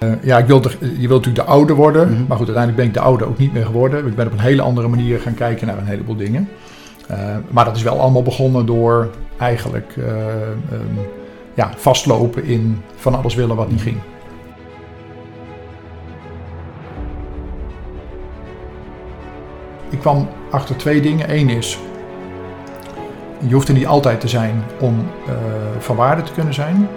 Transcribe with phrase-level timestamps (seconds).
[0.00, 2.12] Uh, ja, ik wil de, je wilt natuurlijk de oude worden.
[2.12, 2.24] Mhm.
[2.28, 4.06] Maar goed, uiteindelijk ben ik de oude ook niet meer geworden.
[4.06, 6.48] Ik ben op een hele andere manier gaan kijken naar een heleboel dingen.
[7.10, 7.16] Uh,
[7.50, 10.06] maar dat is wel allemaal begonnen door eigenlijk uh,
[10.72, 10.98] um,
[11.54, 13.96] ja, vastlopen in van alles willen wat niet ging.
[19.90, 21.34] Ik kwam achter twee dingen.
[21.34, 21.78] Eén is,
[23.38, 25.06] je hoeft er niet altijd te zijn om
[25.78, 26.88] van waarde te kunnen zijn.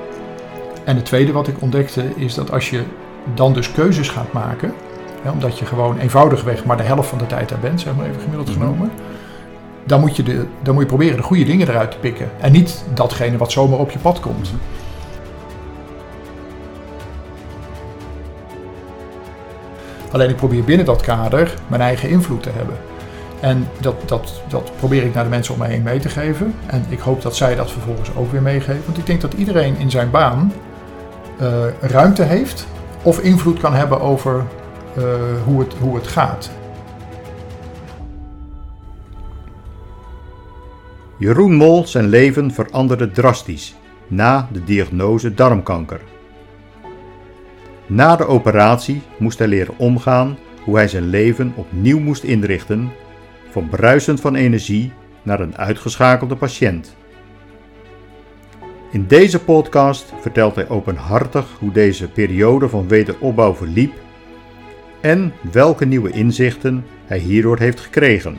[0.83, 2.83] En het tweede wat ik ontdekte is dat als je
[3.33, 4.73] dan dus keuzes gaat maken,
[5.21, 8.05] hè, omdat je gewoon eenvoudigweg maar de helft van de tijd daar bent, zeg maar
[8.05, 8.59] even gemiddeld Mhm.
[8.59, 8.91] genomen,
[9.83, 12.29] dan moet, je de, dan moet je proberen de goede dingen eruit te pikken.
[12.39, 14.51] En niet datgene wat zomaar op je pad komt.
[20.11, 22.75] Alleen ik probeer binnen dat kader mijn eigen invloed te hebben.
[23.39, 26.55] En dat, dat, dat probeer ik naar de mensen om mij heen mee te geven.
[26.65, 28.81] En ik hoop dat zij dat vervolgens ook weer meegeven.
[28.85, 30.53] Want ik denk dat iedereen in zijn baan
[31.41, 32.67] uh, ruimte heeft
[33.03, 34.45] of invloed kan hebben over
[34.97, 35.03] uh,
[35.45, 36.51] hoe, het, hoe het gaat.
[41.17, 43.75] Jeroen Mol zijn leven veranderde drastisch
[44.07, 46.01] na de diagnose darmkanker.
[47.85, 52.91] Na de operatie moest hij leren omgaan hoe hij zijn leven opnieuw moest inrichten,
[53.49, 56.95] van bruisend van energie naar een uitgeschakelde patiënt.
[58.91, 63.93] In deze podcast vertelt hij openhartig hoe deze periode van wederopbouw verliep
[65.01, 68.37] en welke nieuwe inzichten hij hierdoor heeft gekregen.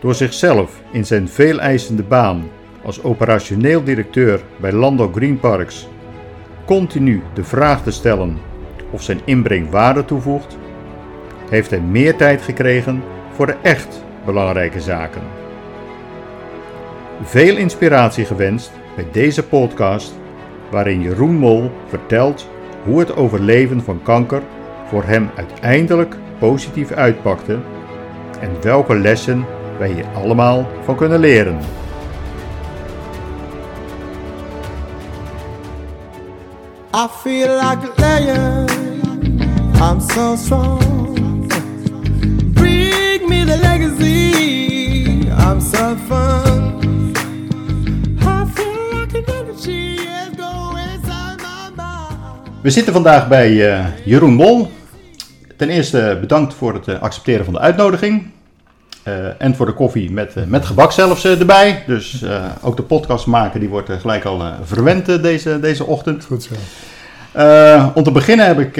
[0.00, 2.48] Door zichzelf in zijn veeleisende baan
[2.84, 5.88] als operationeel directeur bij Landau Green Parks
[6.64, 8.38] continu de vraag te stellen
[8.90, 10.58] of zijn inbreng waarde toevoegt,
[11.50, 15.41] heeft hij meer tijd gekregen voor de echt belangrijke zaken.
[17.24, 20.12] Veel inspiratie gewenst bij deze podcast,
[20.70, 22.48] waarin Jeroen Mol vertelt
[22.84, 24.42] hoe het overleven van kanker
[24.86, 27.58] voor hem uiteindelijk positief uitpakte
[28.40, 29.44] en welke lessen
[29.78, 31.58] wij hier allemaal van kunnen leren.
[36.94, 38.68] I feel like a lion.
[39.80, 41.46] I'm so strong.
[42.52, 45.28] Bring me the legacy.
[45.48, 46.62] I'm so fun.
[52.62, 54.70] We zitten vandaag bij uh, Jeroen Mol.
[55.56, 58.30] Ten eerste bedankt voor het uh, accepteren van de uitnodiging.
[59.08, 61.82] Uh, en voor de koffie met, met gebak zelfs erbij.
[61.86, 62.24] Dus
[62.62, 66.24] ook de podcast maken die wordt gelijk al verwend deze, deze ochtend.
[66.24, 66.54] Goed zo.
[67.94, 68.76] om te beginnen heb ik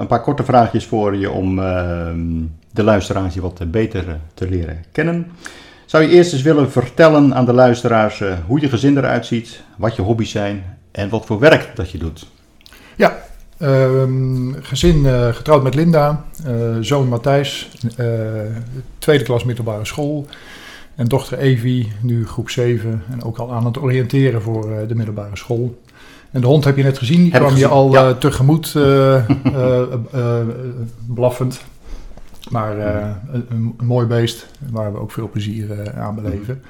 [0.00, 1.56] een paar korte vraagjes voor je om
[2.70, 5.26] de luisteraars je wat beter te leren kennen.
[5.84, 9.96] Zou je eerst eens willen vertellen aan de luisteraars hoe je gezin eruit ziet, wat
[9.96, 12.26] je hobby's zijn en wat voor werk dat je doet?
[12.96, 13.24] Ja,
[13.58, 14.02] Uh,
[14.60, 18.06] gezin uh, getrouwd met Linda, uh, zoon Matthijs, uh,
[18.98, 20.26] tweede klas middelbare school.
[20.94, 25.36] En dochter Evie, nu groep 7 en ook al aan het oriënteren voor de middelbare
[25.36, 25.80] school.
[26.30, 28.14] En de hond heb je net gezien, die heb kwam gezien, je al ja.
[28.14, 28.72] tegemoet
[31.14, 31.60] blaffend.
[32.50, 32.78] Maar
[33.32, 36.62] een, een, mooi beest waar we ook veel plezier aan beleven.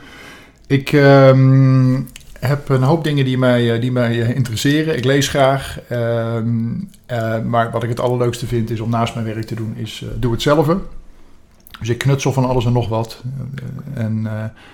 [0.66, 2.09] Ik um,
[2.46, 4.96] heb een hoop dingen die mij, die mij interesseren.
[4.96, 5.78] Ik lees graag.
[5.92, 6.34] Uh,
[7.10, 10.04] uh, maar wat ik het allerleukste vind is om naast mijn werk te doen, is
[10.14, 10.76] doe het zelf.
[11.78, 13.22] Dus ik knutsel van alles en nog wat.
[13.94, 14.26] en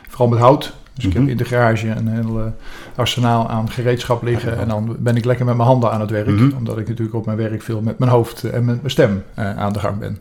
[0.08, 0.72] vooral met hout.
[0.94, 2.54] Dus ik heb in de garage een heel
[2.94, 4.58] arsenaal aan gereedschap liggen.
[4.58, 6.26] En dan ben ik lekker met mijn handen aan het werk.
[6.26, 6.56] Mhm.
[6.56, 9.72] Omdat ik natuurlijk op mijn werk veel met mijn hoofd en met mijn stem aan
[9.72, 10.16] de gang ben.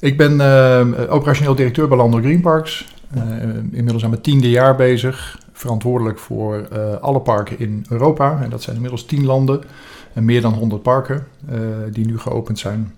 [0.00, 0.32] Ik ben
[1.08, 2.86] operationeel directeur bij Landel Green Parks.
[3.70, 8.38] inmiddels aan mijn tiende jaar bezig verantwoordelijk voor uh, alle parken in Europa.
[8.42, 9.60] En dat zijn inmiddels 10 landen
[10.12, 11.58] en meer dan 100 parken uh,
[11.92, 12.94] die nu geopend zijn.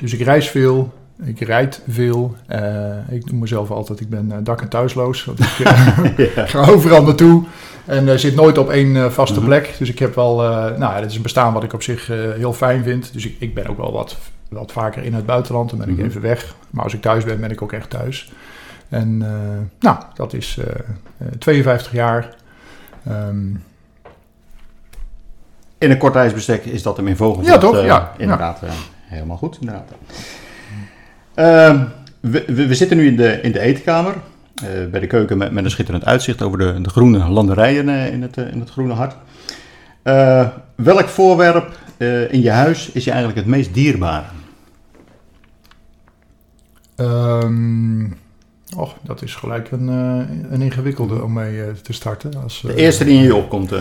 [0.00, 0.92] Dus ik reis veel,
[1.24, 2.34] ik rijd veel.
[2.50, 5.24] Uh, ik noem mezelf altijd, ik ben dak- en thuisloos.
[5.24, 5.72] Want ik ja.
[6.46, 7.44] ga overal naartoe
[7.84, 9.44] en zit nooit op één vaste Mhm.
[9.48, 9.74] plek.
[9.78, 10.36] Dus ik heb wel,
[10.78, 12.06] nou, het is een bestaan wat ik op zich
[12.36, 13.12] heel fijn vind.
[13.12, 14.16] Dus ik, ik ben ook wel wat,
[14.48, 15.70] wat vaker in het buitenland.
[15.70, 16.06] Dan ben ik Mhm.
[16.06, 16.54] even weg.
[16.70, 18.32] Maar als ik thuis ben, ben ik ook echt thuis.
[18.90, 19.28] En uh,
[19.80, 20.64] nou, dat is uh,
[21.18, 22.34] uh, 52 jaar.
[23.08, 23.62] Um,
[25.78, 27.46] in een kort ijsbestek is dat hem in vogels.
[27.46, 27.84] Ja, toch?
[27.84, 28.12] ja.
[28.18, 28.68] Inderdaad, ja.
[29.04, 29.58] helemaal goed.
[29.60, 29.90] Inderdaad.
[31.34, 31.84] Ehm,
[32.20, 34.14] We, we, we, zitten nu in de, in de eetkamer.
[34.54, 38.12] eh, bij de keuken met, met een schitterend uitzicht over de, de groene landerijen eh,
[38.12, 39.16] in, het, eh, in het groene hart.
[40.02, 44.30] Eh, welk voorwerp eh, in je huis is je eigenlijk het meest dierbaar?
[46.96, 48.16] Um,
[48.76, 52.42] och, dat is gelijk een, uh, een ingewikkelde om mee uh, te starten.
[52.42, 53.72] Als, de eerste die in je opkomt.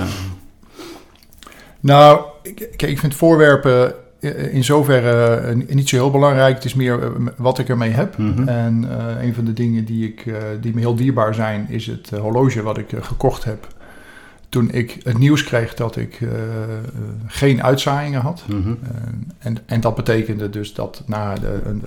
[1.79, 2.21] Nou,
[2.55, 6.55] kijk, ik vind voorwerpen eh, in zoverre eh, niet zo heel belangrijk.
[6.55, 8.17] Het is meer eh, wat ik ermee heb.
[8.17, 8.47] Mhm.
[8.47, 11.87] En eh, een van de dingen die, ik, eh, die me heel dierbaar zijn, is
[11.87, 13.67] het eh, horloge wat ik eh, gekocht heb.
[14.49, 16.69] Toen ik het nieuws kreeg dat ik eh, eh,
[17.27, 18.43] geen uitzaaiingen had.
[18.47, 18.69] Mhm.
[18.69, 18.89] Eh,
[19.39, 21.83] en, en dat betekende dus dat na de, een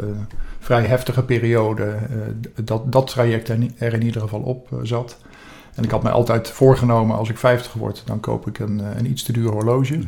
[0.62, 2.16] vrij heftige periode eh,
[2.64, 5.16] dat, dat traject er, in ieder geval op eh, zat.
[5.74, 8.86] En ik had mij altijd voorgenomen, als ik 50 word, dan koop ik een, eh,
[8.96, 9.98] een iets te duur horloge.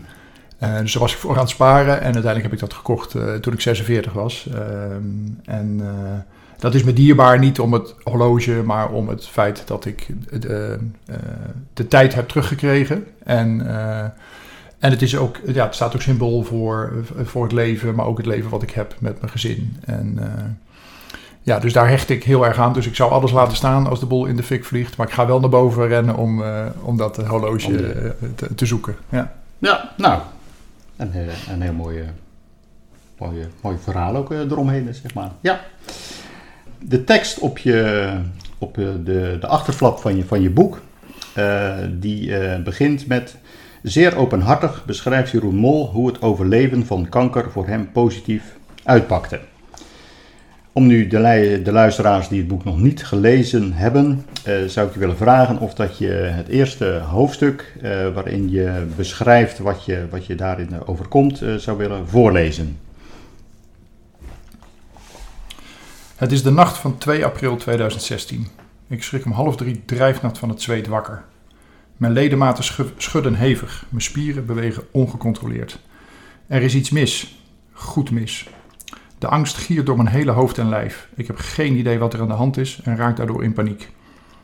[0.59, 3.11] Eh, dus daar was ik voor aan het sparen en uiteindelijk heb ik dat gekocht
[3.41, 4.49] toen ik 46 was.
[4.53, 5.03] Ehm,
[5.45, 5.83] en
[6.59, 10.07] dat is me dierbaar niet om het horloge, maar om het feit dat ik
[10.41, 10.79] de,
[11.73, 13.07] de tijd heb teruggekregen.
[13.25, 13.67] En,
[14.85, 16.93] en het, is ook, ja, het staat ook symbool voor,
[17.23, 19.77] voor het leven, maar ook het leven wat ik heb met mijn gezin.
[19.85, 20.45] En eh,
[21.43, 22.73] ja, dus daar hecht ik heel erg aan.
[22.73, 24.97] Dus ik zou alles laten staan als de bol in de fik vliegt.
[24.97, 28.29] Maar ik ga wel naar boven rennen om, eh, om dat horloge Om de- eh,
[28.35, 28.97] te, te zoeken.
[29.09, 29.33] Ja.
[29.59, 30.21] Ja, nou,
[30.97, 31.11] een,
[31.51, 32.01] een heel mooi,
[33.19, 33.29] eh,
[33.61, 35.31] mooi, verhaal ook eromheen, zeg maar.
[35.41, 35.61] Ja.
[36.79, 38.11] De tekst op, je,
[38.59, 39.03] op de,
[39.41, 40.81] de achterflap van je, van je boek,
[41.91, 42.33] die
[42.63, 43.37] begint met...
[43.85, 49.41] Zeer openhartig beschrijft Jeroen Mol hoe het overleven van kanker voor hem positief uitpakte.
[50.73, 54.93] Om nu de, de luisteraars die het boek nog niet gelezen hebben, eh, zou ik
[54.93, 60.07] je willen vragen of dat je het eerste hoofdstuk, eh, waarin je beschrijft wat je,
[60.11, 62.79] wat je daarin eh, overkomt, eh, zou willen voorlezen.
[66.17, 68.47] Het is de nacht van 2 april 2016.
[68.89, 71.25] Ik schrik om half drie drijfnat van het zweet wakker.
[71.97, 75.79] Mijn ledematen schu- schudden hevig, mijn spieren bewegen ongecontroleerd.
[76.47, 77.43] Er is iets mis,
[77.73, 78.49] goed mis.
[79.19, 81.09] De angst giert door mijn hele hoofd en lijf.
[81.15, 83.91] Ik heb geen idee wat er aan de hand is en raak daardoor in paniek.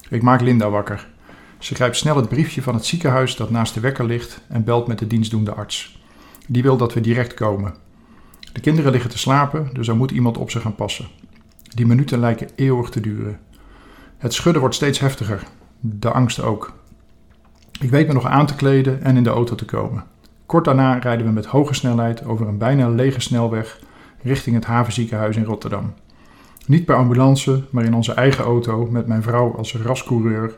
[0.09, 1.09] Ik maak Linda wakker.
[1.59, 4.87] Ze grijpt snel het briefje van het ziekenhuis dat naast de wekker ligt en belt
[4.87, 6.03] met de dienstdoende arts.
[6.47, 7.75] Die wil dat we direct komen.
[8.53, 11.09] De kinderen liggen te slapen, dus er moet iemand op ze gaan passen.
[11.75, 13.39] Die minuten lijken eeuwig te duren.
[14.19, 15.43] Het schudden wordt steeds heftiger.
[15.81, 16.80] De angst ook.
[17.81, 20.05] Ik weet me nog aan te kleden en in de auto te komen.
[20.47, 23.79] Kort daarna rijden we met hoge snelheid over een bijna lege snelweg
[24.23, 25.93] richting het havenziekenhuis in Rotterdam.
[26.67, 30.55] Niet per ambulance, maar in onze eigen auto met mijn vrouw als rascoureur,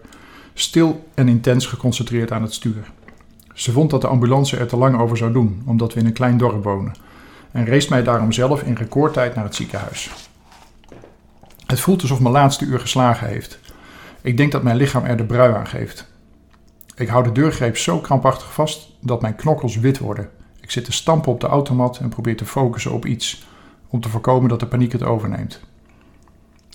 [0.55, 2.91] stil en intens geconcentreerd aan het stuur.
[3.55, 6.13] Ze vond dat de ambulance er te lang over zou doen, omdat we in een
[6.13, 6.93] klein dorp wonen,
[7.51, 10.11] en race mij daarom zelf in recordtijd naar het ziekenhuis.
[11.67, 13.59] Het voelt alsof mijn laatste uur geslagen heeft.
[14.21, 16.11] Ik denk dat mijn lichaam er de brui aan geeft.
[16.95, 20.29] Ik hou de deurgreep zo krampachtig vast dat mijn knokkels wit worden.
[20.61, 23.47] Ik zit te stampen op de automat en probeer te focussen op iets,
[23.89, 25.61] om te voorkomen dat de paniek het overneemt.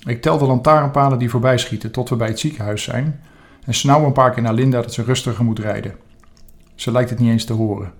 [0.06, 3.20] Ik tel de lantaarnpalen die voorbij schieten tot we bij het ziekenhuis zijn
[3.66, 5.96] en snauw een paar keer naar Linda dat ze rustiger moet rijden.
[6.76, 7.94] Ze lijkt het niet eens te horen.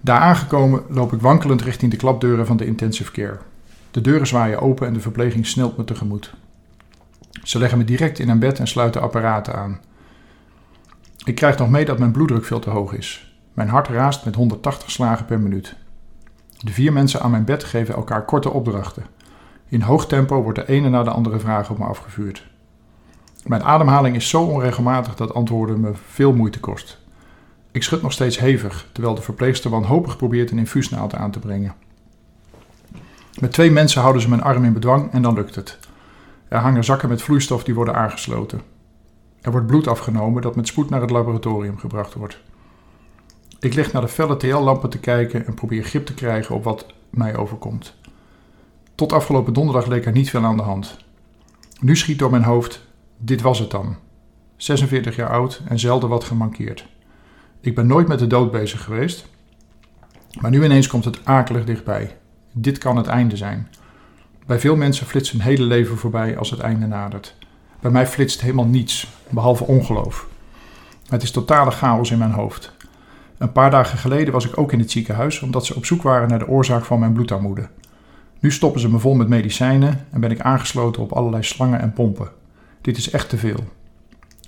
[0.00, 3.38] Daar aangekomen loop ik wankelend richting de klapdeuren van de intensive care.
[3.90, 6.34] De deuren zwaaien open en de verpleging snelt me tegemoet.
[7.42, 9.80] Ze leggen me direct in een bed en sluiten apparaten aan.
[11.28, 13.36] Ik krijg nog mee dat mijn bloeddruk veel te hoog is.
[13.52, 15.76] Mijn hart raast met 180 slagen per minuut.
[16.58, 19.06] De vier mensen aan mijn bed geven elkaar korte opdrachten.
[19.68, 22.46] In hoog tempo wordt de ene na de andere vraag op me afgevuurd.
[23.44, 26.98] Mijn ademhaling is zo onregelmatig dat antwoorden me veel moeite kost.
[27.70, 31.74] Ik schud nog steeds hevig, terwijl de verpleegster wanhopig probeert een infuusnaald aan te brengen.
[33.40, 35.78] Met twee mensen houden ze mijn arm in bedwang en dan lukt het.
[36.48, 38.76] Er hangen zakken met vloeistof die worden aangesloten.
[39.40, 42.40] Er wordt bloed afgenomen dat met spoed naar het laboratorium gebracht wordt.
[43.60, 46.86] Ik lig naar de felle TL-lampen te kijken en probeer grip te krijgen op wat
[47.10, 47.94] mij overkomt.
[48.94, 50.96] Tot afgelopen donderdag leek er niet veel aan de hand.
[51.80, 53.96] Nu schiet door mijn hoofd: dit was het dan.
[54.56, 56.86] 46 jaar oud en zelden wat gemankeerd.
[57.60, 59.28] Ik ben nooit met de dood bezig geweest,
[60.40, 62.16] maar nu ineens komt het akelig dichtbij.
[62.52, 63.68] Dit kan het einde zijn.
[64.46, 67.37] Bij veel mensen flitst hun hele leven voorbij als het einde nadert.
[67.80, 70.26] Bij mij flitst helemaal niets, behalve ongeloof.
[71.08, 72.72] Het is totale chaos in mijn hoofd.
[73.38, 76.28] Een paar dagen geleden was ik ook in het ziekenhuis omdat ze op zoek waren
[76.28, 77.68] naar de oorzaak van mijn bloedarmoede.
[78.40, 81.92] Nu stoppen ze me vol met medicijnen en ben ik aangesloten op allerlei slangen en
[81.92, 82.28] pompen.
[82.80, 83.64] Dit is echt te veel.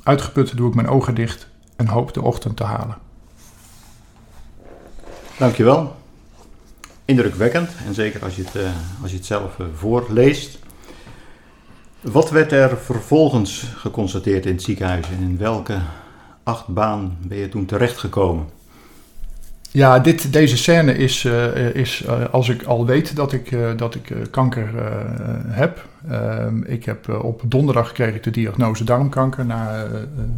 [0.03, 2.97] Uitgeput doe ik mijn ogen dicht en hoop de ochtend te halen.
[5.39, 5.97] Dankjewel.
[7.05, 8.71] Indrukwekkend, en zeker als je het, eh,
[9.03, 10.59] als je het zelf eh, voorleest.
[12.01, 15.79] Wat werd er vervolgens geconstateerd in het ziekenhuis en in welke
[16.43, 18.47] achtbaan ben je toen terechtgekomen?
[19.71, 23.69] Ja, dit, deze scène is, eh, is eh, als ik al weet dat ik, eh,
[23.77, 24.69] dat ik kanker
[25.47, 25.89] heb.
[26.09, 29.87] Ehm, ik heb op donderdag kreeg ik de diagnose darmkanker na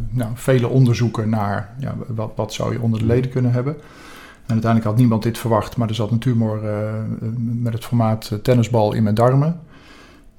[0.09, 3.73] nou, vele onderzoeken naar ja, wat, wat zou je onder de leden kunnen hebben.
[4.45, 6.61] En uiteindelijk had niemand dit verwacht, maar er zat een tumor
[7.61, 9.59] met het formaat tennisbal in mijn darmen.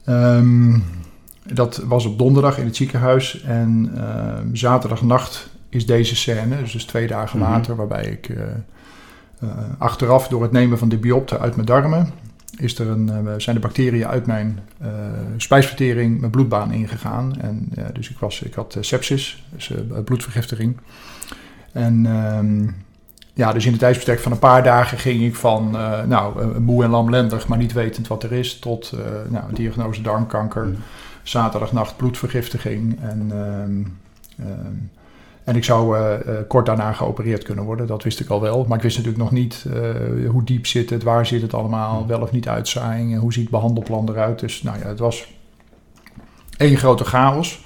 [0.08, 0.84] Um,
[1.52, 4.02] dat was op donderdag in het ziekenhuis en uh,
[4.52, 7.54] zaterdagnacht is deze scène, dus, dus twee dagen mm -hmm.
[7.54, 8.42] later, waarbij ik uh,
[9.42, 12.10] uh, achteraf door het nemen van de biopte uit mijn darmen,
[12.56, 14.58] is er een, zijn de bacteriën uit mijn
[15.36, 17.40] spijsvertering mijn bloedbaan ingegaan.
[17.40, 19.72] En, dus ik, was, ik had sepsis, dus
[20.04, 20.76] bloedvergiftiging.
[21.72, 22.68] En ehm,
[23.32, 25.70] ja, dus in het tijdsbestek van een paar dagen ging ik van
[26.06, 28.92] nou, moe en lamlendig, maar niet wetend wat er is, tot
[29.28, 30.64] nou, diagnose darmkanker.
[30.64, 30.76] Mm
[31.24, 33.00] zaterdagnacht bloedvergiftiging.
[33.00, 34.52] En, uh, uh,
[35.44, 36.14] en ik zou uh,
[36.48, 37.86] kort daarna geopereerd kunnen worden.
[37.86, 38.64] Dat wist ik al wel.
[38.68, 39.66] Maar ik wist natuurlijk nog niet
[40.30, 43.50] hoe diep zit het, waar zit het allemaal, wel of niet uitzaaiing, hoe ziet het
[43.50, 44.38] behandelplan eruit.
[44.38, 45.34] Dus nou ja, het was
[46.56, 47.64] één grote chaos.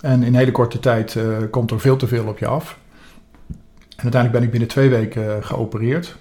[0.00, 1.18] En in hele korte tijd
[1.50, 2.78] komt er veel te veel op je af.
[3.96, 6.16] En uiteindelijk ben ik binnen twee weken geopereerd.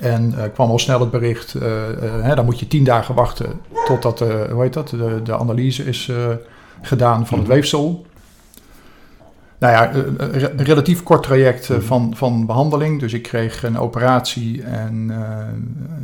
[0.00, 3.14] En uh, kwam al snel het bericht, uh, uh, hè, dan moet je tien dagen
[3.14, 6.12] wachten totdat hoe heet dat, de, de analyse is
[6.82, 7.56] gedaan van het mhm.
[7.56, 8.06] weefsel.
[9.58, 11.80] Nou ja, een relatief kort traject mhm.
[11.80, 13.00] van, van behandeling.
[13.00, 15.12] Dus ik kreeg een operatie en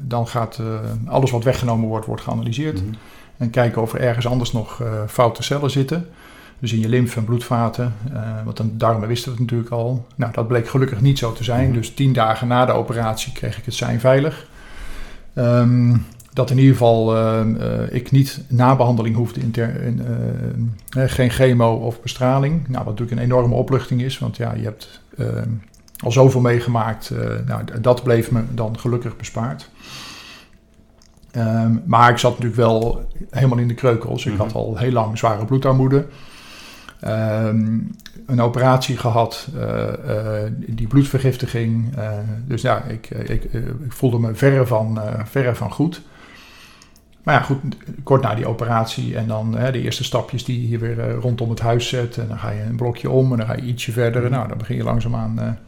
[0.02, 0.60] dan gaat
[1.06, 2.82] alles wat weggenomen wordt, wordt geanalyseerd.
[2.82, 2.94] Mhm.
[3.36, 6.06] En kijken of er ergens anders nog foute cellen zitten.
[6.64, 7.94] Dus in je lymfe en bloedvaten.
[8.12, 10.06] Uh, want de darmen wisten we het natuurlijk al.
[10.14, 11.72] Nou, dat bleek gelukkig niet zo te zijn.
[11.72, 14.46] Dus tien dagen na de operatie kreeg ik het zijn veilig.
[15.34, 20.02] Um, dat in ieder geval uh, uh, ik niet na behandeling hoefde, in in,
[21.08, 22.68] geen chemo of bestraling.
[22.68, 25.50] Nou, wat natuurlijk een enorme opluchting is, want ja, je hebt ehm,
[26.04, 27.12] al zoveel meegemaakt.
[27.46, 29.70] nou, dat bleef me dan gelukkig bespaard.
[31.36, 34.26] Um, maar ik zat natuurlijk wel helemaal in de kreukels.
[34.26, 34.56] Ik had mhm.
[34.56, 36.06] al heel lang zware bloedarmoede.
[37.06, 37.90] Um,
[38.26, 39.62] een operatie gehad, uh,
[40.08, 41.96] uh, die bloedvergiftiging.
[41.98, 42.10] Uh,
[42.46, 46.02] dus ja, ik, ik, ik, voelde me verre van, verre van goed.
[47.22, 47.58] Maar ja, goed,
[48.02, 51.88] kort na die operatie en dan de eerste stapjes die je weer rondom het huis
[51.88, 52.18] zet.
[52.18, 54.22] En dan ga je een blokje om en dan ga je ietsje verder.
[54.22, 55.58] Mm Nou, dan begin je langzaamaan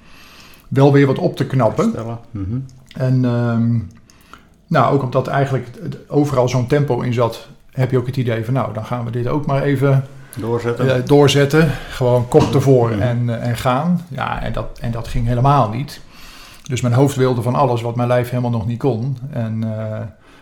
[0.69, 1.95] wel weer wat op te knappen.
[2.31, 2.65] Mm -hmm.
[2.95, 3.89] En um,
[4.67, 5.69] nou, ook omdat eigenlijk
[6.09, 9.11] overal zo'n tempo in zat, heb je ook het idee van nou, dan gaan we
[9.11, 10.05] dit ook maar even
[10.37, 10.87] Doorzetten.
[10.87, 11.71] Uh, doorzetten.
[11.91, 14.07] Gewoon kop ervoor en, uh, en gaan.
[14.09, 16.01] Ja, en dat, en dat ging helemaal niet.
[16.63, 19.19] Dus mijn hoofd wilde van alles wat mijn lijf helemaal nog niet kon.
[19.31, 19.71] En uh,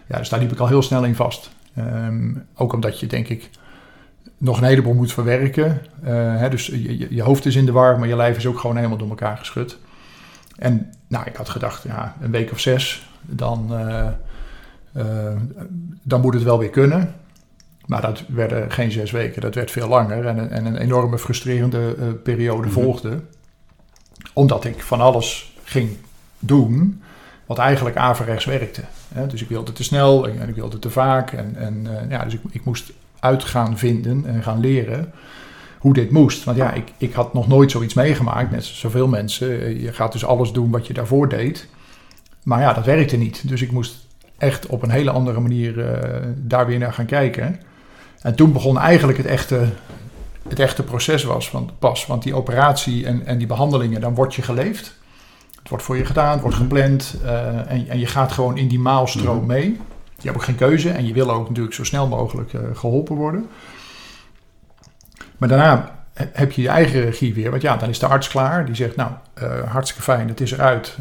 [0.07, 1.51] ja, dus daar liep ik al heel snel in vast.
[1.79, 3.51] Um, ook omdat je, denk ik,
[4.39, 5.83] nog een heleboel moet verwerken.
[6.03, 8.77] Hè, dus je, je, hoofd is in de war, maar je lijf is ook gewoon
[8.77, 9.79] helemaal door elkaar geschud.
[10.57, 13.73] En nou, ik had gedacht, ja, een week of zes, dan,
[16.03, 17.15] dan moet het wel weer kunnen.
[17.87, 21.97] Maar dat werden geen zes weken, dat werd veel langer en, en een enorme frustrerende
[21.99, 22.81] uh, periode mhm.
[22.81, 23.21] volgde.
[24.33, 25.97] Omdat ik van alles ging
[26.38, 27.03] doen
[27.47, 28.83] wat eigenlijk averechts werkte.
[29.14, 29.26] Hè?
[29.26, 31.33] Dus ik wilde te snel en, ik wilde te vaak.
[31.33, 35.12] En, en uh, ja, dus ik, ik, moest uit gaan vinden en gaan leren
[35.79, 36.45] hoe dit moest.
[36.45, 39.81] Want ja, ik, ik had nog nooit zoiets meegemaakt, net zoveel mensen.
[39.81, 41.69] Je gaat dus alles doen wat je daarvoor deed.
[42.43, 43.49] Maar ja, dat werkte niet.
[43.49, 44.07] Dus ik moest
[44.38, 47.61] echt op een hele andere manier uh, daar weer naar gaan kijken.
[48.25, 49.69] En toen begon eigenlijk het echte,
[50.49, 52.07] het echte proces was van pas.
[52.07, 54.95] Want die operatie en, en die behandelingen, dan word je geleefd.
[55.59, 57.16] Het wordt voor je gedaan, het wordt gepland.
[57.23, 59.47] Uh, en, en je gaat gewoon in die maalstroom mhm.
[59.47, 59.81] mee.
[60.19, 63.16] Je hebt ook geen keuze en je wil ook natuurlijk zo snel mogelijk uh, geholpen
[63.16, 63.47] worden.
[65.37, 67.50] Maar daarna heb je je eigen regie weer.
[67.50, 68.66] Want ja, dan is de arts klaar.
[68.66, 69.11] Die zegt, nou,
[69.43, 70.97] uh, hartstikke fijn, het is eruit.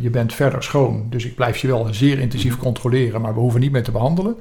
[0.00, 1.06] Je bent verder schoon.
[1.10, 2.62] Dus ik blijf je wel zeer intensief mhm.
[2.62, 3.20] controleren.
[3.20, 4.36] Maar we hoeven niet meer te behandelen.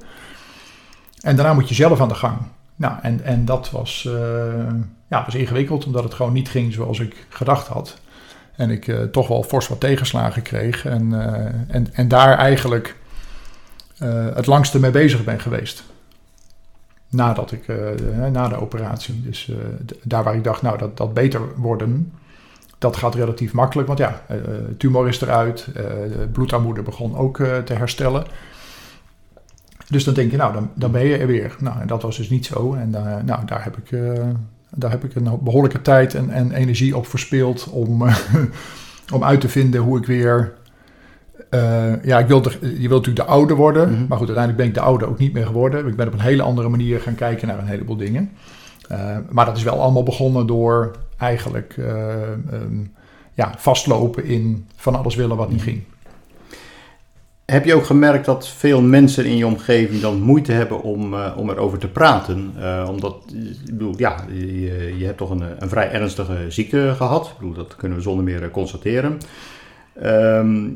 [1.21, 2.37] En daarna moet je zelf aan de gang.
[2.75, 4.13] Nou, en, en dat was, uh,
[5.07, 7.99] ja, was ingewikkeld, omdat het gewoon niet ging zoals ik gedacht had.
[8.55, 10.85] En ik uh, toch wel fors wat tegenslagen kreeg.
[10.85, 11.25] En, uh,
[11.67, 12.95] en, en daar eigenlijk
[14.33, 15.83] het langste mee bezig ben geweest.
[17.09, 17.67] Nadat ik,
[18.31, 19.21] na de operatie.
[19.21, 19.51] Dus
[20.03, 22.13] daar waar ik dacht, nou, dat, dat beter worden,
[22.77, 23.87] dat gaat relatief makkelijk.
[23.87, 24.21] Want ja,
[24.77, 25.67] tumor is eruit,
[26.31, 28.25] bloedarmoede begon ook te herstellen.
[29.89, 31.55] Dus dan denk je, nou, dan, dan ben je er weer.
[31.59, 32.73] Nou, en dat was dus niet zo.
[32.73, 34.11] En uh, nou, daar heb ik, uh,
[34.75, 38.17] daar heb ik een behoorlijke tijd en, en energie op verspeeld om, uh,
[39.13, 40.53] om uit te vinden hoe ik weer.
[42.03, 43.89] ja, ik wilde, je wilt natuurlijk de oude worden.
[43.89, 44.05] Mm -hmm.
[44.07, 45.87] Maar goed, uiteindelijk ben ik de oude ook niet meer geworden.
[45.87, 48.31] Ik ben op een hele andere manier gaan kijken naar een heleboel dingen.
[49.29, 52.93] maar dat is wel allemaal begonnen door eigenlijk um,
[53.33, 55.83] ja, vastlopen in van alles willen wat niet ging.
[57.51, 61.33] Heb je ook gemerkt dat veel mensen in je omgeving dan moeite hebben om, uh,
[61.37, 62.53] om erover te praten?
[62.59, 63.15] Uh, omdat,
[63.65, 67.27] ik bedoel, ja, je, je hebt toch een, een, vrij ernstige ziekte gehad.
[67.27, 69.17] Ik bedoel, dat kunnen we zonder meer constateren.
[70.01, 70.69] Ehm,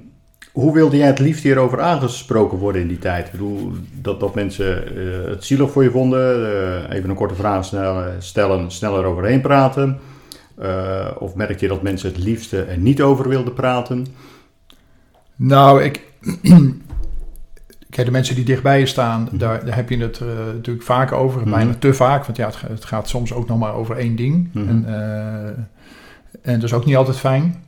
[0.52, 3.26] hoe wilde jij het liefst hierover aangesproken worden in die tijd?
[3.26, 6.46] Ik bedoel, dat, dat mensen eh, het zielig voor je vonden,
[6.90, 7.66] eh, even een korte vraag
[8.20, 10.00] stellen, sneller overheen praten.
[10.58, 14.06] Eh, of merk je dat mensen het liefste er niet over wilden praten?
[15.36, 16.11] Nou, ik.
[17.90, 19.38] Kijk, de mensen die dichtbij je staan, Mhm.
[19.38, 21.42] daar, daar heb je het eh, natuurlijk vaak over.
[21.42, 21.50] Mhm.
[21.50, 24.16] Bijna te vaak, want ja, het, ga- het gaat soms ook nog maar over één
[24.16, 24.50] ding.
[24.54, 24.68] Mhm.
[24.70, 25.46] En, eh,
[26.42, 27.64] en dat is ook niet altijd fijn.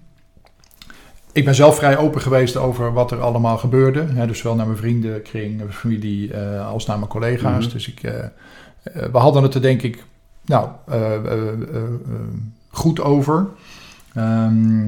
[1.32, 4.06] Ik ben zelf vrij open geweest over wat er allemaal gebeurde.
[4.08, 7.72] Hè, dus zowel naar mijn vriendenkring, mijn familie, eh, als naar mijn collega's.
[7.72, 8.00] Dus ik,
[9.12, 10.04] we hadden het er denk ik
[10.46, 10.70] nou,
[12.70, 13.48] goed over.
[14.14, 14.86] Ehm,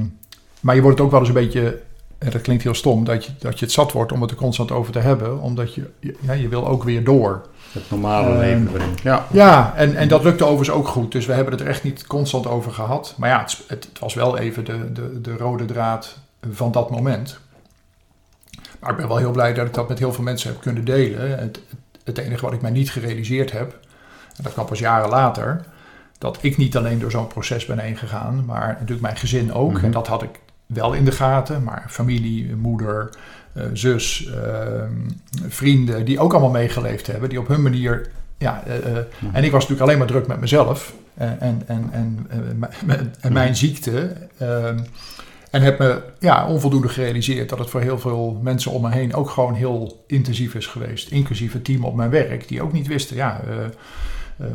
[0.60, 1.80] maar je wordt het ook wel eens een beetje,
[2.26, 4.38] en dat klinkt heel stom, dat je, dat je het zat wordt om het er
[4.38, 5.40] constant over te hebben.
[5.40, 7.46] Omdat je, ja, je wil ook weer door.
[7.72, 8.98] Het normale Ehm, leven erin.
[9.04, 9.26] Ja.
[9.32, 11.12] Ja, en, en dat lukte overigens ook goed.
[11.12, 13.14] Dus we hebben het er echt niet constant over gehad.
[13.18, 16.18] Maar ja, het, het, het was wel even de, de, de rode draad
[16.52, 17.40] van dat moment.
[18.80, 20.86] Maar ik ben wel heel blij dat ik dat met heel veel mensen heb kunnen
[20.86, 21.40] delen.
[21.40, 21.60] Het,
[22.04, 23.80] het enige wat ik mij niet gerealiseerd heb,
[24.36, 25.66] en dat kwam pas jaren later,
[26.18, 29.74] dat ik niet alleen door zo'n proces ben heen gegaan, maar natuurlijk mijn gezin ook.
[29.74, 29.86] Mhm.
[29.86, 33.10] En dat had ik wel in de gaten, maar familie, moeder,
[33.56, 34.94] eh, zus, ehm,
[35.48, 38.08] vrienden, die ook allemaal meegeleefd hebben, die op hun manier.
[38.38, 38.98] Ja, eh, eh,
[39.34, 42.28] en ik was natuurlijk alleen maar druk met mezelf en, en, en,
[43.34, 44.14] mijn ziekte.
[44.38, 44.80] ehm,
[45.52, 49.14] en heb me ja, onvoldoende gerealiseerd dat het voor heel veel mensen om me heen
[49.14, 51.10] ook gewoon heel intensief is geweest.
[51.10, 53.42] Inclusief het team op mijn werk, die ook niet wisten, ja,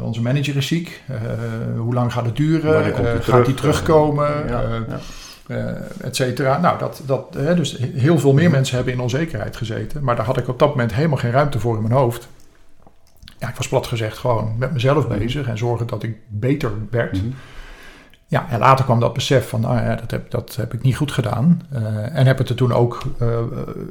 [0.01, 1.03] onze manager is ziek.
[1.77, 2.95] hoe lang gaat het duren?
[3.23, 4.49] Gaat hij terugkomen?
[4.49, 5.01] Ja, ja.
[5.51, 6.59] Eh, et cetera.
[6.59, 10.05] Nou, dat, dat, hè, dus heel veel meer mensen hebben in onzekerheid gezeten.
[10.05, 12.29] Maar daar had ik op dat moment helemaal geen ruimte voor in mijn hoofd.
[13.39, 15.19] Ja, ik was plat gezegd gewoon met mezelf Mhm.
[15.19, 17.23] bezig en zorgen dat ik beter werd.
[17.23, 17.31] Mhm.
[18.27, 20.97] Ja, en later kwam dat besef van, nou ja, dat heb, dat heb ik niet
[20.97, 21.63] goed gedaan.
[21.71, 23.39] Eh, en heb het er toen ook eh,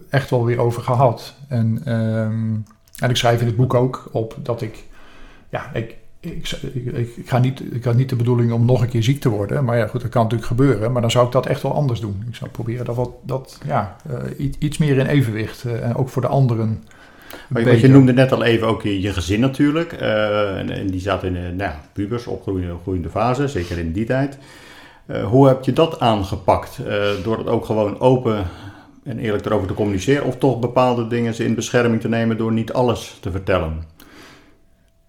[0.10, 1.36] echt wel weer over gehad.
[1.48, 2.56] En, ehm,
[3.00, 4.84] en ik schrijf in het boek ook op dat ik,
[5.50, 8.82] ja, ik, ik, ik, ik, ik ga niet, ik had niet de bedoeling om nog
[8.82, 9.64] een keer ziek te worden.
[9.66, 10.92] Maar ja, goed, dat kan natuurlijk gebeuren.
[10.92, 12.24] Maar dan zou ik dat echt wel anders doen.
[12.30, 13.96] Ik zou proberen dat, wat, dat ja,
[14.38, 15.64] eh, iets meer in evenwicht.
[15.64, 16.84] eh, en ook voor de anderen.
[17.48, 17.90] Maar je- want je beter.
[17.90, 19.92] noemde net al even ook je, je gezin natuurlijk.
[19.94, 23.92] eh, en, en die zat in de nou, ja, pubers, opgroeiende groeiende fase, zeker in
[23.92, 24.38] die tijd.
[25.30, 26.80] Hoe heb je dat aangepakt?
[27.24, 28.46] Door het ook gewoon open
[29.04, 30.26] en eerlijk erover te communiceren?
[30.26, 33.84] Of toch bepaalde dingen ze in bescherming te nemen door niet alles te vertellen?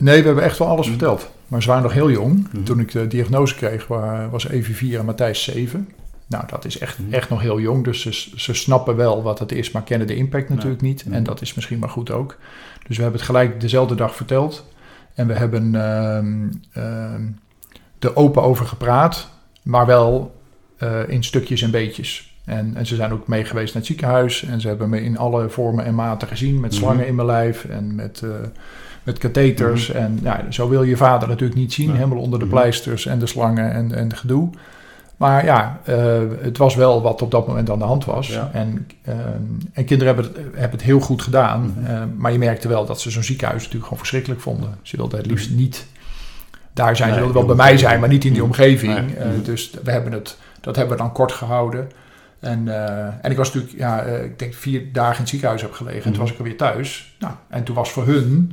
[0.00, 1.30] Nee, we hebben echt wel alles verteld.
[1.48, 2.46] Maar ze waren nog heel jong.
[2.52, 2.62] Mhm.
[2.62, 5.88] Toen ik de diagnose kreeg, wa- was Evie 4 en Matthijs 7.
[6.26, 7.12] Nou, dat is echt, Mhm.
[7.12, 7.84] echt nog heel jong.
[7.84, 11.04] Dus ze, ze snappen wel wat het is, maar kennen de impact natuurlijk niet.
[11.04, 11.14] Mhm.
[11.14, 12.36] En dat is misschien maar goed ook.
[12.86, 14.66] Dus we hebben het gelijk dezelfde dag verteld.
[15.14, 17.22] En we hebben ehm, ehm,
[17.98, 19.28] er open over gepraat,
[19.62, 20.38] maar wel
[20.78, 22.34] eh, in stukjes en beetjes.
[22.44, 24.42] En, en ze zijn ook mee geweest naar het ziekenhuis.
[24.42, 26.60] En ze hebben me in alle vormen en maten gezien.
[26.60, 26.80] Met Mhm.
[26.80, 28.30] slangen in mijn lijf en met, eh,
[29.02, 29.90] met katheters.
[29.90, 31.86] En ja, zo wil je vader natuurlijk niet zien.
[31.88, 31.96] Nee.
[31.96, 32.54] Helemaal onder de Mhm.
[32.54, 34.50] pleisters en de slangen en, en gedoe.
[35.16, 38.28] Maar ja, eh, het was wel wat op dat moment aan de hand was.
[38.28, 38.50] Ja.
[38.52, 39.18] En, ehm,
[39.72, 41.74] en kinderen hebben het, hebben het heel goed gedaan.
[41.76, 41.86] Mhm.
[41.90, 44.74] Eh, maar je merkte wel dat ze zo'n ziekenhuis natuurlijk gewoon verschrikkelijk vonden.
[44.82, 45.86] Ze wilden het liefst niet
[46.72, 47.08] daar zijn.
[47.08, 48.50] Nee, ze wilden wel bij mij zijn, maar niet in die Mhm.
[48.50, 48.92] omgeving.
[48.94, 49.14] Nee.
[49.16, 49.42] Eh, Mhm.
[49.42, 51.90] dus we hebben het, dat hebben we dan kort gehouden.
[52.40, 52.68] En,
[53.22, 56.02] en ik was natuurlijk, ja, ik denk vier dagen in het ziekenhuis heb gelegen.
[56.02, 56.12] En Mhm.
[56.12, 57.14] toen was ik alweer thuis.
[57.18, 58.52] Nou, en toen was voor hun,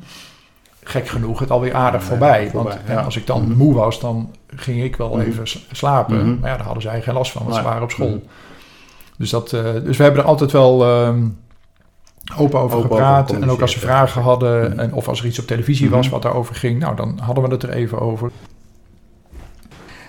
[0.89, 2.49] gek genoeg, het alweer aardig Ja, voorbij.
[2.49, 3.01] voorbij, Want ja.
[3.03, 3.57] als ik dan Mhm.
[3.57, 5.19] moe was, dan ging ik wel Mhm.
[5.27, 6.15] even slapen.
[6.17, 6.39] Mhm.
[6.39, 8.21] Maar ja, daar hadden zij geen last van, want ze waren op school.
[9.17, 11.19] Dus, dat, eh, dus we hebben er altijd wel ehm,
[12.37, 13.31] open over Open over gepraat.
[13.31, 16.21] en ook als ze vragen hadden, en, of als er iets op televisie was wat
[16.21, 18.31] daarover ging, nou, dan hadden we het er even over.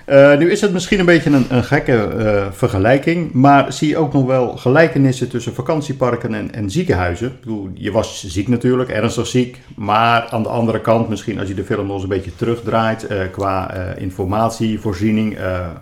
[0.09, 3.97] Eh, nu is het misschien een beetje een, een gekke eh, vergelijking, maar zie je
[3.97, 7.27] ook nog wel gelijkenissen tussen vakantieparken en, en ziekenhuizen?
[7.27, 11.49] Ik bedoel, je was ziek natuurlijk, ernstig ziek, maar aan de andere kant, misschien als
[11.49, 15.38] je de film nog eens een beetje terugdraait, eh, qua informatievoorziening,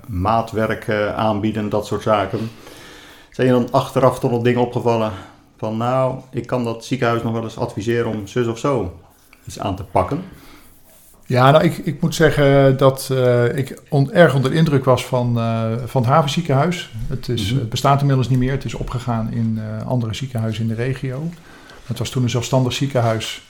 [0.07, 2.51] maatwerk aanbieden, dat soort zaken.
[3.31, 5.12] Zijn je dan achteraf toch nog dingen opgevallen
[5.57, 9.01] van nou, ik kan dat ziekenhuis nog wel eens adviseren om zus of zo
[9.45, 10.23] iets aan te pakken?
[11.27, 15.07] Ja, nou, ik, ik moet zeggen dat eh, ik on- erg onder de indruk was
[15.07, 16.91] van, eh, van het havenziekenhuis.
[17.09, 17.61] Het, is, Mhm.
[17.61, 18.51] het bestaat inmiddels niet meer.
[18.51, 21.29] Het is opgegaan in eh, andere ziekenhuizen in de regio.
[21.87, 23.43] Het was toen een zelfstandig ziekenhuis,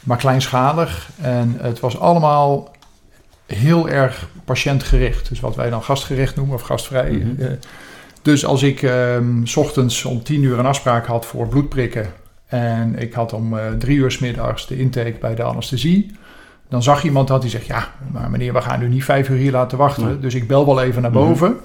[0.00, 1.08] maar kleinschalig.
[1.20, 2.70] En het was allemaal
[3.46, 5.28] heel erg patiëntgericht.
[5.28, 7.10] Dus wat wij dan gastgericht noemen of gastvrij.
[7.10, 7.42] Mhm.
[7.42, 7.50] Eh,
[8.22, 12.06] dus als ik ehm, s ochtends om tien uur een afspraak had voor bloedprikken...
[12.46, 16.10] en ik had om eh, drie uur s middags de intake bij de anesthesie...
[16.72, 19.36] Dan zag iemand dat die zegt: Ja, maar meneer, we gaan u niet vijf uur
[19.36, 20.04] hier laten wachten.
[20.06, 20.18] Nee.
[20.18, 21.20] Dus ik bel wel even naar Mhm.
[21.20, 21.56] boven.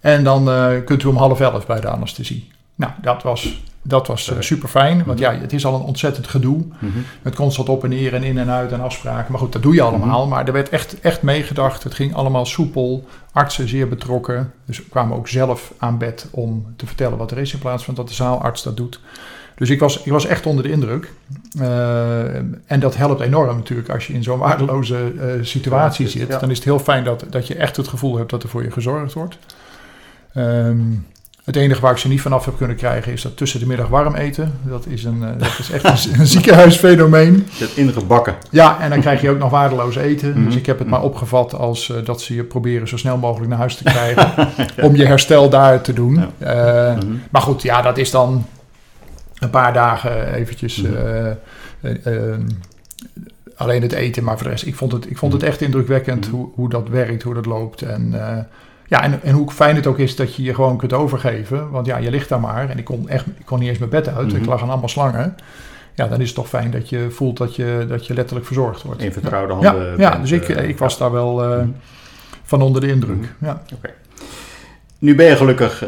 [0.00, 2.50] En dan eh, kunt u om half elf bij de anesthesie.
[2.74, 5.02] Nou, dat was, dat was super fijn.
[5.04, 6.56] Want ja, het is al een ontzettend gedoe.
[6.78, 6.98] Mhm.
[7.22, 9.32] Met constant op en neer en in en uit en afspraken.
[9.32, 10.26] Maar goed, dat doe je allemaal.
[10.26, 11.82] Maar er werd echt, echt meegedacht.
[11.82, 13.04] Het ging allemaal soepel.
[13.32, 14.52] Artsen zeer betrokken.
[14.66, 17.52] Dus kwamen ook zelf aan bed om te vertellen wat er is.
[17.52, 19.00] In plaats van dat de zaalarts dat doet.
[19.54, 21.12] Dus ik was, ik was echt onder de indruk.
[21.58, 22.36] Eh,
[22.66, 26.28] en dat helpt enorm natuurlijk als je in zo'n waardeloze eh, situatie zit.
[26.28, 26.38] Ja.
[26.38, 28.62] Dan is het heel fijn dat, dat je echt het gevoel hebt dat er voor
[28.62, 29.38] je gezorgd wordt.
[30.34, 30.78] Ehm,
[31.44, 33.88] het enige waar ik ze niet vanaf heb kunnen krijgen is dat tussen de middag
[33.88, 34.52] warm eten.
[34.62, 37.46] Dat is, een, eh, dat is echt een, een ziekenhuisfenomeen.
[37.52, 38.34] Zit ingebakken.
[38.50, 40.30] Ja, en dan krijg je ook nog waardeloos eten.
[40.30, 40.44] Mhm.
[40.44, 43.58] Dus ik heb het maar opgevat als dat ze je proberen zo snel mogelijk naar
[43.58, 44.48] huis te krijgen.
[44.82, 46.26] Om je herstel daar te doen.
[46.38, 46.96] Ja.
[46.96, 47.12] Mhm.
[47.30, 48.44] maar goed, ja, dat is dan
[49.38, 50.94] een paar dagen eventjes Mhm.
[50.94, 51.30] eh,
[51.80, 52.38] eh, eh,
[53.56, 54.24] alleen het eten.
[54.24, 56.36] Maar voor de rest, ik vond het, ik vond het echt indrukwekkend Mhm.
[56.36, 57.82] hoe, hoe dat werkt, hoe dat loopt.
[57.82, 58.12] En,
[58.86, 61.70] ja, en, en hoe fijn het ook is dat je je gewoon kunt overgeven.
[61.70, 62.70] Want ja, je ligt daar maar.
[62.70, 64.26] En ik kon, echt, ik kon niet eens mijn bed uit.
[64.26, 64.36] Mhm.
[64.36, 65.34] Ik lag aan allemaal slangen.
[65.94, 68.82] Ja, dan is het toch fijn dat je voelt dat je, dat je letterlijk verzorgd
[68.82, 69.02] wordt.
[69.02, 69.98] In vertrouwde handen.
[69.98, 71.68] ja dus ik, ik was daar wel Mhm.
[72.42, 73.34] van onder de indruk.
[73.40, 73.62] Ja.
[74.98, 75.84] Nu ben je gelukkig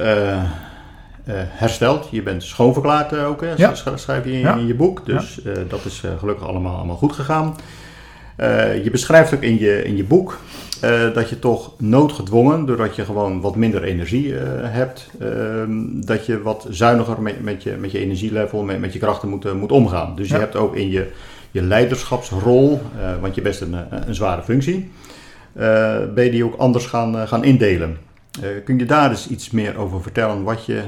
[1.34, 2.08] hersteld.
[2.10, 3.52] Je bent schoonverklaard eh, ook, hè?
[3.56, 3.74] Ja.
[3.74, 4.54] Sch- schrijf je in, Ja.
[4.54, 5.06] in je boek.
[5.06, 7.56] Dus eh, dat is eh, gelukkig allemaal, allemaal goed gegaan.
[8.36, 10.38] Eh, je beschrijft ook in je, in je boek
[10.80, 16.26] eh, dat je toch noodgedwongen, doordat je gewoon wat minder energie eh, hebt, ehm, dat
[16.26, 19.52] je wat zuiniger met, met, je, met je energielevel, met, met je krachten moet, eh,
[19.52, 20.16] moet omgaan.
[20.16, 20.34] Dus Ja.
[20.34, 21.10] je hebt ook in je,
[21.50, 24.90] je leiderschapsrol, eh, want je best een, eh, een zware functie,
[25.52, 27.96] eh, ben je die ook anders gaan, eh, gaan indelen.
[28.42, 30.80] Eh, kun je daar eens iets meer over vertellen wat je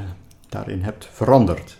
[0.48, 1.76] daarin hebt veranderd?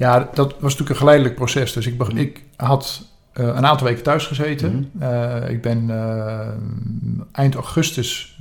[0.00, 1.72] ja, dat was natuurlijk een geleidelijk proces.
[1.72, 4.90] Dus ik, beg- ik had eh, een aantal weken thuis gezeten.
[4.98, 6.48] Eh, ik ben eh,
[7.32, 8.38] eind augustus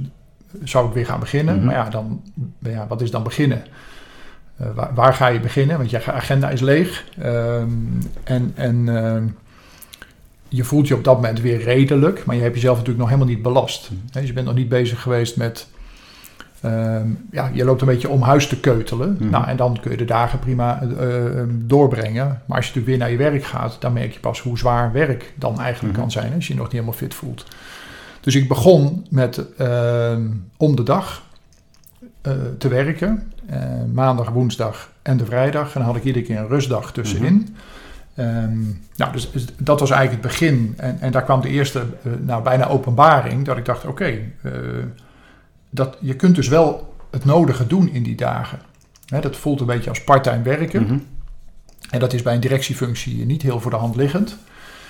[0.63, 1.55] zou ik weer gaan beginnen.
[1.55, 1.65] Mhm.
[1.65, 2.21] Maar ja, dan,
[2.59, 3.63] ja, wat is dan beginnen?
[4.55, 5.77] Waar, waar ga je beginnen?
[5.77, 7.05] Want je agenda is leeg.
[7.19, 7.69] Ehm,
[8.23, 8.85] en en
[10.47, 12.25] je voelt je op dat moment weer redelijk.
[12.25, 13.89] Maar je hebt jezelf natuurlijk nog helemaal niet belast.
[14.11, 15.67] Dus je bent nog niet bezig geweest met...
[16.61, 19.15] ehm, ja, je loopt een beetje om huis te keutelen.
[19.19, 19.29] Mhm.
[19.29, 22.41] Nou, en dan kun je de dagen prima eh, eh, doorbrengen.
[22.45, 24.91] Maar als je natuurlijk weer naar je werk gaat, dan merk je pas hoe zwaar
[24.91, 26.01] werk dan eigenlijk Mhm.
[26.01, 26.33] kan zijn.
[26.33, 27.45] Als je je nog niet helemaal fit voelt.
[28.21, 31.21] Dus ik begon met ehm, om de dag
[32.21, 33.31] eh, te werken.
[33.45, 33.59] Eh,
[33.93, 35.65] maandag, woensdag en de vrijdag.
[35.65, 37.55] En dan had ik iedere keer een rustdag tussenin.
[38.15, 38.59] Ehm,
[38.95, 40.73] nou, dus, dus dat was eigenlijk het begin.
[40.77, 41.81] En, en daar kwam de eerste,
[42.19, 43.45] nou, bijna openbaring.
[43.45, 44.19] Dat ik dacht, oké,
[45.69, 48.59] dat je kunt dus wel het nodige doen in die dagen.
[49.21, 50.83] Dat voelt een beetje als parttime werken.
[50.83, 50.97] Mhm.
[51.89, 54.37] En dat is bij een directiefunctie niet heel voor de hand liggend.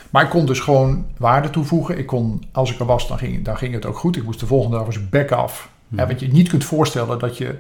[0.10, 1.98] Maar ik kon dus gewoon waarde toevoegen.
[1.98, 4.16] Ik kon, als ik er was, dan ging, dan ging het ook goed.
[4.18, 5.70] Ik moest de volgende dag was back af.
[5.96, 7.58] Hè, want je niet kunt voorstellen dat je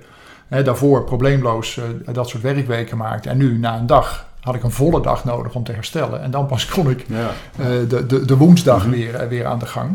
[0.47, 3.25] daarvoor probleemloos eh, dat soort werkweken maakt.
[3.25, 6.21] En nu, na een dag, had ik een volle dag nodig om te herstellen.
[6.21, 7.29] En dan pas kon ik Ja.
[7.58, 8.89] eh, de, de, de woensdag Mhm.
[8.95, 9.91] weer, eh, weer aan de gang.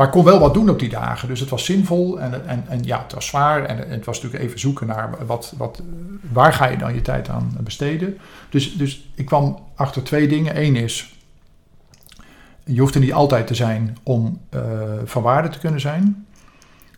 [0.00, 1.28] Maar ik kon wel wat doen op die dagen.
[1.28, 3.64] Dus het was zinvol en, en, en ja, het was zwaar.
[3.64, 5.82] En, het was natuurlijk even zoeken naar wat, wat,
[6.32, 8.18] waar ga je dan je tijd aan besteden.
[8.50, 10.62] Dus, dus ik kwam achter twee dingen.
[10.62, 11.14] Eén is,
[12.64, 14.60] je hoeft er niet altijd te zijn om eh,
[15.04, 16.26] van waarde te kunnen zijn.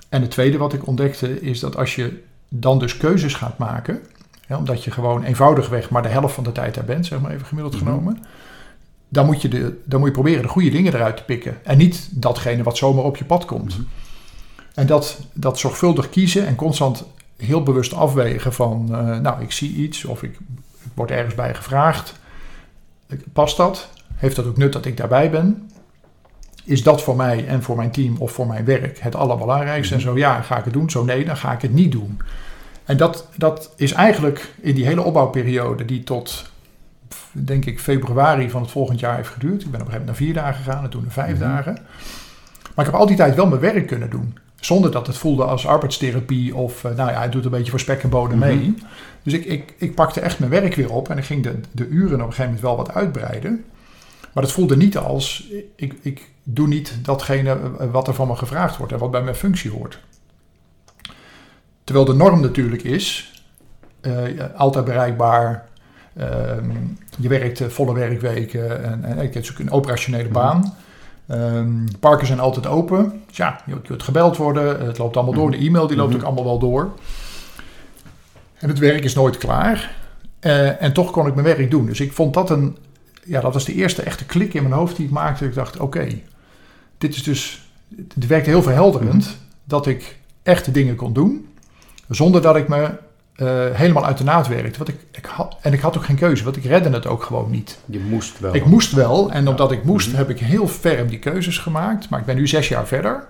[0.08, 4.00] En het tweede wat ik ontdekte is dat als je dan dus keuzes gaat maken,
[4.46, 7.30] hè, omdat je gewoon eenvoudigweg maar de helft van de tijd daar bent, zeg maar
[7.32, 7.84] even gemiddeld Mhm.
[7.84, 8.18] genomen,
[9.12, 11.58] dan moet, je de, dan moet je proberen de goede dingen eruit te pikken.
[11.62, 13.78] En niet datgene wat zomaar op je pad komt.
[13.78, 13.86] Mhm.
[14.74, 17.04] En dat, dat zorgvuldig kiezen en constant
[17.36, 20.30] heel bewust afwegen van, eh, nou, ik zie iets of ik,
[20.84, 22.14] ik word ergens bij gevraagd.
[23.32, 23.88] Past dat?
[24.14, 25.70] Heeft dat ook nut dat ik daarbij ben?
[26.64, 29.94] Is dat voor mij en voor mijn team of voor mijn werk het allerbelangrijkste?
[29.94, 30.90] En zo ja, ga ik het doen.
[30.90, 32.20] Zo nee, dan ga ik het niet doen.
[32.84, 36.51] En dat, dat is eigenlijk in die hele opbouwperiode die tot,
[37.32, 39.62] denk ik, februari van het volgend jaar heeft geduurd.
[39.62, 41.48] Ik ben op een gegeven moment naar vier dagen gegaan en toen naar vijf Mhm.
[41.48, 41.72] dagen.
[42.74, 44.38] Maar ik heb al die tijd wel mijn werk kunnen doen.
[44.60, 47.80] Zonder dat het voelde als arbeidstherapie of, eh, nou ja, het doet een beetje voor
[47.80, 48.46] spek en bonen Mhm.
[48.48, 48.74] mee.
[49.22, 51.86] Dus ik, ik, ik pakte echt mijn werk weer op en ik ging de, de
[51.86, 53.64] uren op een gegeven moment wel wat uitbreiden.
[54.32, 58.36] Maar het voelde niet als, ik, ik doe niet datgene eh, wat er van me
[58.36, 59.98] gevraagd wordt en wat bij mijn functie hoort.
[61.84, 63.32] Terwijl de norm natuurlijk is,
[64.00, 64.12] eh,
[64.56, 65.68] altijd bereikbaar,
[66.16, 66.70] ehm,
[67.18, 70.32] je werkt eh, volle werkweken en, en ik heb ook een operationele Mhm.
[70.32, 70.74] baan.
[71.26, 71.70] Ehm,
[72.00, 73.22] parken zijn altijd open.
[73.26, 74.86] Dus ja, je kunt gebeld worden.
[74.86, 75.50] Het loopt allemaal door.
[75.50, 76.18] De e-mail die loopt Mhm.
[76.20, 76.92] ook allemaal wel door.
[78.58, 79.94] En het werk is nooit klaar.
[80.40, 81.86] Eh, en toch kon ik mijn werk doen.
[81.86, 82.76] Dus ik vond dat een...
[83.24, 85.44] Ja, dat was de eerste echte klik in mijn hoofd die ik maakte.
[85.44, 86.08] Ik dacht, oké,
[86.98, 87.70] dit is dus...
[88.14, 91.48] Het werkte heel verhelderend dat ik echte dingen kon doen.
[92.08, 92.90] Zonder dat ik me
[93.46, 94.78] eh, helemaal uit de naad werkte.
[94.78, 97.22] Want ik, ik had, en ik had ook geen keuze, want ik redde het ook
[97.22, 97.78] gewoon niet.
[97.86, 98.54] Je moest wel.
[98.54, 100.16] Ik moest wel, en omdat ik moest, Mhm.
[100.16, 102.08] heb ik heel ferm die keuzes gemaakt.
[102.08, 103.26] Maar ik ben nu zes jaar verder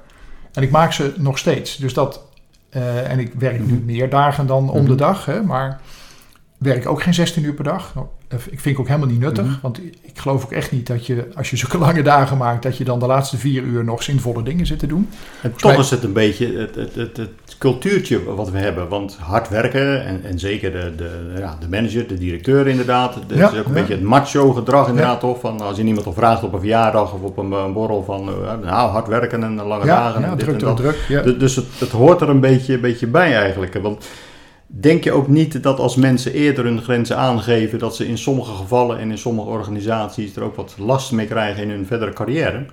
[0.52, 1.76] en ik maak ze nog steeds.
[1.76, 2.22] Dus dat,
[2.70, 3.84] eh, en ik werk nu Mhm.
[3.84, 4.88] meer dagen dan om Mhm.
[4.90, 5.80] de dag, hè, maar
[6.58, 7.94] werk ook geen 16 uur per dag.
[7.94, 9.54] Nou, eh, Ik vind ik ook helemaal niet nuttig, Mhm.
[9.62, 12.76] want ik geloof ook echt niet dat je, als je zulke lange dagen maakt, dat
[12.76, 15.08] je dan de laatste vier uur nog zinvolle dingen zit te doen.
[15.42, 17.30] En mij- toch is het een beetje het, het, het, het
[17.62, 18.88] cultuurtje wat we hebben.
[18.88, 23.14] Want hard werken en, en zeker de, de, ja, de manager, de directeur inderdaad.
[23.26, 23.78] Dat Ja, is ook een ja.
[23.78, 25.40] beetje het macho gedrag inderdaad toch.
[25.40, 28.28] Van als je iemand al vraagt op een verjaardag of op een, eh, borrel van
[28.28, 30.20] eh, nou hard werken en lange dagen.
[30.20, 30.76] ja en dit druk, en dat.
[30.76, 31.38] druk.
[31.40, 33.78] Dus het, het hoort er een beetje, beetje bij eigenlijk.
[33.82, 34.06] Want
[34.66, 38.54] denk je ook niet dat als mensen eerder hun grenzen aangeven, dat ze in sommige
[38.54, 42.64] gevallen en in sommige organisaties er ook wat last mee krijgen in hun verdere carrière?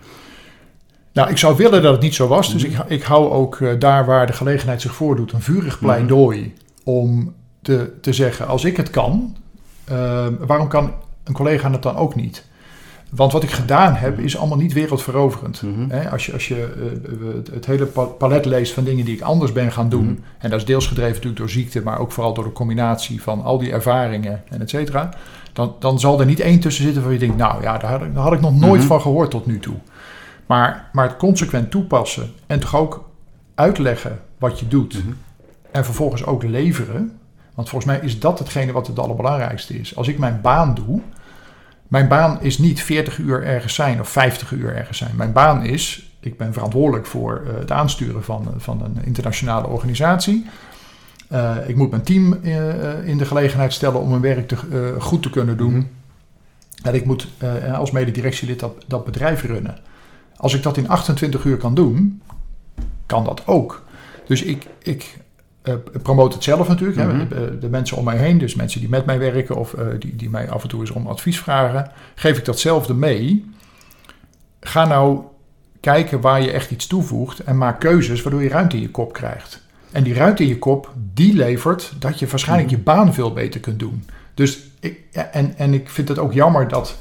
[1.13, 2.53] Nou, ik zou willen dat het niet zo was.
[2.53, 2.81] Dus Mhm.
[2.81, 7.33] ik, ik hou ook eh, daar waar de gelegenheid zich voordoet een vurig pleidooi om
[7.61, 9.35] te, te zeggen: als ik het kan,
[9.83, 10.93] eh, waarom kan
[11.23, 12.47] een collega het dan ook niet?
[13.09, 15.61] Want wat ik gedaan heb, is allemaal niet wereldveroverend.
[15.61, 16.07] Mhm.
[16.11, 19.21] Als je, als je eh, het, het hele pa- palet leest van dingen die ik
[19.21, 20.15] anders ben gaan doen, Mhm.
[20.37, 23.43] en dat is deels gedreven natuurlijk door ziekte, maar ook vooral door de combinatie van
[23.43, 25.09] al die ervaringen en et cetera,
[25.53, 28.01] dan, dan zal er niet één tussen zitten waar je denkt, nou ja, daar had
[28.01, 28.87] ik, daar had ik nog nooit Mhm.
[28.87, 29.75] van gehoord tot nu toe.
[30.49, 33.09] Maar, maar het consequent toepassen en toch ook
[33.55, 35.13] uitleggen wat je doet Mhm.
[35.71, 37.19] en vervolgens ook leveren.
[37.55, 39.95] Want volgens mij is dat hetgene wat het allerbelangrijkste is.
[39.95, 41.01] Als ik mijn baan doe,
[41.87, 45.15] mijn baan is niet 40 uur ergens zijn of 50 uur ergens zijn.
[45.15, 50.45] Mijn baan is, ik ben verantwoordelijk voor eh, het aansturen van, van een internationale organisatie.
[51.27, 54.55] Eh, ik moet mijn team eh, eh, in de gelegenheid stellen om hun werk te,
[54.71, 55.73] eh, goed te kunnen doen.
[55.73, 55.85] Mhm.
[56.83, 59.77] En ik moet eh, als mededirectielid dat, dat bedrijf runnen.
[60.39, 62.21] Als ik dat in 28 uur kan doen,
[63.05, 63.83] kan dat ook.
[64.27, 65.17] Dus ik, ik
[65.61, 65.73] eh,
[66.03, 66.97] promote het zelf natuurlijk.
[66.97, 67.07] hè.
[67.07, 67.27] Mhm.
[67.27, 70.15] De, de mensen om mij heen, dus mensen die met mij werken of eh, die,
[70.15, 73.51] die mij af en toe eens om advies vragen, geef ik datzelfde mee.
[74.59, 75.19] Ga nou
[75.79, 79.13] kijken waar je echt iets toevoegt en maak keuzes waardoor je ruimte in je kop
[79.13, 79.61] krijgt.
[79.91, 82.77] En die ruimte in je kop, die levert dat je waarschijnlijk Mhm.
[82.77, 84.05] je baan veel beter kunt doen.
[84.33, 86.97] Dus ik, en, en ik vind het ook jammer dat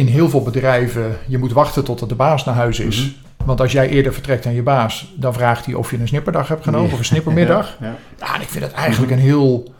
[0.00, 2.98] in heel veel bedrijven je moet wachten totdat de baas naar huis is.
[2.98, 3.10] Mhm.
[3.44, 6.48] Want als jij eerder vertrekt aan je baas, dan vraagt hij of je een snipperdag
[6.48, 7.76] hebt genomen of een snippermiddag.
[7.80, 8.34] Ja, ja.
[8.34, 9.74] En ik vind het eigenlijk een heel,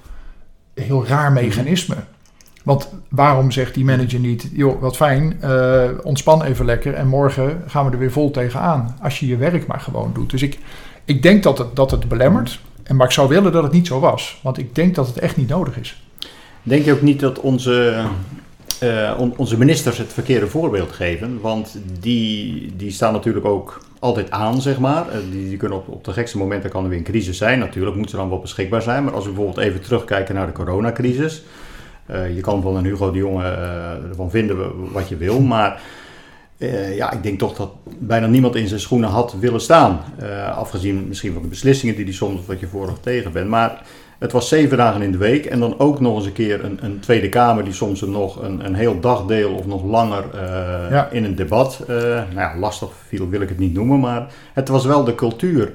[0.75, 1.95] heel raar mechanisme.
[2.63, 7.63] Want waarom zegt die manager niet, joh, wat fijn, eh, ontspan even lekker en morgen
[7.67, 8.97] gaan we er weer vol tegenaan.
[9.03, 10.31] Als je je werk maar gewoon doet.
[10.31, 10.59] Dus ik,
[11.05, 12.61] ik denk dat het, dat het belemmert.
[12.83, 14.41] En, maar ik zou willen dat het niet zo was.
[14.43, 16.03] Want ik denk dat het echt niet nodig is.
[16.63, 18.05] Denk je ook niet dat onze,
[18.81, 21.41] eh, on- onze ministers het verkeerde voorbeeld geven?
[21.41, 25.09] Want die, die staan natuurlijk ook altijd aan, zeg maar.
[25.09, 27.59] Eh, die, kunnen op, op de gekste momenten kan er weer een crisis zijn.
[27.59, 29.05] Natuurlijk moeten ze dan wel beschikbaar zijn.
[29.05, 31.43] Maar als we bijvoorbeeld even terugkijken naar de coronacrisis.
[32.07, 33.45] eh, je kan van een Hugo de Jonge
[34.09, 35.41] ervan vinden wat je wil.
[35.41, 35.81] Maar
[36.95, 40.01] ja, ik denk toch dat bijna niemand in zijn schoenen had willen staan.
[40.55, 43.49] Afgezien misschien van de beslissingen die hij soms wat je voor of tegen bent.
[43.49, 43.83] Maar
[44.21, 46.79] het was zeven dagen in de week en dan ook nog eens een keer een,
[46.83, 51.09] een Tweede Kamer die soms nog een, een heel dagdeel of nog langer eh, Ja.
[51.11, 51.81] in een debat.
[51.89, 55.15] eh, nou ja, lastig viel wil ik het niet noemen, maar het was wel de
[55.15, 55.73] cultuur.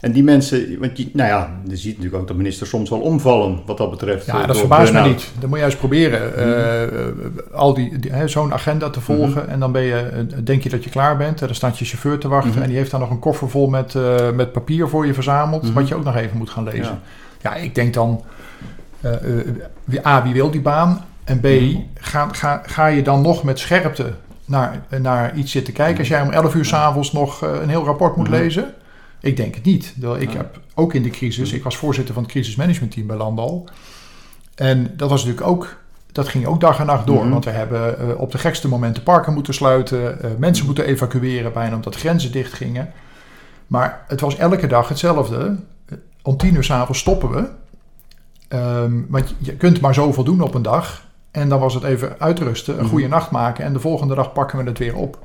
[0.00, 3.00] En die mensen, want je, nou ja, je ziet natuurlijk ook dat ministers soms wel
[3.00, 4.26] omvallen wat dat betreft.
[4.26, 5.30] Ja, eh, dat verbaast me niet.
[5.38, 6.36] Dat moet je juist proberen.
[6.36, 9.48] eh, al die, zo'n agenda te volgen.
[9.48, 11.40] En dan ben je, denk je dat je klaar bent.
[11.40, 12.50] En dan staat je chauffeur te wachten.
[12.52, 12.62] Mhm.
[12.62, 13.94] En die heeft dan nog een koffer vol met,
[14.34, 15.62] met papier voor je verzameld.
[15.62, 15.72] Mhm.
[15.72, 16.82] Wat je ook nog even moet gaan lezen.
[16.82, 17.00] Ja.
[17.42, 18.24] Ja, ik denk dan...
[19.00, 19.38] eh,
[19.94, 21.04] eh, A, wie wil die baan?
[21.24, 21.76] En B, Mhm.
[21.94, 24.12] ga, ga, ga je dan nog met scherpte
[24.44, 25.98] naar, naar iets zitten kijken...
[25.98, 28.36] als jij om 11 uur s'avonds nog eh, een heel rapport moet Mhm.
[28.36, 28.74] lezen?
[29.20, 29.94] Ik denk het niet.
[30.18, 31.48] Ik heb ook in de crisis...
[31.48, 31.56] Mhm.
[31.56, 33.68] Ik was voorzitter van het crisismanagementteam bij Landal...
[34.54, 35.76] En dat was natuurlijk ook,
[36.12, 37.22] dat ging ook dag en nacht door.
[37.22, 37.30] Mhm.
[37.30, 41.96] Want we hebben op de gekste momenten parken moeten sluiten, mensen moeten evacueren bijna omdat
[41.96, 42.92] grenzen dicht gingen.
[43.66, 45.56] Maar het was elke dag hetzelfde.
[46.22, 47.48] Om tien uur s'avonds stoppen we.
[48.48, 51.04] Ehm, want je kunt maar zoveel doen op een dag.
[51.30, 52.88] En dan was het even uitrusten, een Mhm.
[52.90, 55.18] goede nacht maken en de volgende dag pakken we het weer op.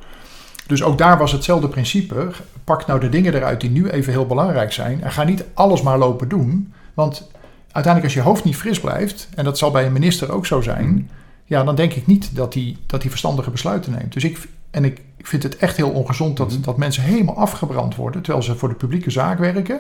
[0.68, 2.28] Dus ook daar was hetzelfde principe.
[2.64, 5.04] Pak nou de dingen eruit die nu even heel belangrijk zijn.
[5.04, 6.74] En ga niet alles maar lopen doen.
[6.94, 7.32] Want
[7.72, 10.62] uiteindelijk als je hoofd niet fris blijft, en dat zal bij een minister ook zo
[10.62, 11.02] zijn, Mhm.
[11.46, 14.14] ja, dan denk ik niet dat hij dat die verstandige besluiten neemt.
[14.14, 16.62] Dus ik, en ik, ik vind het echt heel ongezond dat, Mhm.
[16.62, 19.80] dat mensen helemaal afgebrand worden, terwijl ze voor de publieke zaak werken.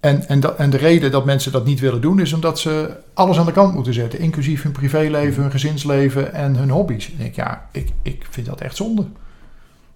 [0.00, 2.90] En, en, dat, en de reden dat mensen dat niet willen doen, is omdat ze
[3.14, 7.12] alles aan de kant moeten zetten, inclusief hun privéleven, hun gezinsleven en hun hobby's.
[7.18, 9.04] Ik ja, ik, ik vind dat echt zonde.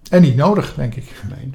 [0.09, 1.11] En niet nodig, denk ik.
[1.29, 1.49] Nee.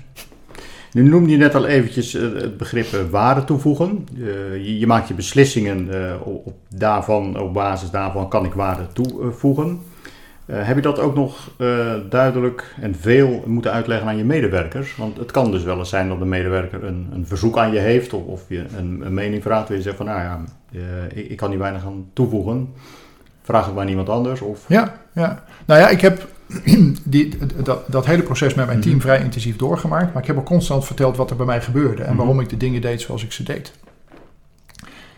[0.92, 4.06] Nu noemde je net al eventjes eh, het begrip eh, waarde toevoegen.
[4.16, 5.88] Eh, je, je maakt je beslissingen
[6.24, 9.80] op daarvan, op basis daarvan kan ik waarde toevoegen.
[10.50, 14.96] Eh, heb je dat ook nog eh, duidelijk en veel moeten uitleggen aan je medewerkers?
[14.96, 17.78] Want het kan dus wel eens zijn dat een medewerker een, een verzoek aan je
[17.78, 19.68] heeft of, of je een, een mening vraagt.
[19.68, 22.72] Waar je zegt van nou ja, eh, ik, ik kan hier weinig aan toevoegen.
[23.42, 24.40] Vraag het maar aan iemand anders.
[24.40, 24.64] Of...
[24.68, 25.44] Ja, ja.
[25.66, 26.26] Nou ja, ik heb
[27.04, 29.02] die, dat, dat hele proces met mijn team Mhm.
[29.04, 30.12] vrij intensief doorgemaakt.
[30.12, 32.02] Maar ik heb ook constant verteld wat er bij mij gebeurde.
[32.02, 32.16] En Mhm.
[32.18, 33.72] waarom ik de dingen deed zoals ik ze deed.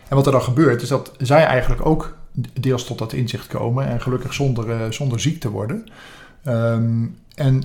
[0.07, 2.15] En wat er dan gebeurt, is dat zij eigenlijk ook
[2.59, 3.87] deels tot dat inzicht komen.
[3.87, 5.85] En gelukkig zonder, eh, zonder ziek te worden.
[6.43, 7.63] Ehm, en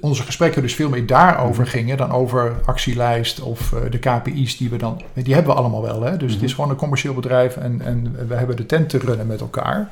[0.00, 1.70] onze gesprekken dus veel meer daarover Mhm.
[1.70, 5.02] gingen dan over actielijst of eh, de KPI's die we dan...
[5.14, 6.16] Die hebben we allemaal wel, hè.
[6.16, 6.44] Dus het Mhm.
[6.44, 9.88] is gewoon een commercieel bedrijf en, en we hebben de tent te runnen met elkaar.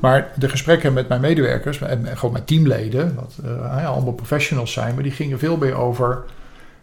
[0.00, 4.94] Maar de gesprekken met mijn medewerkers en gewoon mijn teamleden, wat eh, allemaal professionals zijn,
[4.94, 6.24] maar die gingen veel meer over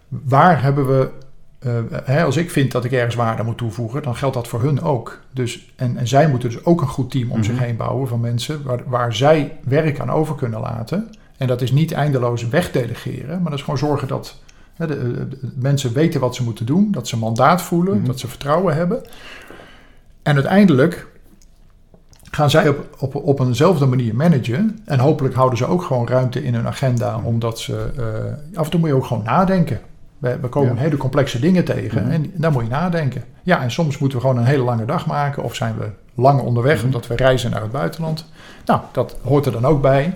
[0.07, 1.09] waar hebben we.
[1.65, 1.71] Eh,
[2.03, 4.81] hè, als ik vind dat ik ergens waarde moet toevoegen, dan geldt dat voor hun
[4.81, 5.19] ook.
[5.31, 7.63] Dus, en, en zij moeten dus ook een goed team om zich Mhm.
[7.63, 11.09] heen bouwen van mensen waar, waar zij werk aan over kunnen laten.
[11.37, 14.39] En dat is niet eindeloos wegdelegeren, maar dat is gewoon zorgen dat
[14.75, 18.05] hè, de, de- de mensen weten wat ze moeten doen, dat ze mandaat voelen, Mhm.
[18.05, 19.01] dat ze vertrouwen hebben.
[20.23, 21.07] En uiteindelijk
[22.31, 24.79] gaan zij op, op, op eenzelfde manier managen.
[24.85, 27.91] En hopelijk houden ze ook gewoon ruimte in hun agenda, omdat ze...
[27.97, 29.79] eh, af en toe moet je ook gewoon nadenken.
[30.17, 30.81] We, we komen Ja.
[30.81, 32.11] hele complexe dingen tegen Mhm.
[32.11, 33.23] en daar moet je nadenken.
[33.43, 36.41] Ja, en soms moeten we gewoon een hele lange dag maken of zijn we lang
[36.41, 36.85] onderweg Mhm.
[36.85, 38.25] omdat we reizen naar het buitenland.
[38.65, 40.13] Nou, dat hoort er dan ook bij.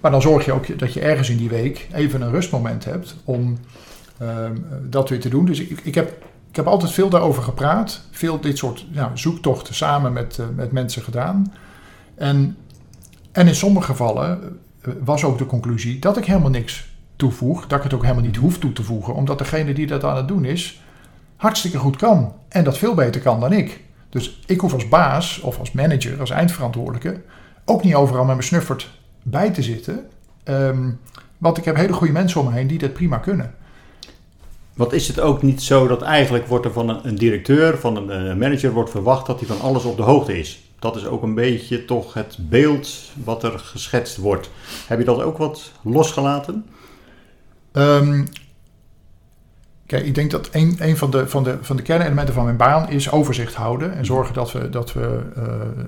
[0.00, 3.16] Maar dan zorg je ook dat je ergens in die week even een rustmoment hebt
[3.24, 3.58] om
[4.18, 5.44] ehm, dat weer te doen.
[5.44, 6.08] Dus ik, ik, heb,
[6.50, 8.04] ik heb altijd veel daarover gepraat.
[8.10, 11.52] Veel dit soort nou, zoektochten samen met, eh, met mensen gedaan.
[12.14, 12.56] En,
[13.32, 16.89] en in sommige gevallen eh, was ook de conclusie dat ik helemaal niks
[17.20, 17.66] toevoeg.
[17.66, 19.14] Dat ik het ook helemaal niet hoef toe te voegen.
[19.14, 20.82] Omdat degene die dat aan het doen is,
[21.36, 22.32] hartstikke goed kan.
[22.48, 23.80] En dat veel beter kan dan ik.
[24.08, 27.20] Dus ik hoef als baas of als manager, als eindverantwoordelijke,
[27.64, 28.90] ook niet overal met mijn snuffert
[29.22, 30.06] bij te zitten.
[30.44, 30.90] Ehm,
[31.38, 33.54] want ik heb hele goede mensen om me heen die dat prima kunnen.
[34.74, 38.10] Wat is het ook niet zo dat eigenlijk wordt er van een, directeur, van een,
[38.10, 40.60] eh, manager wordt verwacht dat hij van alles op de hoogte is?
[40.78, 42.90] Dat is ook een beetje toch het beeld
[43.24, 44.50] wat er geschetst wordt.
[44.86, 46.64] Heb je dat ook wat losgelaten?
[47.72, 48.24] Ehm,
[49.86, 52.56] kijk, ik denk dat een, een van, de, van, de, van de kernelementen van mijn
[52.56, 53.94] baan is overzicht houden.
[53.94, 55.84] En zorgen dat we, dat we eh,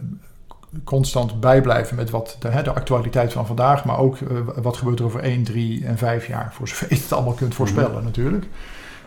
[0.85, 3.85] constant bijblijven met wat de, hè, de actualiteit van vandaag.
[3.85, 6.53] Maar ook eh, wat gebeurt er over 1, 3 en 5 jaar.
[6.53, 8.47] Voor zover je het allemaal kunt voorspellen natuurlijk.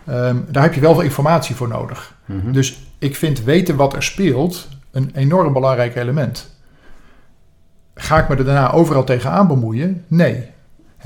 [0.06, 2.16] Ehm, daar heb je wel veel informatie voor nodig.
[2.26, 2.52] Mhm.
[2.52, 6.54] Dus ik vind weten wat er speelt een enorm belangrijk element.
[7.96, 10.04] Ga ik me er daarna overal tegenaan bemoeien?
[10.08, 10.54] Nee.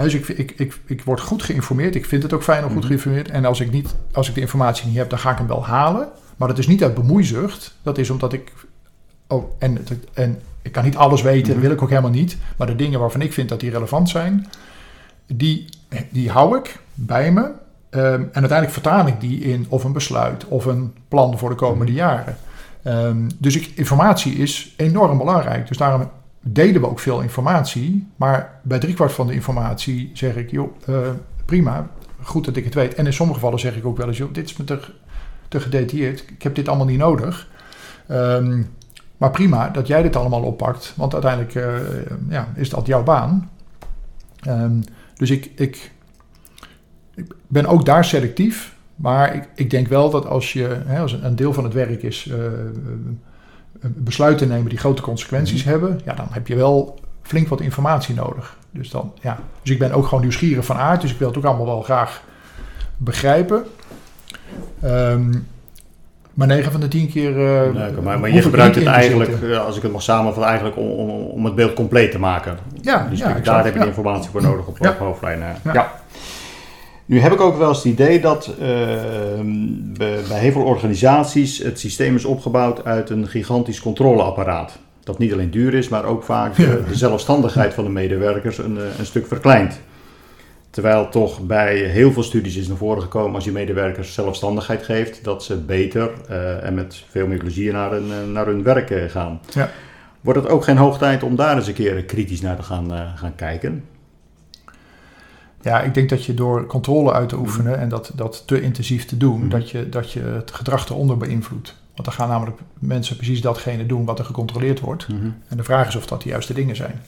[0.03, 1.95] Dus ik, ik, ik, ik word goed geïnformeerd.
[1.95, 2.87] Ik vind het ook fijn om goed Mhm.
[2.87, 3.29] geïnformeerd.
[3.29, 5.65] En als ik, niet, als ik de informatie niet heb, dan ga ik hem wel
[5.65, 6.07] halen.
[6.37, 7.75] Maar dat is niet uit bemoeizucht.
[7.83, 8.51] Dat is omdat ik...
[9.27, 9.77] Oh, en,
[10.13, 11.61] en ik kan niet alles weten, dat Mhm.
[11.65, 12.37] wil ik ook helemaal niet.
[12.57, 14.47] Maar de dingen waarvan ik vind dat die relevant zijn...
[15.27, 15.65] die,
[16.09, 17.51] die hou ik bij me.
[17.89, 21.55] Ehm, en uiteindelijk vertaal ik die in of een besluit of een plan voor de
[21.55, 22.01] komende Mhm.
[22.01, 22.37] jaren.
[22.83, 25.67] Ehm, dus ik, informatie is enorm belangrijk.
[25.67, 26.09] Dus daarom
[26.41, 28.07] delen we ook veel informatie.
[28.15, 31.09] Maar bij driekwart van de informatie zeg ik, joh, eh,
[31.45, 31.89] prima,
[32.21, 32.93] goed dat ik het weet.
[32.93, 34.79] En in sommige gevallen zeg ik ook wel eens, joh, dit is me te,
[35.47, 36.23] te gedetailleerd.
[36.29, 37.49] Ik heb dit allemaal niet nodig.
[38.07, 38.61] Ehm,
[39.17, 40.93] maar prima dat jij dit allemaal oppakt.
[40.95, 41.75] Want uiteindelijk eh,
[42.29, 43.49] ja, is dat jouw baan.
[44.39, 44.81] Ehm,
[45.15, 45.91] dus ik, ik,
[47.15, 48.77] ik ben ook daar selectief.
[48.95, 52.03] Maar ik, ik denk wel dat als je, hè, als een, deel van het werk
[52.03, 52.37] is eh,
[53.81, 55.69] besluiten nemen die grote consequenties Mhm.
[55.69, 58.57] hebben, ja, dan heb je wel flink wat informatie nodig.
[58.71, 59.37] Dus, dan, ja.
[59.61, 61.81] dus ik ben ook gewoon nieuwsgierig van aard, dus ik wil het ook allemaal wel
[61.81, 62.21] graag
[62.97, 63.63] begrijpen.
[64.81, 65.33] Ehm,
[66.33, 67.29] maar 9 van de 10 keer.
[67.31, 70.43] eh, Nee, maar, maar je ik gebruikt het eigenlijk, eh, als ik het mag samenvatten,
[70.43, 72.57] eigenlijk om, om, om het beeld compleet te maken.
[72.81, 73.85] Ja, Dus ja, daar heb je ja.
[73.85, 74.89] de informatie voor nodig op, Ja.
[74.89, 75.55] op hoofdlijnen.
[75.73, 75.91] Ja.
[77.09, 78.67] Nu heb ik ook wel eens het idee dat eh,
[79.97, 84.79] bij, heel veel organisaties het systeem is opgebouwd uit een gigantisch controleapparaat.
[85.03, 88.83] Dat niet alleen duur is, maar ook vaak de, zelfstandigheid van de medewerkers een, eh,
[88.99, 89.79] een stuk verkleint.
[90.69, 95.23] Terwijl toch bij heel veel studies is naar voren gekomen als je medewerkers zelfstandigheid geeft,
[95.23, 99.39] dat ze beter eh, en met veel meer plezier naar hun, naar hun werk gaan.
[99.53, 99.69] Ja.
[100.21, 102.91] Wordt het ook geen hoog tijd om daar eens een keer kritisch naar te gaan,
[103.15, 103.83] gaan kijken?
[105.61, 109.05] Ja, ik denk dat je door controle uit te oefenen en dat, dat te intensief
[109.05, 109.49] te doen, Mhm.
[109.49, 111.75] dat, je, dat je het gedrag eronder beïnvloedt.
[111.95, 115.07] Want dan gaan namelijk mensen precies datgene doen wat er gecontroleerd wordt.
[115.47, 117.01] En de vraag is of dat de juiste dingen zijn.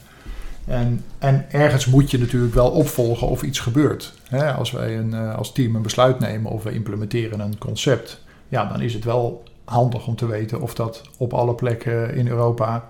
[0.65, 4.13] En, en ergens moet je natuurlijk wel opvolgen of iets gebeurt.
[4.57, 8.65] Als wij een, eh, als team een besluit nemen of we implementeren een concept, ja,
[8.65, 12.89] dan is het wel handig om te weten of dat op alle plekken in Europa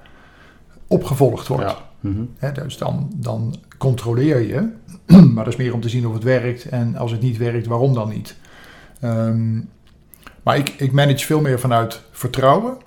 [0.87, 1.63] opgevolgd wordt.
[1.71, 1.77] Ja.
[2.01, 2.53] Mhm.
[2.53, 4.69] Dus dan, dan controleer je,
[5.33, 7.67] maar dat is meer om te zien of het werkt en als het niet werkt,
[7.67, 8.35] waarom dan niet.
[8.99, 9.59] Ehm,
[10.43, 12.77] maar ik, ik manage veel meer vanuit vertrouwen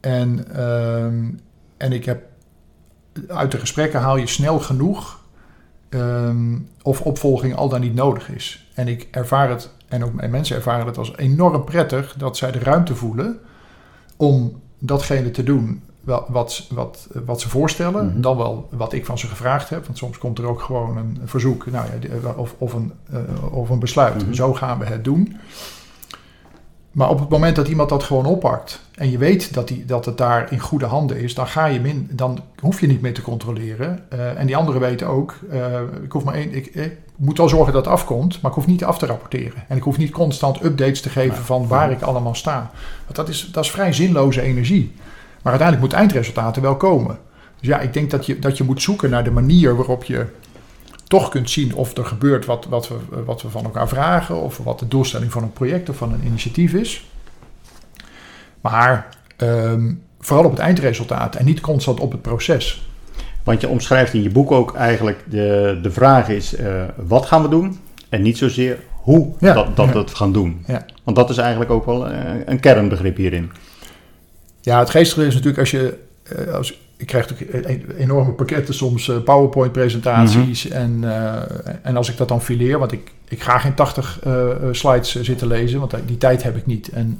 [0.00, 1.24] en, ehm,
[1.76, 2.22] en ik heb
[3.28, 5.26] uit de gesprekken haal je snel genoeg
[5.88, 8.70] ehm, of opvolging al dan niet nodig is.
[8.74, 12.58] En ik ervaar het, en ook mensen ervaren het als enorm prettig dat zij de
[12.58, 13.38] ruimte voelen
[14.16, 18.06] om datgene te doen wel- wat, wat, wat ze voorstellen.
[18.06, 18.20] Mhm.
[18.20, 19.84] Dan wel wat ik van ze gevraagd heb.
[19.86, 23.52] Want soms komt er ook gewoon een verzoek nou ja, die- of, of, een, eh,
[23.52, 24.22] of een besluit.
[24.24, 24.32] Mhm.
[24.32, 25.36] Zo gaan we het doen.
[26.92, 30.04] Maar op het moment dat iemand dat gewoon oppakt en je weet dat, die, dat
[30.04, 33.14] het daar in goede handen is, dan, ga je min, dan hoef je niet meer
[33.14, 34.04] te controleren.
[34.08, 37.48] Eh, en die anderen weten ook, eh, ik, hoef maar één, ik, ik moet wel
[37.48, 39.64] zorgen dat het afkomt, maar ik hoef niet af te rapporteren.
[39.68, 41.44] En ik hoef niet constant updates te geven Nee.
[41.44, 42.70] van waar ik allemaal sta.
[43.04, 44.94] Want dat is, dat is vrij zinloze energie.
[45.42, 47.18] Maar uiteindelijk moeten eindresultaten wel komen.
[47.60, 50.26] Dus ja, ik denk dat je, dat je moet zoeken naar de manier waarop je
[51.08, 54.58] toch kunt zien of er gebeurt wat, wat, we, wat we van elkaar vragen, of
[54.58, 57.06] wat de doelstelling van een project of van een initiatief is.
[58.60, 62.88] Maar ehm, vooral op het eindresultaat en niet constant op het proces.
[63.44, 67.42] Want je omschrijft in je boek ook eigenlijk, de, de vraag is, eh, wat gaan
[67.42, 67.78] we doen?
[68.08, 69.92] En niet zozeer hoe Ja, dat, dat ja.
[69.92, 70.64] we het gaan doen.
[70.66, 70.84] Ja.
[71.04, 73.50] Want dat is eigenlijk ook wel eh, een kernbegrip hierin.
[74.68, 75.98] Ja, het geestige is natuurlijk als je.
[76.22, 80.68] eh, Als, ik krijg natuurlijk e- enorme pakketten soms, eh, PowerPoint-presentaties.
[80.68, 81.42] en, eh,
[81.82, 85.20] en als ik dat dan fileer, want ik, ik ga geen 80 eh, eh, slides
[85.20, 86.88] zitten lezen, want die tijd heb ik niet.
[86.88, 87.18] En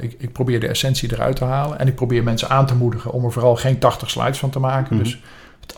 [0.00, 1.78] ik, ik probeer de essentie eruit te halen.
[1.78, 4.58] En ik probeer mensen aan te moedigen om er vooral geen 80 slides van te
[4.58, 4.94] maken.
[4.96, 5.04] Mhm.
[5.04, 5.20] Dus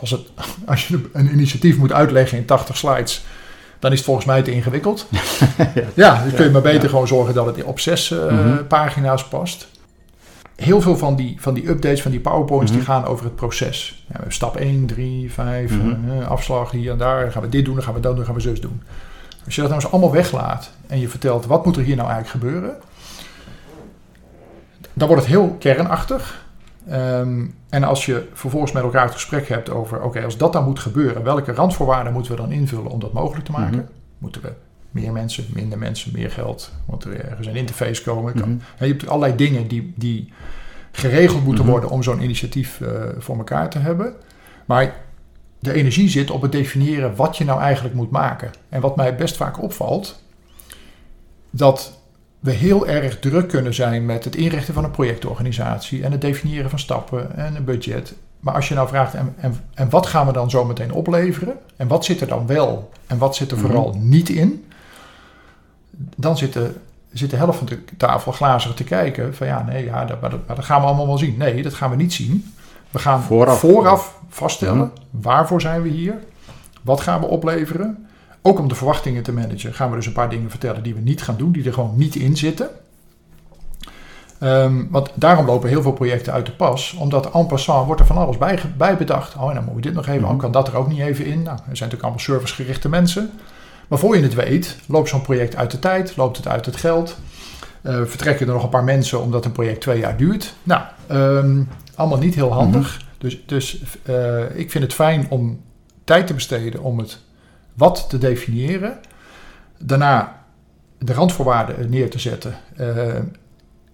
[0.01, 0.21] als, het,
[0.67, 3.25] als je een initiatief moet uitleggen in 80 slides,
[3.79, 5.07] dan is het volgens mij te ingewikkeld.
[5.95, 6.89] ja, dan kun je maar beter Ja.
[6.89, 8.67] gewoon zorgen dat het op zes Mhm.
[8.69, 9.69] pagina's past.
[10.57, 12.79] Heel veel van die, van die updates, van die powerpoints, Mhm.
[12.81, 14.05] die gaan over het proces.
[14.13, 16.11] Ja, stap 1, 3, 5, Mhm.
[16.21, 17.23] eh, afslag hier en daar.
[17.23, 18.83] Dan gaan we dit doen, dan gaan we dat doen, dan gaan we zus doen.
[19.45, 22.09] Als je dat nou eens allemaal weglaat en je vertelt wat moet er hier nou
[22.11, 22.77] eigenlijk gebeuren,
[24.93, 26.43] dan wordt het heel kernachtig.
[26.89, 30.65] Ehm, en als je vervolgens met elkaar het gesprek hebt over, oké, als dat dan
[30.65, 33.77] moet gebeuren, welke randvoorwaarden moeten we dan invullen om dat mogelijk te maken?
[33.77, 33.87] Mhm.
[34.19, 34.53] Moeten we
[34.95, 36.73] meer mensen, minder mensen, meer geld?
[36.87, 38.33] Moet er ergens een interface komen?
[38.35, 38.85] Kan, Mhm.
[38.85, 40.33] Je hebt allerlei dingen die, die
[40.93, 41.73] geregeld moeten Mhm.
[41.73, 42.89] worden om zo'n initiatief eh,
[43.19, 44.15] voor elkaar te hebben.
[44.65, 44.95] Maar
[45.59, 48.51] de energie zit op het definiëren wat je nou eigenlijk moet maken.
[48.69, 50.23] En wat mij best vaak opvalt,
[51.51, 51.99] dat
[52.41, 56.71] we heel erg druk kunnen zijn met het inrichten van een projectorganisatie en het definiëren
[56.71, 58.15] van stappen en een budget.
[58.41, 61.55] Maar als je nou vraagt, en, en, en wat gaan we dan zo meteen opleveren?
[61.77, 63.67] En wat zit er dan wel en wat zit er Mhm.
[63.67, 64.65] vooral niet in?
[66.17, 66.71] Dan zit de,
[67.13, 70.31] zit de helft van de tafel glazig te kijken van ja, nee, ja, dat, maar
[70.31, 71.37] dat, maar dat gaan we allemaal wel zien.
[71.37, 72.55] Nee, dat gaan we niet zien.
[72.91, 73.59] We gaan Vooraf.
[73.59, 76.15] vooraf, vaststellen, waarvoor zijn we hier?
[76.83, 78.07] Wat gaan we opleveren?
[78.43, 81.01] Ook om de verwachtingen te managen gaan we dus een paar dingen vertellen die we
[81.01, 82.69] niet gaan doen, die er gewoon niet in zitten.
[84.39, 88.07] Ehm, want daarom lopen heel veel projecten uit de pas, omdat en passant wordt er
[88.07, 89.37] van alles bij, bij bedacht.
[89.37, 91.25] Oh, en dan moet je dit nog even, oh, kan dat er ook niet even
[91.25, 91.43] in?
[91.43, 93.31] Nou, er zijn natuurlijk allemaal servicegerichte mensen.
[93.89, 96.77] Maar voor je het weet, loopt zo'n project uit de tijd, loopt het uit het
[96.77, 97.17] geld.
[97.83, 100.55] Eh, vertrekken er nog een paar mensen omdat een project twee jaar duurt.
[100.63, 101.63] Nou, ehm,
[101.95, 103.03] allemaal niet heel handig.
[103.19, 105.61] Dus, dus eh, ik vind het fijn om
[106.05, 107.19] tijd te besteden om het
[107.75, 108.99] wat te definiëren.
[109.79, 110.45] Daarna
[110.99, 112.55] de randvoorwaarden neer te zetten.
[112.77, 113.15] Eh,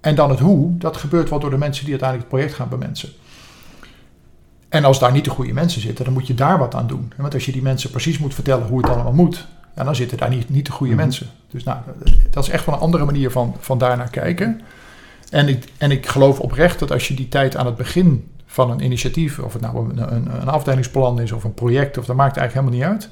[0.00, 2.78] en dan het hoe, dat gebeurt wel door de mensen die uiteindelijk het project gaan
[2.78, 3.08] bemensen.
[4.68, 7.12] En als daar niet de goede mensen zitten, dan moet je daar wat aan doen.
[7.16, 9.46] Want als je die mensen precies moet vertellen hoe het allemaal moet,
[9.80, 11.02] ja, dan zitten daar niet, niet de goede Mhm.
[11.02, 11.26] mensen.
[11.50, 11.78] Dus nou,
[12.30, 14.60] dat is echt wel een andere manier van, van daar naar kijken.
[15.30, 18.70] En ik, en ik geloof oprecht dat als je die tijd aan het begin van
[18.70, 22.16] een initiatief, of het nou een, een, een afdelingsplan is of een project, of dat
[22.16, 23.10] maakt eigenlijk helemaal niet uit.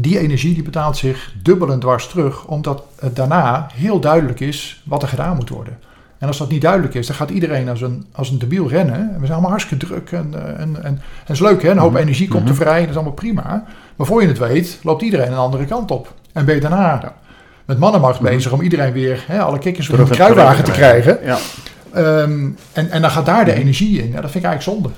[0.00, 4.82] Die energie die betaalt zich dubbel en dwars terug, omdat het daarna heel duidelijk is
[4.84, 5.78] wat er gedaan moet worden.
[6.18, 8.94] En als dat niet duidelijk is, dan gaat iedereen als een, als een debiel rennen.
[8.94, 11.70] En we zijn allemaal hartstikke druk en, eh, en, en, en het is leuk hè,
[11.70, 12.00] een hoop Mhm.
[12.00, 12.62] energie komt er Mhm.
[12.62, 13.64] vrij, dat is allemaal prima.
[13.96, 16.12] Maar voor je het weet, loopt iedereen een andere kant op.
[16.32, 17.14] En ben je daarna Ja.
[17.64, 18.30] met mannenmacht Mhm.
[18.30, 21.18] bezig om iedereen weer, hè, alle kikkers weer in de kruiwagen te krijgen.
[21.24, 21.38] Ja.
[21.92, 23.60] Ehm, en, en dan gaat daar de Mhm.
[23.60, 24.06] energie in.
[24.12, 24.88] Ja, dat vind ik eigenlijk zonde.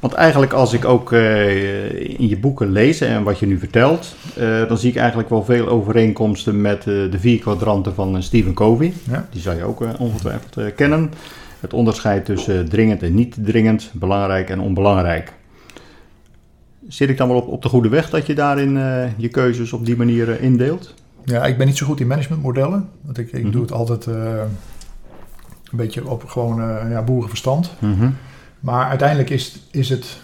[0.00, 4.14] Want eigenlijk als ik ook eh, in je boeken lees en wat je nu vertelt,
[4.36, 8.54] eh, dan zie ik eigenlijk wel veel overeenkomsten met eh, de vier kwadranten van Stephen
[8.54, 8.92] Covey.
[9.10, 9.26] Ja.
[9.30, 11.12] Die zou je ook ongetwijfeld kennen.
[11.60, 15.32] Het onderscheid tussen dringend en niet dringend, belangrijk en onbelangrijk.
[16.88, 19.72] Zit ik dan wel op, op de goede weg dat je daarin eh, je keuzes
[19.72, 20.94] op die manier eh, indeelt?
[21.24, 22.88] Ja, ik ben niet zo goed in managementmodellen.
[23.00, 23.50] Want ik, ik Mhm.
[23.52, 24.14] doe het altijd eh,
[25.70, 26.56] een beetje op gewoon
[26.90, 27.70] ja, boerenverstand.
[28.60, 30.16] Maar uiteindelijk is, is het,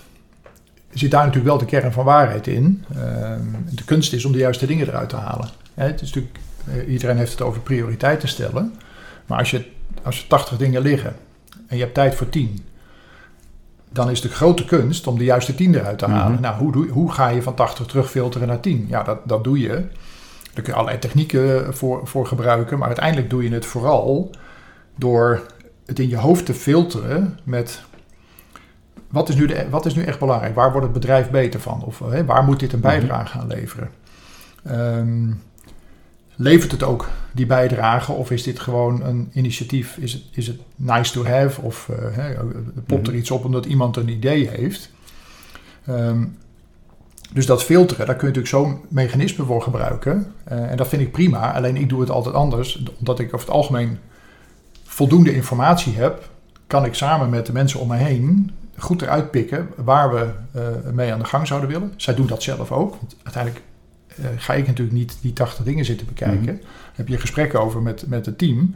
[0.92, 2.84] zit daar natuurlijk wel de kern van waarheid in.
[2.94, 3.40] Ehm,
[3.74, 5.48] de kunst is om de juiste dingen eruit te halen.
[5.74, 6.38] Hè, het is natuurlijk,
[6.88, 8.74] iedereen heeft het over prioriteiten stellen.
[9.26, 9.64] Maar als, je,
[10.02, 11.16] als er 80 dingen liggen
[11.66, 12.58] en je hebt tijd voor 10,
[13.92, 16.32] dan is de grote kunst om de juiste 10 eruit te halen.
[16.32, 16.42] Mhm.
[16.42, 18.86] Nou, hoe, doe, hoe ga je van 80 terugfilteren naar 10?
[18.88, 19.68] Ja, dat, dat doe je.
[20.52, 22.78] Daar kun je allerlei technieken voor, voor gebruiken.
[22.78, 24.30] Maar uiteindelijk doe je het vooral
[24.96, 25.42] door
[25.86, 27.82] het in je hoofd te filteren met
[29.10, 30.54] wat is nu, de, wat is nu echt belangrijk?
[30.54, 31.82] Waar wordt het bedrijf beter van?
[31.84, 33.90] Of hè, waar moet dit een bijdrage aan leveren?
[34.64, 35.30] Ehm,
[36.36, 39.96] levert het ook die bijdrage of is dit gewoon een initiatief?
[39.96, 42.34] Is het, is het nice to have of hè,
[42.86, 43.20] popt er Mhm.
[43.20, 44.90] iets op omdat iemand een idee heeft?
[45.86, 46.24] Ehm,
[47.32, 50.32] dus dat filteren, daar kun je natuurlijk zo'n mechanisme voor gebruiken.
[50.44, 51.52] Eh, en dat vind ik prima.
[51.54, 52.82] Alleen ik doe het altijd anders.
[52.98, 53.98] Omdat ik over het algemeen
[54.84, 56.28] voldoende informatie heb,
[56.66, 60.28] kan ik samen met de mensen om me heen goed eruit pikken waar we
[60.92, 61.92] mee aan de gang zouden willen.
[61.96, 62.90] Zij doen dat zelf ook.
[63.00, 63.64] Want uiteindelijk
[64.36, 66.54] ga ik natuurlijk niet die 80 dingen zitten bekijken.
[66.54, 66.64] Mhm.
[67.00, 68.74] Heb je gesprekken over met, met het team.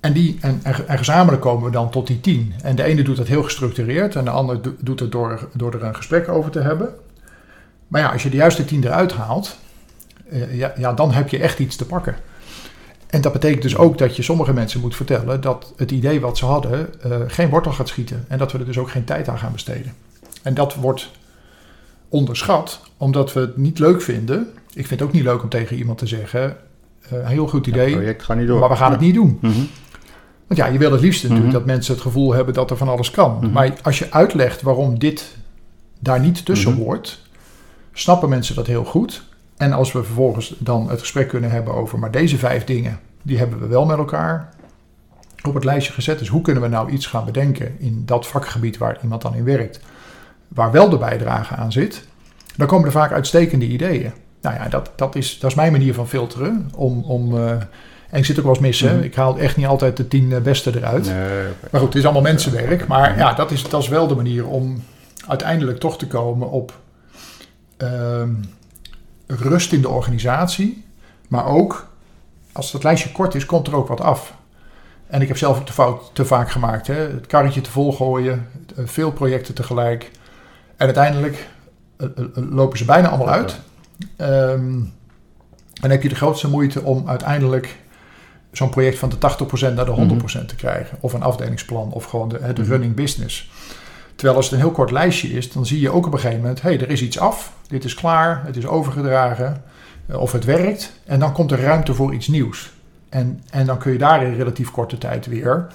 [0.00, 2.54] En, die, en, en, en gezamenlijk komen we dan tot die 10.
[2.62, 5.74] En de ene doet dat heel gestructureerd en de ander do- doet het door, door
[5.74, 6.94] er een gesprek over te hebben.
[7.88, 9.58] Maar ja, als je de juiste 10 eruit haalt,
[10.28, 12.16] eh, ja, ja, dan heb je echt iets te pakken.
[13.06, 16.38] En dat betekent dus ook dat je sommige mensen moet vertellen dat het idee wat
[16.38, 18.24] ze hadden eh, geen wortel gaat schieten.
[18.28, 19.92] En dat we er dus ook geen tijd aan gaan besteden.
[20.42, 21.10] En dat wordt
[22.08, 24.48] onderschat, omdat we het niet leuk vinden.
[24.74, 26.56] Ik vind het ook niet leuk om tegen iemand te zeggen,
[27.10, 28.60] een heel goed Het idee, project gaat niet door.
[28.60, 29.38] maar we gaan het niet doen.
[29.40, 29.52] Mhm.
[30.46, 31.56] Want ja, je wil het liefst natuurlijk Mhm.
[31.56, 33.36] dat mensen het gevoel hebben dat er van alles kan.
[33.40, 33.52] Mhm.
[33.52, 35.36] Maar als je uitlegt waarom dit
[36.00, 37.20] daar niet tussen hoort,
[37.92, 39.22] snappen mensen dat heel goed.
[39.56, 43.38] En als we vervolgens dan het gesprek kunnen hebben over, maar deze vijf dingen, die
[43.38, 44.54] hebben we wel met elkaar
[45.46, 46.18] op het lijstje gezet.
[46.18, 49.44] Dus hoe kunnen we nou iets gaan bedenken in dat vakgebied waar iemand dan in
[49.44, 49.80] werkt,
[50.48, 52.06] waar wel de bijdrage aan zit,
[52.56, 54.12] dan komen er vaak uitstekende ideeën.
[54.46, 56.70] Nou ja, dat, dat, is, dat is mijn manier van filteren.
[56.74, 58.80] Om, om, eh, en ik zit ook wel eens mis.
[58.80, 58.94] hè.
[58.94, 59.02] Mhm.
[59.02, 61.04] Ik haal echt niet altijd de tien eh, beste eruit.
[61.04, 61.44] Nee.
[61.70, 62.86] Maar goed, het is allemaal mensenwerk.
[62.86, 64.82] Maar ja, dat is, dat is wel de manier om
[65.26, 66.72] uiteindelijk toch te komen op
[67.76, 68.30] ehm,
[69.26, 70.84] rust in de organisatie.
[71.28, 71.88] Maar ook,
[72.52, 74.34] als het lijstje kort is, komt er ook wat af.
[75.06, 76.86] En ik heb zelf ook de fout te vaak gemaakt.
[76.86, 76.94] Hè?
[76.94, 80.10] Het karretje te vol gooien, eh, veel projecten tegelijk.
[80.76, 81.48] En uiteindelijk
[82.34, 83.60] lopen ze bijna allemaal uit.
[84.16, 84.80] Ehm,
[85.82, 87.76] en heb je de grootste moeite om uiteindelijk
[88.52, 90.98] zo'n project van de 80% naar de 100% te krijgen.
[91.00, 92.70] Of een afdelingsplan, of gewoon de, de Mhm.
[92.70, 93.50] running business.
[94.14, 96.40] Terwijl als het een heel kort lijstje is, dan zie je ook op een gegeven
[96.40, 96.62] moment...
[96.62, 99.62] hé, hey, er is iets af, dit is klaar, het is overgedragen,
[100.06, 100.92] eh, of het werkt.
[101.04, 102.72] En dan komt er ruimte voor iets nieuws.
[103.08, 105.66] En, en dan kun je daar in relatief korte tijd weer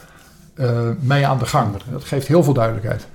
[0.55, 1.75] eh, mee aan de gang.
[1.91, 3.07] Dat geeft heel veel duidelijkheid.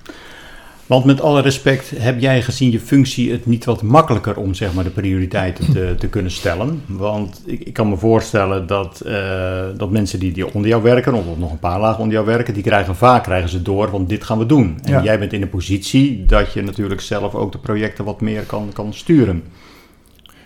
[0.87, 4.73] Want met alle respect, heb jij gezien je functie het niet wat makkelijker om zeg
[4.73, 6.81] maar, de prioriteiten te, te kunnen stellen?
[6.85, 11.13] Want ik, ik kan me voorstellen dat, eh, dat mensen die, die onder jou werken,
[11.13, 14.09] of nog een paar lagen onder jou werken, die krijgen vaak krijgen ze door, want
[14.09, 14.79] dit gaan we doen.
[14.83, 15.03] En Ja.
[15.03, 18.69] jij bent in een positie dat je natuurlijk zelf ook de projecten wat meer kan,
[18.73, 19.43] kan sturen.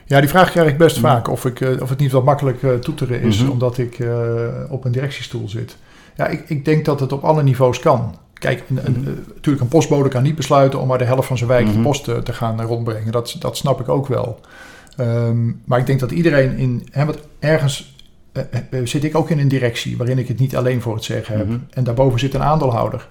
[0.06, 1.06] Ja, die vraag krijg ik best Mhm.
[1.06, 1.28] vaak.
[1.30, 3.52] Of, ik, eh, of het niet wat makkelijk eh, toeteren is, Mhm.
[3.52, 3.98] omdat ik
[4.70, 5.78] op een directiestoel zit.
[6.18, 8.16] Ja, ik, ik denk dat het op alle niveaus kan.
[8.42, 9.08] Kijk, een, een, Mhm.
[9.10, 11.76] eh, natuurlijk een postbode kan niet besluiten om maar de helft van zijn wijk Mhm.
[11.76, 13.12] de post eh, te gaan eh, rondbrengen.
[13.12, 14.40] Dat, dat snap ik ook wel.
[14.98, 16.88] Ehm, maar ik denk dat iedereen in...
[16.92, 17.96] Hè, want ergens
[18.84, 21.48] zit ik ook in een directie waarin ik het niet alleen voor het zeggen heb.
[21.48, 21.58] Mhm.
[21.70, 23.08] En daarboven zit een aandeelhouder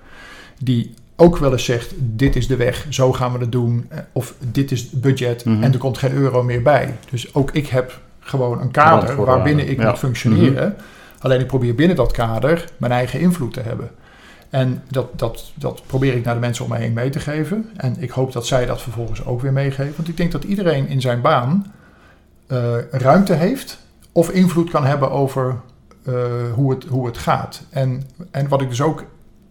[0.62, 3.88] die ook wel eens zegt, dit is de weg, zo gaan we het doen.
[4.12, 5.62] Of dit is het budget Mhm.
[5.62, 6.94] en er komt geen euro meer bij.
[7.10, 9.88] Dus ook ik heb gewoon een kader waarbinnen ik ja.
[9.88, 10.76] moet functioneren.
[11.18, 13.90] Alleen ik probeer binnen dat kader mijn eigen invloed te hebben.
[14.50, 17.70] En dat, dat, dat probeer ik naar de mensen om mij heen mee te geven.
[17.76, 19.94] En ik hoop dat zij dat vervolgens ook weer meegeven.
[19.96, 21.72] Want ik denk dat iedereen in zijn baan
[22.46, 23.78] eh, ruimte heeft
[24.12, 25.56] of invloed kan hebben over
[26.04, 26.14] eh,
[26.54, 27.62] hoe, het, hoe het gaat.
[27.70, 29.04] En, en wat ik dus ook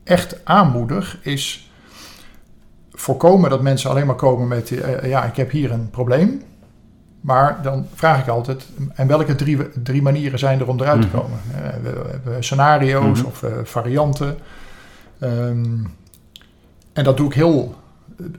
[0.04, 1.72] echt aanmoedig is
[2.92, 4.72] voorkomen dat mensen alleen maar komen met...
[4.72, 6.42] eh, ja, ik heb hier een probleem.
[7.22, 11.08] Maar dan vraag ik altijd, en welke drie, drie manieren zijn er om eruit te
[11.08, 11.18] Mhm.
[11.18, 11.40] komen?
[11.84, 13.28] We, hebben scenario's Mhm.
[13.28, 14.38] of varianten.
[15.20, 15.66] Ehm,
[16.94, 17.76] en dat doe ik heel,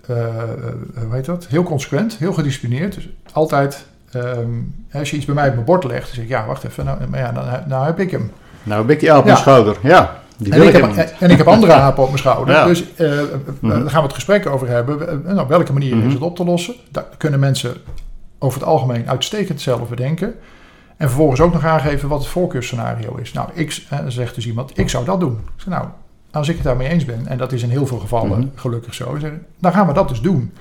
[0.07, 1.47] hoe heet dat?
[1.47, 2.95] Heel consequent, heel gedisciplineerd.
[2.95, 4.49] Dus altijd, ehm,
[4.93, 6.85] als je iets bij mij op mijn bord legt, dan zeg ik, ja, wacht even,
[6.85, 8.31] nou, maar ja, dan, nou heb ik hem.
[8.63, 9.25] Nou, heb ik die op Ja.
[9.25, 9.77] mijn schouder.
[9.83, 11.15] Ja, Die En wil ik, ik heb, niet.
[11.21, 12.55] en ik heb andere apen op mijn schouder.
[12.55, 12.65] Ja.
[12.67, 12.85] Dus
[13.61, 13.69] Mhm.
[13.81, 15.09] daar gaan we het gesprek over hebben.
[15.09, 16.07] Eh, nou, op welke manier Mhm.
[16.07, 16.75] is het op te lossen?
[16.91, 17.75] Daar kunnen mensen
[18.39, 20.35] over het algemeen uitstekend zelf bedenken.
[20.97, 23.33] En vervolgens ook nog aangeven wat het voorkeursscenario is.
[23.33, 25.33] Nou, ik, eh, zegt dus iemand, ik zou dat doen.
[25.33, 25.87] Ik zeg, nou,
[26.33, 28.49] als ik het daarmee eens ben, en dat is in heel veel gevallen Mhm.
[28.55, 29.19] gelukkig zo,
[29.59, 30.53] dan gaan we dat dus doen.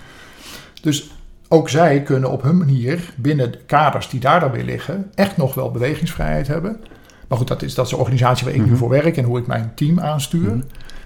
[0.82, 1.10] Dus
[1.48, 5.38] ook zij kunnen op hun manier, binnen de kaders die daar dan weer liggen, echt
[5.38, 6.80] nog wel bewegingsvrijheid hebben.
[7.28, 8.76] Maar goed, dat is, dat is de organisatie waar ik nu Mhm.
[8.76, 10.56] voor werk en hoe ik mijn team aanstuur.
[10.56, 10.62] Mhm.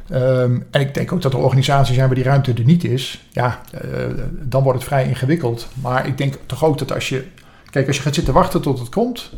[0.09, 3.27] Ehm, en ik denk ook dat er organisaties zijn waar die ruimte er niet is.
[3.31, 3.81] Ja, eh,
[4.41, 5.67] dan wordt het vrij ingewikkeld.
[5.81, 7.25] Maar ik denk toch ook dat als je...
[7.69, 9.31] Kijk, als je gaat zitten wachten tot het komt...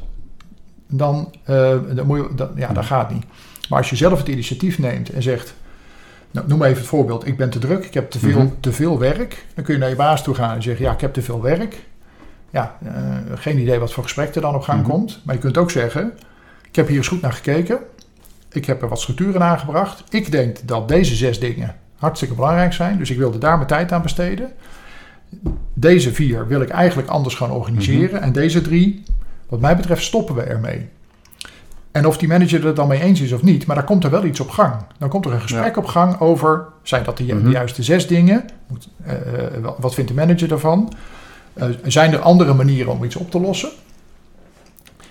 [0.88, 3.26] dan, eh, dan, moet je, dan, ja, dat gaat niet.
[3.70, 5.54] Maar als je zelf het initiatief neemt en zegt...
[6.32, 7.28] Nou, noem even het voorbeeld.
[7.28, 8.48] Ik ben te druk, ik heb te veel, Mhm.
[8.60, 9.46] te veel werk.
[9.54, 10.86] Dan kun je naar je baas toe gaan en zeggen...
[10.86, 11.76] ja, ik heb te veel werk.
[12.50, 12.94] Ja, eh,
[13.36, 14.90] geen idee wat voor gesprek er dan op gang Mhm.
[14.90, 15.20] komt.
[15.24, 16.14] Maar je kunt ook zeggen...
[16.70, 17.80] ik heb hier eens goed naar gekeken...
[18.52, 20.04] Ik heb er wat structuren aangebracht.
[20.10, 22.98] Ik denk dat deze zes dingen hartstikke belangrijk zijn.
[22.98, 24.52] Dus ik wilde daar mijn tijd aan besteden.
[25.74, 28.22] Deze vier wil ik eigenlijk anders gaan organiseren.
[28.22, 29.04] En deze drie,
[29.50, 30.88] wat mij betreft, stoppen we ermee.
[31.96, 34.10] En of die manager er dan mee eens is of niet, maar daar komt er
[34.10, 34.74] wel iets op gang.
[34.98, 37.50] Dan komt er een gesprek op gang over, zijn dat de, de Mhm.
[37.50, 38.46] juiste zes dingen?
[38.68, 39.14] Moet, eh,
[39.56, 40.94] eh, wat- vindt de manager daarvan?
[41.54, 43.70] Eh, zijn er andere manieren om iets op te lossen?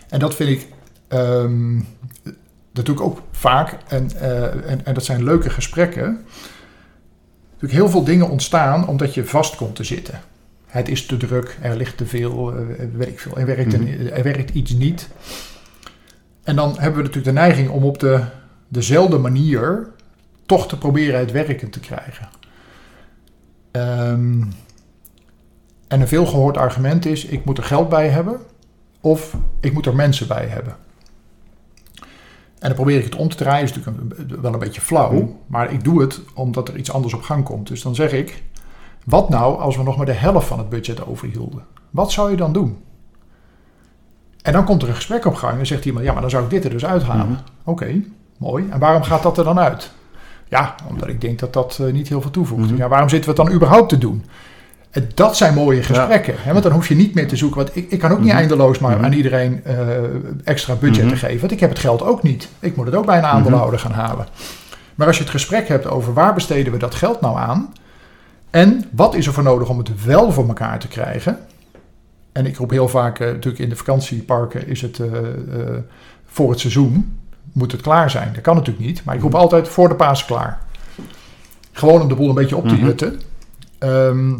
[0.09, 0.67] En dat vind ik,
[1.09, 1.81] ehm,
[2.73, 3.77] dat doe ik ook vaak.
[3.89, 4.11] En,
[4.67, 6.25] en, en dat zijn leuke gesprekken.
[7.53, 10.21] Natuurlijk heel veel dingen ontstaan omdat je vast komt te zitten.
[10.67, 12.55] Het is te druk, er ligt te veel,
[12.99, 13.37] ik veel.
[13.39, 15.09] Er werkt, een- er werkt iets niet.
[16.45, 18.25] En dan hebben we natuurlijk de neiging om op de,
[18.69, 19.89] dezelfde manier
[20.47, 22.29] toch te proberen het werken te krijgen.
[23.71, 24.43] Ehm,
[25.89, 28.41] en een veelgehoord argument is: ik moet er geld bij hebben
[29.01, 30.77] of ik moet er mensen bij hebben.
[32.59, 33.65] En dan probeer ik het om te draaien.
[33.65, 35.37] is natuurlijk een- wel een beetje flauw, Mm.
[35.47, 37.67] maar ik doe het omdat er iets anders op gang komt.
[37.69, 38.43] Dus dan zeg ik:
[39.05, 41.65] wat nou als we nog maar de helft van het budget overhielden?
[41.91, 42.79] Wat zou je dan doen?
[44.45, 46.45] En dan komt er een gesprek op gang en zegt iemand: ja, maar dan zou
[46.45, 47.27] ik dit er dus uithalen.
[47.27, 47.39] Mhm.
[47.65, 47.95] Oké,
[48.39, 48.65] mooi.
[48.71, 49.91] En waarom gaat dat er dan uit?
[50.49, 52.71] Ja, omdat ik denk dat dat eh, niet heel veel toevoegt.
[52.71, 52.77] Mhm.
[52.77, 54.25] Ja, waarom zitten we het dan überhaupt te doen?
[54.91, 56.35] En dat zijn mooie gesprekken.
[56.39, 56.51] Hè?
[56.53, 57.57] Want dan hoef je niet meer te zoeken.
[57.65, 58.37] Want ik, ik kan ook niet Mhm.
[58.37, 59.77] eindeloos maar aan iedereen eh,
[60.45, 61.41] extra budget te geven.
[61.41, 62.49] Want ik heb het geld ook niet.
[62.61, 64.27] Ik moet het ook bij een aandeelhouder gaan halen.
[64.95, 67.73] Maar als je het gesprek hebt over waar besteden we dat geld nou aan?
[68.51, 71.39] En wat is er voor nodig om het wel voor elkaar te krijgen?
[72.35, 75.77] En ik roep heel vaak, eh, natuurlijk in de vakantieparken is het eh, eh,
[76.27, 77.19] voor het seizoen
[77.53, 78.33] moet het klaar zijn.
[78.33, 80.59] Dat kan natuurlijk niet, maar ik roep altijd voor de paas klaar.
[81.73, 82.85] Gewoon om de boel een beetje op te Mhm.
[82.85, 83.21] jutten.
[83.79, 84.35] Ehm,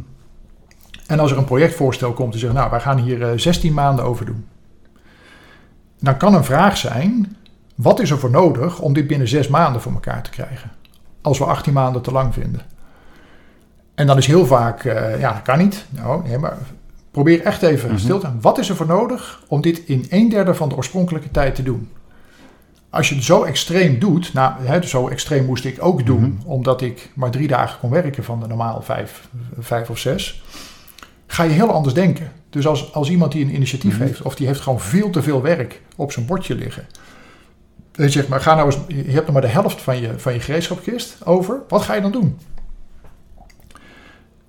[1.07, 4.05] en als er een projectvoorstel komt die zegt, nou, wij gaan hier eh, 16 maanden
[4.05, 4.47] over doen.
[6.01, 7.37] Dan kan een vraag zijn,
[7.75, 10.71] wat is er voor nodig om dit binnen 6 maanden voor elkaar te krijgen?
[11.23, 12.61] Als we 18 maanden te lang vinden.
[13.95, 14.83] En dan is heel vaak,
[15.19, 15.87] ja, dat kan niet.
[15.91, 16.57] Nou, nee, maar
[17.15, 17.99] probeer echt even Mhm.
[17.99, 18.39] stil te staan.
[18.41, 21.63] Wat is er voor nodig om dit in een derde van de oorspronkelijke tijd te
[21.63, 21.89] doen?
[22.91, 26.47] Als je het zo extreem doet, nou, hè, zo extreem moest ik ook doen, Mhm.
[26.51, 30.43] omdat ik maar drie dagen kon werken van de normaal vijf, vijf of zes,
[31.27, 32.33] ga je heel anders denken.
[32.51, 34.03] Dus als, als iemand die een initiatief Mhm.
[34.03, 36.87] heeft, of die heeft gewoon veel te veel werk op zijn bordje liggen,
[37.93, 40.11] en je zegt, maar ga nou eens, je hebt nog maar de helft van je,
[40.17, 42.39] van je gereedschapkist over, wat ga je dan doen?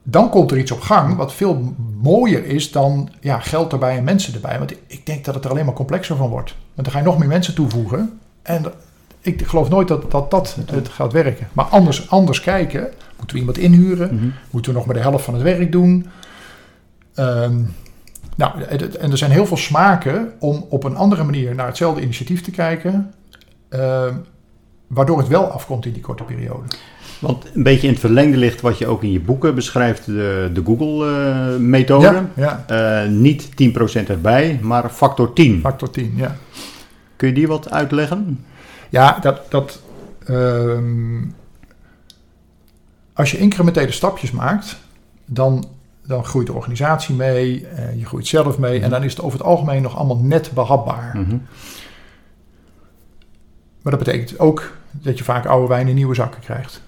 [0.07, 4.03] Dan komt er iets op gang wat veel mooier is dan ja, geld erbij en
[4.03, 4.57] mensen erbij.
[4.57, 6.55] Want ik denk dat het er alleen maar complexer van wordt.
[6.73, 8.19] Want dan ga je nog meer mensen toevoegen.
[8.41, 8.65] En
[9.21, 11.47] ik geloof nooit dat dat, dat het gaat werken.
[11.53, 12.81] Maar anders, anders kijken.
[13.17, 14.15] Moeten we iemand inhuren?
[14.15, 14.27] Mhm.
[14.49, 16.05] Moeten we nog maar de helft van het werk doen?
[17.13, 17.61] Ehm,
[18.35, 18.61] nou,
[18.99, 22.51] en er zijn heel veel smaken om op een andere manier naar hetzelfde initiatief te
[22.51, 23.13] kijken.
[23.69, 24.15] ehm,
[24.87, 26.67] waardoor het wel afkomt in die korte periode.
[27.19, 30.49] Want een beetje in het verlengde ligt wat je ook in je boeken beschrijft, de,
[30.53, 32.23] de Google-methode.
[32.35, 33.49] Ja, ja, Eh, niet
[34.03, 35.59] 10% erbij, maar factor 10.
[35.59, 36.35] factor 10, ja.
[37.15, 38.45] Kun je die wat uitleggen?
[38.89, 39.41] Ja, dat.
[39.49, 39.81] dat
[40.25, 41.23] ehm,
[43.13, 44.77] als je incrementele stapjes maakt,
[45.25, 45.65] dan,
[46.05, 49.37] dan groeit de organisatie mee, eh, je groeit zelf mee en dan is het over
[49.37, 51.11] het algemeen nog allemaal net behapbaar.
[51.13, 51.37] Mhm.
[53.85, 56.81] Maar dat betekent ook dat je vaak oude wijn in nieuwe zakken krijgt.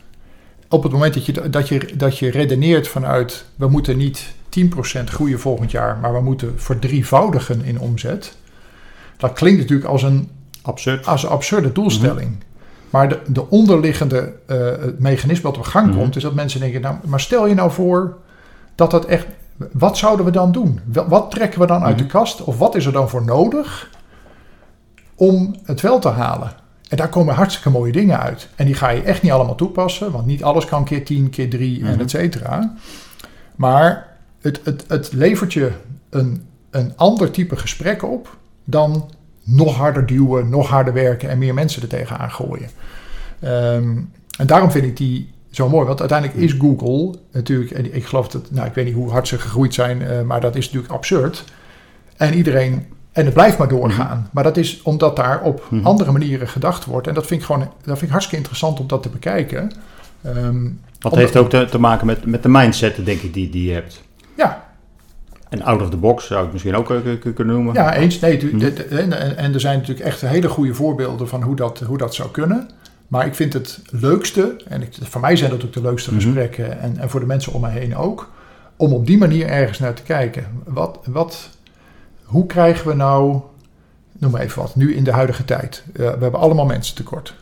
[0.70, 5.04] Op het moment dat je, dat je, dat je redeneert vanuit we moeten niet 10%
[5.04, 8.38] groeien volgend jaar, maar we moeten verdrievoudigen in omzet.
[9.18, 10.30] Dat klinkt natuurlijk als een
[10.62, 11.06] Absurd.
[11.08, 12.44] als een absurde doelstelling.
[12.90, 15.98] Maar de, de onderliggende eh, het mechanisme wat op gang Mhm.
[15.98, 18.18] komt, is dat mensen denken: nou, maar stel je nou voor
[18.76, 19.26] dat dat echt.
[19.72, 20.80] Wat zouden we dan doen?
[20.86, 22.12] Wat, wat trekken we dan uit de Mhm.
[22.12, 22.44] kast?
[22.44, 23.90] Of wat is er dan voor nodig
[25.16, 26.52] om het wel te halen?
[26.90, 28.48] En daar komen hartstikke mooie dingen uit.
[28.56, 31.50] En die ga je echt niet allemaal toepassen, want niet alles kan keer 10, keer
[31.50, 32.00] 3 en Mhm.
[32.02, 32.74] et cetera.
[33.56, 34.08] Maar
[34.42, 35.72] het, het, het levert je
[36.10, 39.10] een, een ander type gesprek op dan
[39.44, 42.70] nog harder duwen, nog harder werken en meer mensen er tegenaan gooien.
[43.40, 43.98] Ehm,
[44.38, 48.28] en daarom vind ik die zo mooi, want uiteindelijk is Google natuurlijk, en ik geloof
[48.28, 50.94] dat, nou ik weet niet hoe hard ze gegroeid zijn, eh, maar dat is natuurlijk
[50.94, 51.44] absurd.
[52.18, 52.86] En iedereen,
[53.18, 54.30] en het blijft maar doorgaan.
[54.32, 55.86] Maar dat is omdat daar op Mhm.
[55.86, 57.08] andere manieren gedacht wordt.
[57.08, 59.72] En dat vind ik gewoon, dat vind ik hartstikke interessant om dat te bekijken.
[60.22, 60.64] Ehm,
[61.00, 63.68] Dat Omdat- heeft ook te, te maken met, met de mindset, denk ik, die, die
[63.68, 64.02] je hebt.
[64.38, 64.66] ja,
[65.50, 67.00] En out of the box zou ik misschien ook eh,
[67.36, 67.74] kunnen noemen.
[67.74, 68.20] Ja, eens.
[68.20, 68.66] Nee, Mhm.
[68.90, 72.30] en, en er zijn natuurlijk echt hele goede voorbeelden van hoe dat, hoe dat zou
[72.32, 72.70] kunnen.
[73.08, 76.22] Maar ik vind het leukste, en ik, voor mij zijn dat ook de leukste Mhm.
[76.22, 78.30] gesprekken, en, en voor de mensen om mij heen ook,
[78.76, 80.46] om op die manier ergens naar te kijken.
[80.66, 81.50] Wat, wat,
[82.28, 83.40] hoe krijgen we nou,
[84.18, 85.84] noem maar even wat, nu in de huidige tijd.
[85.88, 87.36] eh, we hebben allemaal mensen tekort.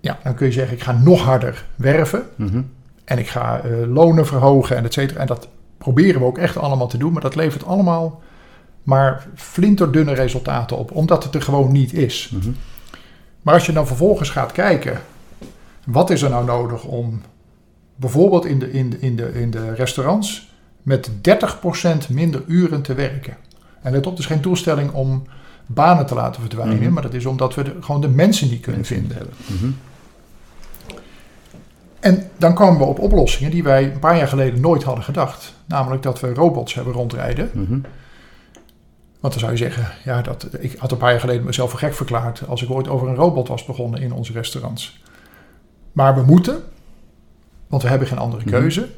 [0.00, 2.22] Ja, dan kun je zeggen, ik ga nog harder werven.
[2.36, 2.62] Mhm.
[3.04, 5.20] En ik ga eh, lonen verhogen en et cetera.
[5.20, 5.48] En dat
[5.78, 7.12] proberen we ook echt allemaal te doen.
[7.12, 8.22] Maar dat levert allemaal
[8.82, 10.90] maar flinterdunne resultaten op.
[10.92, 12.30] Omdat het er gewoon niet is.
[12.34, 12.50] Mhm.
[13.42, 15.00] Maar als je dan vervolgens gaat kijken...
[15.86, 17.22] Wat is er nou nodig om
[17.96, 20.52] bijvoorbeeld in de, in de, in de, in de restaurants...
[20.82, 23.36] met 30% minder uren te werken.
[23.82, 25.22] En let op, het is geen doelstelling om
[25.66, 26.78] banen te laten verdwijnen.
[26.82, 26.92] Mhm.
[26.92, 29.16] Maar dat is omdat we de- gewoon de mensen niet kunnen Mensen vinden.
[29.16, 29.34] hebben.
[29.46, 29.70] Mhm.
[32.00, 35.54] En dan komen we op oplossingen die wij een paar jaar geleden nooit hadden gedacht.
[35.66, 37.50] Namelijk dat we robots hebben rondrijden.
[37.54, 37.78] Mhm.
[39.20, 41.78] Want dan zou je zeggen, ja, dat, ik had een paar jaar geleden mezelf voor
[41.78, 45.02] gek verklaard als ik ooit over een robot was begonnen in onze restaurants.
[45.92, 46.62] Maar we moeten,
[47.66, 48.88] want we hebben geen andere keuze.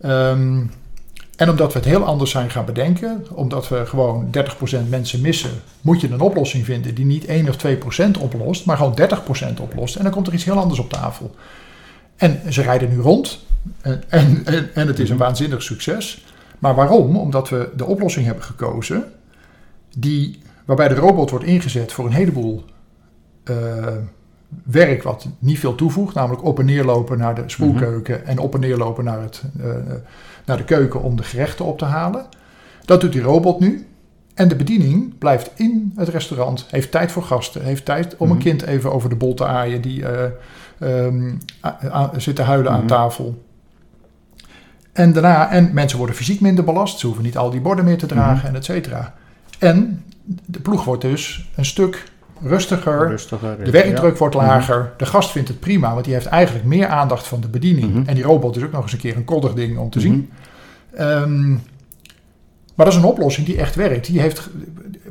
[0.00, 0.64] Ehm,
[1.36, 4.30] en omdat we het heel anders zijn gaan bedenken, omdat we gewoon
[4.84, 8.76] 30% mensen missen, moet je een oplossing vinden die niet 1 of 2% oplost, maar
[8.76, 8.98] gewoon
[9.56, 9.96] 30% oplost.
[9.96, 11.34] En dan komt er iets heel anders op tafel.
[12.16, 13.44] En ze rijden nu rond
[13.80, 15.24] en, en, en, en het is een Mhm.
[15.24, 16.24] waanzinnig succes.
[16.58, 17.16] Maar waarom?
[17.16, 19.04] Omdat we de oplossing hebben gekozen
[19.96, 22.64] die, waarbij de robot wordt ingezet voor een heleboel
[23.44, 23.54] eh,
[24.62, 26.14] werk wat niet veel toevoegt.
[26.14, 29.42] Namelijk op en neer lopen naar de spoelkeuken en op en neer lopen naar, het,
[29.60, 29.66] eh,
[30.46, 32.26] naar de keuken om de gerechten op te halen.
[32.84, 33.86] Dat doet die robot nu.
[34.34, 38.36] En de bediening blijft in het restaurant, heeft tijd voor gasten, heeft tijd om een
[38.36, 38.44] Mhm.
[38.44, 40.30] kind even over de bol te aaien die eh,
[40.78, 41.34] ehm,
[42.16, 42.86] zit te huilen aan Mhm.
[42.88, 43.44] tafel.
[44.92, 47.98] En daarna, en mensen worden fysiek minder belast, ze hoeven niet al die borden meer
[47.98, 48.46] te dragen Mhm.
[48.46, 49.14] en et cetera.
[49.58, 50.02] En
[50.44, 52.12] de ploeg wordt dus een stuk
[52.42, 53.64] rustiger, Rustiger.
[53.64, 54.44] de werkdruk wordt Mhm.
[54.44, 57.94] lager, de gast vindt het prima, want die heeft eigenlijk meer aandacht van de bediening.
[57.94, 58.08] Mhm.
[58.08, 60.06] En die robot is ook nog eens een keer een koddig ding om te Mhm.
[60.06, 60.30] zien.
[60.94, 61.50] Ehm,
[62.74, 64.06] maar dat is een oplossing die echt werkt.
[64.06, 64.48] Die heeft,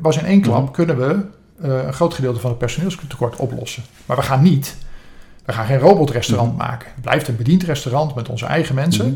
[0.00, 0.72] was in één klap Mhm.
[0.72, 1.16] kunnen we
[1.62, 3.82] eh, een groot gedeelte van het personeelstekort oplossen.
[4.06, 4.76] Maar we gaan niet,
[5.44, 6.88] we gaan geen robotrestaurant maken.
[6.94, 9.06] Het blijft een bediend restaurant met onze eigen mensen.
[9.06, 9.14] Mhm.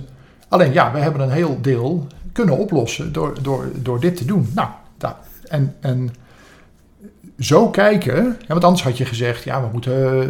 [0.49, 4.51] Alleen ja, we hebben een heel deel kunnen oplossen door, door, door dit te doen.
[4.55, 6.11] Nou, da- en, en
[7.41, 10.28] zo kijken, ja, want anders had je gezegd, ja, we moeten eh,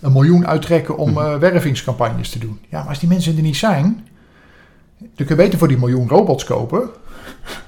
[0.00, 1.20] een miljoen uittrekken om Mhm.
[1.26, 2.60] eh, wervingscampagnes te doen.
[2.68, 4.06] Ja, maar als die mensen er niet zijn,
[4.98, 6.88] dan kun je beter voor die miljoen robots kopen.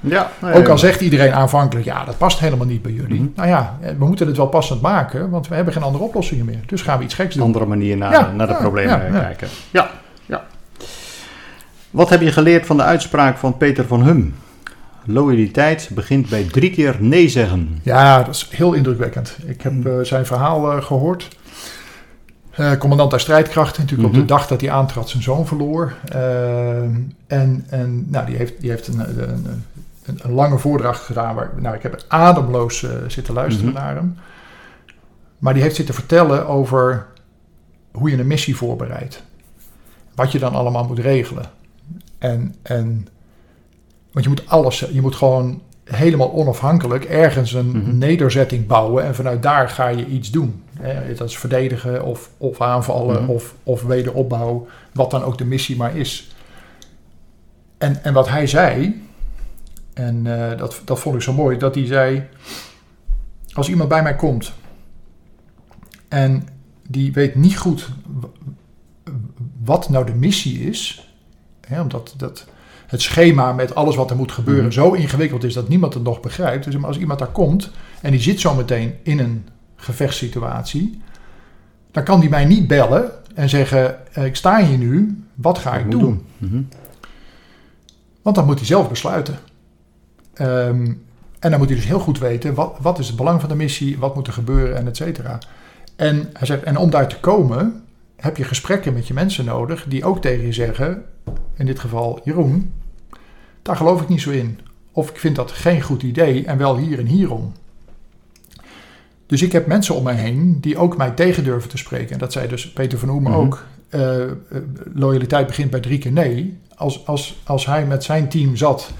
[0.00, 3.20] Ja, nee, Ook al zegt iedereen aanvankelijk, ja, dat past helemaal niet bij jullie.
[3.20, 3.28] Mhm.
[3.36, 6.44] Nou ja, eh, we moeten het wel passend maken, want we hebben geen andere oplossingen
[6.44, 6.60] meer.
[6.66, 7.44] Dus gaan we iets geks doen.
[7.44, 9.20] andere manier naar, Ja, naar de ja, problemen ja.
[9.20, 9.48] kijken.
[9.70, 9.90] Ja,
[10.26, 10.44] ja.
[11.90, 14.34] Wat heb je geleerd van de uitspraak van Peter van Hum?
[15.04, 17.78] Loyaliteit begint bij drie keer nee zeggen.
[17.82, 19.36] Ja, dat is heel indrukwekkend.
[19.46, 21.28] Ik heb eh, zijn verhaal eh, gehoord.
[22.50, 24.20] Eh, commandant der strijdkrachten, natuurlijk Mhm.
[24.20, 25.92] op de dag dat hij aantrad zijn zoon verloor.
[27.26, 29.46] En en nou, die heeft, die heeft een, een,
[30.04, 31.34] een, een lange voordracht gedaan.
[31.34, 33.82] Waar, nou, ik heb ademloos zitten luisteren Mhm.
[33.82, 34.16] naar hem.
[35.38, 37.06] Maar die heeft zitten vertellen over
[37.92, 39.22] hoe je een missie voorbereidt.
[40.14, 41.44] Wat je dan allemaal moet regelen.
[42.18, 43.06] En, en
[44.12, 47.98] want je moet alles, je moet gewoon helemaal onafhankelijk ergens een Mhm.
[47.98, 50.62] nederzetting bouwen en vanuit daar ga je iets doen.
[50.80, 53.30] Hè, dat is verdedigen of, of aanvallen Mhm.
[53.30, 56.34] of, of wederopbouw, wat dan ook de missie maar is.
[57.78, 59.02] En, en wat hij zei,
[59.94, 62.22] en eh, dat, dat vond ik zo mooi, dat hij zei,
[63.52, 64.52] als iemand bij mij komt
[66.08, 66.48] en
[66.88, 67.88] die weet niet goed
[69.64, 71.08] wat nou de missie is,
[71.66, 72.46] hè, omdat dat,
[72.92, 74.72] het schema met alles wat er moet gebeuren Mhm.
[74.72, 76.64] zo ingewikkeld is dat niemand het nog begrijpt.
[76.64, 77.70] Dus als iemand daar komt
[78.02, 81.00] en die zit zo meteen in een gevechtssituatie,
[81.90, 85.74] dan kan die mij niet bellen en zeggen: eh, Ik sta hier nu, wat ga
[85.74, 86.22] ik doen?
[86.38, 86.62] Mhm.
[88.22, 89.38] Want dan moet hij zelf besluiten.
[90.34, 90.92] Ehm,
[91.38, 93.54] en dan moet hij dus heel goed weten wat, wat is het belang van de
[93.54, 95.38] missie, wat moet er gebeuren en et cetera.
[95.96, 97.82] En hij zegt, en om daar te komen,
[98.16, 101.02] heb je gesprekken met je mensen nodig die ook tegen je zeggen,
[101.56, 102.72] in dit geval Jeroen,
[103.62, 104.58] daar geloof ik niet zo in.
[104.92, 107.52] Of ik vind dat geen goed idee en wel hier en hierom.
[109.26, 112.12] Dus ik heb mensen om mij heen die ook mij tegen durven te spreken.
[112.12, 113.40] En dat zei dus Peter van Oemen Mhm.
[113.40, 113.64] ook.
[113.88, 114.30] eh, eh,
[114.94, 116.58] loyaliteit begint bij drie keer nee.
[116.76, 118.90] Als, als, als hij met zijn team zat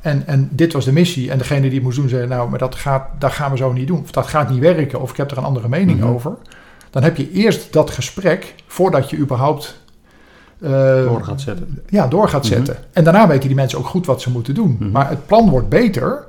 [0.00, 2.26] en, en dit was de missie en degene die het moest doen zei...
[2.26, 4.00] nou, maar dat, gaat, dat gaan we zo niet doen.
[4.02, 6.08] Of dat gaat niet werken of ik heb er een andere mening Mhm.
[6.08, 6.34] over.
[6.90, 9.80] Dan heb je eerst dat gesprek voordat je überhaupt...
[10.62, 10.70] eh,
[11.04, 11.78] Door gaat zetten.
[11.88, 12.52] ja, door gaat Mhm.
[12.52, 12.76] zetten.
[12.92, 14.76] En daarna weten die mensen ook goed wat ze moeten doen.
[14.78, 14.90] Mhm.
[14.90, 16.24] Maar het plan wordt beter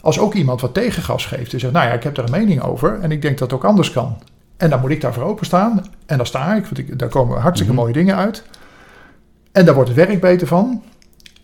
[0.00, 1.52] als ook iemand wat tegengas geeft.
[1.52, 3.58] En zegt, nou ja, ik heb er een mening over en ik denk dat het
[3.60, 4.16] ook anders kan.
[4.56, 5.84] En dan moet ik daarvoor openstaan.
[6.06, 7.82] En daar sta ik, want ik, daar komen hartstikke Mhm.
[7.82, 8.42] mooie dingen uit.
[9.52, 10.82] En daar wordt het werk beter van.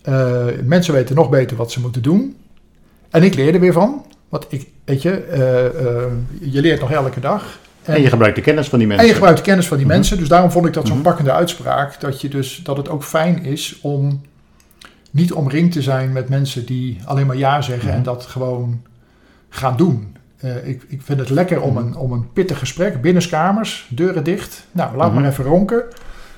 [0.01, 2.37] Eh, mensen weten nog beter wat ze moeten doen.
[3.09, 4.05] En ik leer er weer van.
[4.29, 7.59] Want ik, weet je, eh, je leert nog elke dag.
[7.95, 9.03] En je gebruikt de kennis van die mensen.
[9.05, 9.95] En je gebruikt de kennis van die Mhm.
[9.95, 10.17] mensen.
[10.17, 11.05] Dus daarom vond ik dat zo'n Mhm.
[11.05, 11.99] pakkende uitspraak.
[11.99, 14.21] Dat, je dus, dat het ook fijn is om
[15.11, 17.97] niet omringd te zijn met mensen die alleen maar ja zeggen Mhm.
[17.97, 18.81] en dat gewoon
[19.49, 20.15] gaan doen.
[20.37, 24.65] Eh, ik, ik vind het lekker om een, om een pittig gesprek, binnenskamers, deuren dicht.
[24.71, 25.81] Nou, laat maar even ronken.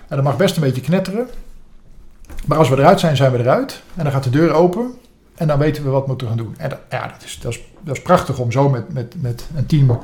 [0.08, 1.28] En dat mag best een beetje knetteren.
[2.46, 3.82] Maar als we eruit zijn, zijn we eruit.
[3.96, 4.92] En dan gaat de deur open.
[5.36, 6.54] En dan weten we wat we moeten gaan doen.
[6.58, 9.48] En dat, ja, dat is, dat, is, dat is prachtig om zo met, met, met
[9.56, 10.00] een team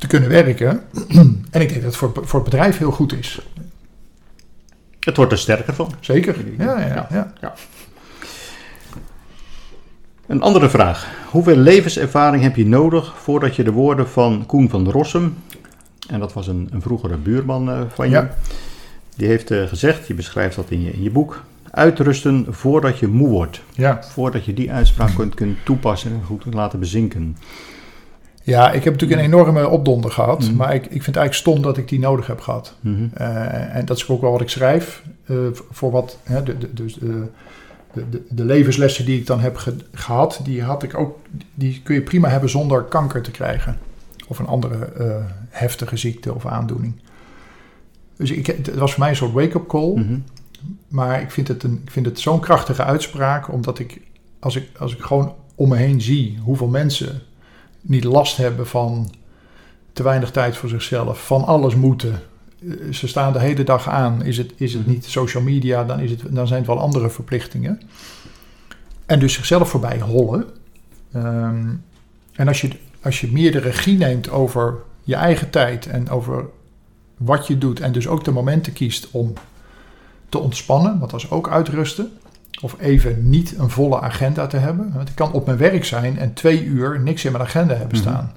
[0.00, 0.82] te kunnen werken.
[1.50, 3.40] en ik denk dat het voor, voor het bedrijf heel goed is.
[5.00, 5.92] Het wordt er sterker van.
[6.00, 6.36] Zeker.
[6.58, 7.32] Ja, ja, Ja.
[7.40, 7.54] ja.
[10.26, 11.08] Een andere vraag.
[11.30, 15.34] Hoeveel levenservaring heb je nodig voordat je de woorden van Koen van Rossum,
[16.08, 18.34] en dat was een, een vroegere buurman eh, van je, Ja.
[19.16, 23.06] die heeft eh, gezegd, je beschrijft dat in je, in je boek, uitrusten voordat je
[23.06, 23.60] moe wordt.
[23.74, 24.02] ja.
[24.02, 27.36] Voordat je die uitspraak kunt, kunt toepassen en goed laten bezinken.
[28.50, 30.40] Ja, ik heb natuurlijk een enorme opdonder gehad.
[30.44, 30.54] Mhm.
[30.56, 32.76] Maar ik, ik vind het eigenlijk stom dat ik die nodig heb gehad.
[32.80, 33.04] Mhm.
[33.14, 35.02] Eh, en dat is ook wel wat ik schrijf.
[35.26, 35.36] eh,
[35.70, 37.26] voor wat, hè, de, de, dus de,
[37.92, 41.18] de, de, de levenslessen die ik dan heb ge- gehad, die, had ik ook,
[41.54, 43.78] die kun je prima hebben zonder kanker te krijgen.
[44.28, 45.14] Of een andere eh,
[45.48, 46.94] heftige ziekte of aandoening.
[48.16, 49.92] Dus ik, het was voor mij een soort wake-up call.
[49.94, 50.18] Mhm.
[50.88, 54.00] Maar ik vind het, een, ik vind het zo'n krachtige uitspraak, omdat ik
[54.40, 57.22] als, ik, als ik gewoon om me heen zie hoeveel mensen
[57.80, 59.10] niet last hebben van
[59.92, 62.22] te weinig tijd voor zichzelf, van alles moeten.
[62.62, 64.24] Eh, Ze staan de hele dag aan.
[64.24, 67.10] Is het, is het niet social media, dan, is het, dan zijn het wel andere
[67.10, 67.80] verplichtingen.
[69.06, 70.44] En dus zichzelf voorbij hollen.
[71.12, 71.68] Ehm,
[72.32, 72.70] en als je,
[73.02, 76.44] als je meer de regie neemt over je eigen tijd en over
[77.16, 79.32] wat je doet, en dus ook de momenten kiest om
[80.28, 82.12] te ontspannen, want dat is ook uitrusten.
[82.62, 84.92] Of even niet een volle agenda te hebben.
[84.94, 87.98] Want ik kan op mijn werk zijn en twee uur niks in mijn agenda hebben
[87.98, 88.08] Mhm.
[88.08, 88.32] staan.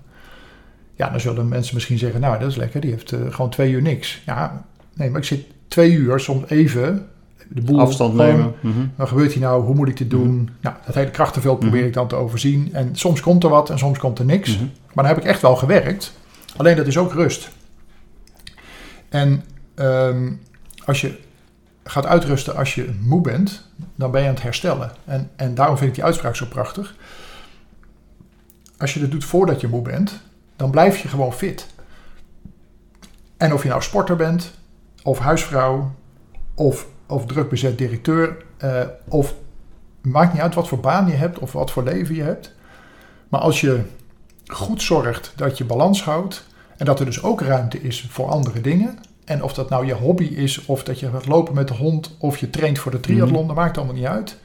[0.95, 3.71] Ja, dan zullen mensen misschien zeggen, nou dat is lekker, die heeft eh, gewoon twee
[3.71, 4.21] uur niks.
[4.25, 7.07] Ja, nee, maar ik zit twee uur soms even
[7.47, 8.53] de boel Afstand nemen.
[8.61, 8.73] Mhm.
[8.95, 9.63] Wat gebeurt hier nou?
[9.63, 10.49] Hoe moet ik dit doen?
[10.61, 11.87] Nou, dat hele krachtenveld probeer Mhm.
[11.87, 12.69] ik dan te overzien.
[12.73, 14.55] En soms komt er wat en soms komt er niks.
[14.55, 14.63] Mhm.
[14.93, 16.13] Maar dan heb ik echt wel gewerkt.
[16.55, 17.49] Alleen dat is ook rust.
[19.09, 19.43] En
[19.75, 20.31] ehm,
[20.85, 21.17] als je
[21.83, 24.91] gaat uitrusten als je moe bent, dan ben je aan het herstellen.
[25.05, 26.95] En, en daarom vind ik die uitspraak zo prachtig.
[28.77, 30.21] Als je het doet voordat je moe bent,
[30.55, 31.67] dan blijf je gewoon fit.
[33.37, 34.53] En of je nou sporter bent,
[35.03, 35.91] of huisvrouw,
[36.53, 39.35] of, of druk bezet directeur, eh, of
[40.01, 42.53] maakt niet uit wat voor baan je hebt of wat voor leven je hebt.
[43.29, 43.81] Maar als je
[44.45, 46.45] goed zorgt dat je balans houdt
[46.77, 48.99] en dat er dus ook ruimte is voor andere dingen.
[49.25, 52.15] En of dat nou je hobby is, of dat je gaat lopen met de hond,
[52.19, 53.47] of je traint voor de triathlon, Mhm.
[53.47, 54.37] dat maakt allemaal niet uit.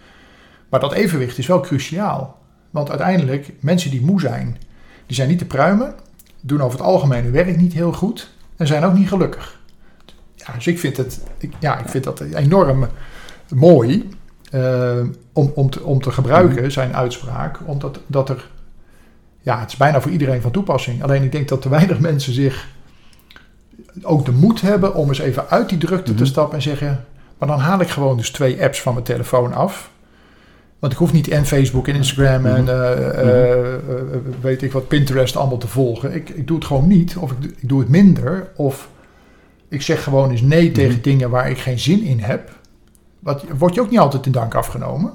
[0.68, 2.38] Maar dat evenwicht is wel cruciaal.
[2.70, 4.56] Want uiteindelijk, mensen die moe zijn,
[5.06, 5.94] die zijn niet te pruimen,
[6.40, 9.60] doen over het algemeen hun werk niet heel goed en zijn ook niet gelukkig.
[10.34, 12.88] Ja, dus ik vind, het, ik, ja, ik vind dat enorm
[13.54, 14.08] mooi
[14.50, 15.00] eh,
[15.32, 17.58] om, om, te, om te gebruiken, zijn uitspraak.
[17.64, 18.50] Omdat dat er,
[19.40, 21.02] ja, het is bijna voor iedereen van toepassing.
[21.02, 22.68] Alleen ik denk dat te weinig mensen zich
[24.02, 26.30] ook de moed hebben om eens even uit die drukte te Mhm.
[26.30, 27.04] stappen en zeggen,
[27.38, 29.90] maar dan haal ik gewoon dus twee apps van mijn telefoon af.
[30.78, 32.68] Want ik hoef niet en Facebook en Instagram en Mhm.
[32.70, 33.80] eh, eh, eh,
[34.40, 36.14] weet ik wat, Pinterest allemaal te volgen.
[36.14, 38.88] Ik, ik doe het gewoon niet, of ik, ik doe het minder, of
[39.68, 41.02] ik zeg gewoon eens nee tegen Mhm.
[41.02, 42.50] dingen waar ik geen zin in heb.
[43.18, 45.12] Wat wordt je ook niet altijd in dank afgenomen.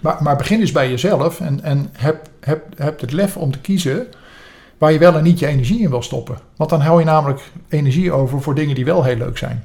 [0.00, 3.58] Maar, maar begin eens bij jezelf en, en heb, heb, heb het lef om te
[3.60, 4.06] kiezen
[4.78, 6.38] waar je wel en niet je energie in wil stoppen.
[6.56, 9.64] Want dan hou je namelijk energie over voor dingen die wel heel leuk zijn.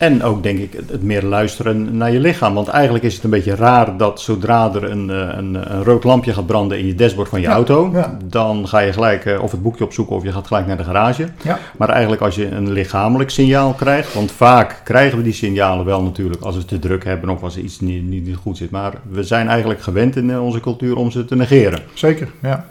[0.00, 2.54] En ook denk ik het, meer luisteren naar je lichaam.
[2.54, 6.04] Want eigenlijk is het een beetje raar dat zodra er een, eh, een, een rood
[6.04, 8.16] lampje gaat branden in je dashboard van je Ja, auto, ja.
[8.24, 10.84] dan ga je gelijk eh, of het boekje opzoeken of je gaat gelijk naar de
[10.84, 11.28] garage.
[11.42, 11.58] Ja.
[11.76, 16.02] Maar eigenlijk als je een lichamelijk signaal krijgt, want vaak krijgen we die signalen wel
[16.02, 18.70] natuurlijk als we het te druk hebben of als er iets niet, niet, goed zit.
[18.70, 21.80] Maar we zijn eigenlijk gewend in eh, onze cultuur om ze te negeren.
[21.94, 22.66] Zeker, ja.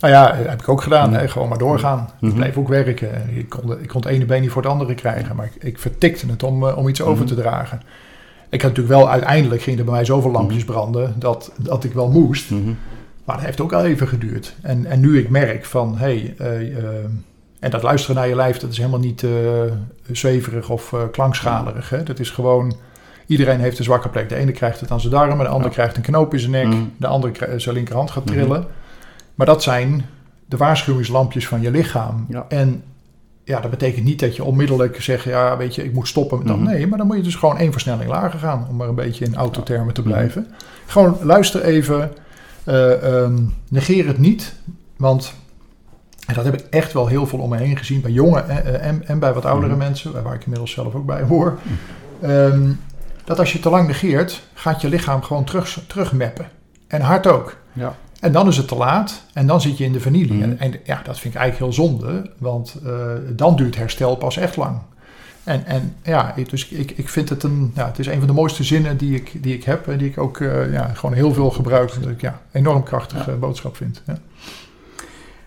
[0.00, 1.14] Nou ja, heb ik ook gedaan.
[1.14, 1.28] Hè?
[1.28, 2.08] Gewoon maar doorgaan.
[2.20, 2.34] Ik Mhm.
[2.36, 3.08] bleef ook werken.
[3.36, 5.36] Ik kon, ik kon het ene been niet voor het andere krijgen.
[5.36, 7.80] Maar ik, ik vertikte het om, eh, om iets over te dragen.
[8.48, 11.14] Ik had natuurlijk wel, uiteindelijk ging er bij mij zoveel lampjes branden...
[11.18, 12.50] dat, dat ik wel moest.
[13.24, 14.54] Maar dat heeft ook al even geduurd.
[14.62, 16.04] En, en nu ik merk van, hé...
[16.04, 16.84] Hey, eh, eh,
[17.60, 19.30] en dat luisteren naar je lijf, dat is helemaal niet eh,
[20.12, 21.90] zweverig of eh, klankschalerig.
[21.90, 22.02] Hè?
[22.02, 22.74] Dat is gewoon...
[23.26, 24.28] Iedereen heeft een zwakke plek.
[24.28, 25.72] De ene krijgt het aan zijn darmen, de ander Ja.
[25.74, 28.66] krijgt een knoop in zijn nek, de andere zijn linkerhand gaat trillen.
[29.34, 30.04] Maar dat zijn
[30.46, 32.26] de waarschuwingslampjes van je lichaam.
[32.28, 32.44] Ja.
[32.48, 32.82] En
[33.44, 36.38] ja, dat betekent niet dat je onmiddellijk zegt, ja, weet je, ik moet stoppen.
[36.44, 36.62] Mhm.
[36.62, 39.24] Nee, maar dan moet je dus gewoon één versnelling lager gaan, om maar een beetje
[39.24, 40.46] in autotermen te blijven.
[40.86, 42.12] Gewoon luister even,
[42.64, 44.54] eh, ehm, negeer het niet,
[44.96, 45.34] want
[46.26, 48.80] en dat heb ik echt wel heel veel om me heen gezien, bij jonge en,
[48.80, 49.82] en, en bij wat oudere Mhm.
[49.82, 51.58] mensen, waar ik inmiddels zelf ook bij hoor.
[52.20, 52.70] Ehm,
[53.24, 56.48] dat als je te lang negeert, gaat je lichaam gewoon terug, terugmappen.
[56.86, 57.56] En hart ook.
[57.72, 57.94] Ja.
[58.24, 60.40] En dan is het te laat en dan zit je in de vernieling.
[60.40, 60.50] Mhm.
[60.50, 62.92] En, en ja, dat vind ik eigenlijk heel zonde, want eh,
[63.30, 64.78] dan duurt herstel pas echt lang.
[65.44, 68.32] En, en ja, dus ik, ik vind het een, ja, het is een van de
[68.32, 71.32] mooiste zinnen die ik, die ik heb en die ik ook eh, ja, gewoon heel
[71.32, 71.92] veel gebruik.
[72.00, 73.36] Dat ik ja, enorm krachtige Ja.
[73.36, 74.02] boodschap vind.
[74.06, 74.18] Ja.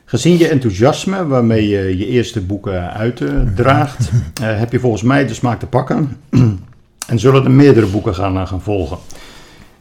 [0.05, 4.09] Gezien je enthousiasme waarmee je je eerste boeken uitdraagt,
[4.41, 6.17] eh, heb je volgens mij de smaak te pakken.
[7.07, 8.97] en zullen er meerdere boeken gaan, gaan volgen.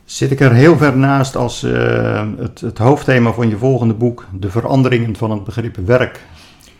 [0.06, 4.26] Zit ik er heel ver naast als eh, het, het hoofdthema van je volgende boek,
[4.32, 6.20] de veranderingen van het begrip werk,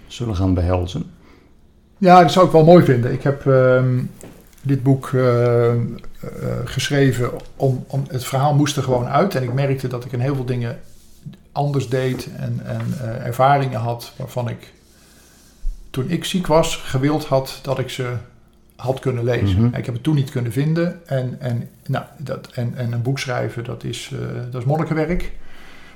[0.07, 1.11] zullen gaan behelzen?
[1.99, 3.13] Ja, dat zou ik wel mooi vinden.
[3.13, 4.03] Ik heb ehm,
[4.63, 5.79] dit boek eh, eh,
[6.65, 9.35] geschreven om, om het verhaal moest er gewoon uit.
[9.35, 10.79] En ik merkte dat ik in heel veel dingen
[11.53, 12.83] anders deed en, en
[13.25, 14.73] ervaringen had waarvan ik
[15.91, 18.13] toen ik ziek was gewild had dat ik ze
[18.77, 19.63] had kunnen lezen.
[19.63, 19.77] Mhm.
[19.77, 21.07] Ik heb het toen niet kunnen vinden.
[21.07, 24.19] En, en, nou, dat, en, en een boek schrijven, dat is, eh,
[24.51, 25.33] dat is monnikenwerk.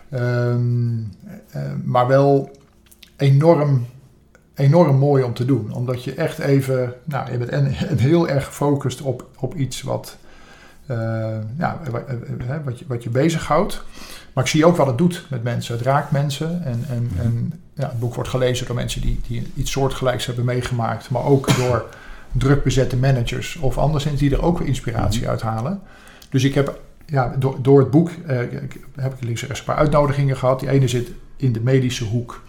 [0.09, 0.55] Eh,
[1.85, 2.51] maar wel
[3.17, 3.87] enorm
[4.61, 5.73] enorm mooi om te doen.
[5.73, 9.83] Omdat je echt even, nou, je bent en, en heel erg gefocust op, op iets
[9.83, 10.17] wat,
[10.87, 11.73] eh, eh,
[12.65, 13.85] wat, je, wat je bezighoudt.
[14.33, 15.75] Maar ik zie ook wat het doet met mensen.
[15.75, 16.65] Het raakt mensen.
[16.65, 20.45] En, en, en ja, het boek wordt gelezen door mensen die, die iets soortgelijks hebben
[20.45, 21.11] meegemaakt.
[21.11, 21.89] Maar ook door
[22.33, 25.81] druk bezette managers of anderszins die er ook weer inspiratie uit halen.
[26.31, 29.61] Dus ik heb ja, door, door het boek eh, ik- heb ik links en rechts
[29.63, 30.61] een paar uitnodigingen gehad.
[30.61, 32.43] Die ene zit in de medische hoek.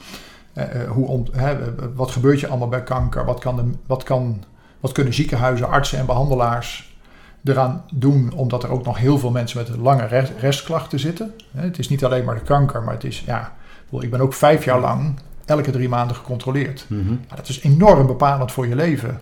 [0.54, 1.58] Eh, eh, hoe hè,
[1.96, 3.26] wat gebeurt je allemaal bij kanker?
[3.26, 4.44] Wat, kan de, wat, kan,
[4.80, 6.96] wat kunnen ziekenhuizen, artsen en behandelaars
[7.44, 8.32] eraan doen?
[8.36, 11.34] Omdat er ook nog heel veel mensen met lange rest- restklachten zitten.
[11.52, 13.54] Het is niet alleen maar de kanker, maar het is, ja,
[14.00, 15.14] ik ben ook vijf jaar lang
[15.46, 16.86] elke drie maanden gecontroleerd.
[17.30, 19.22] Ja, dat is enorm bepalend voor je leven.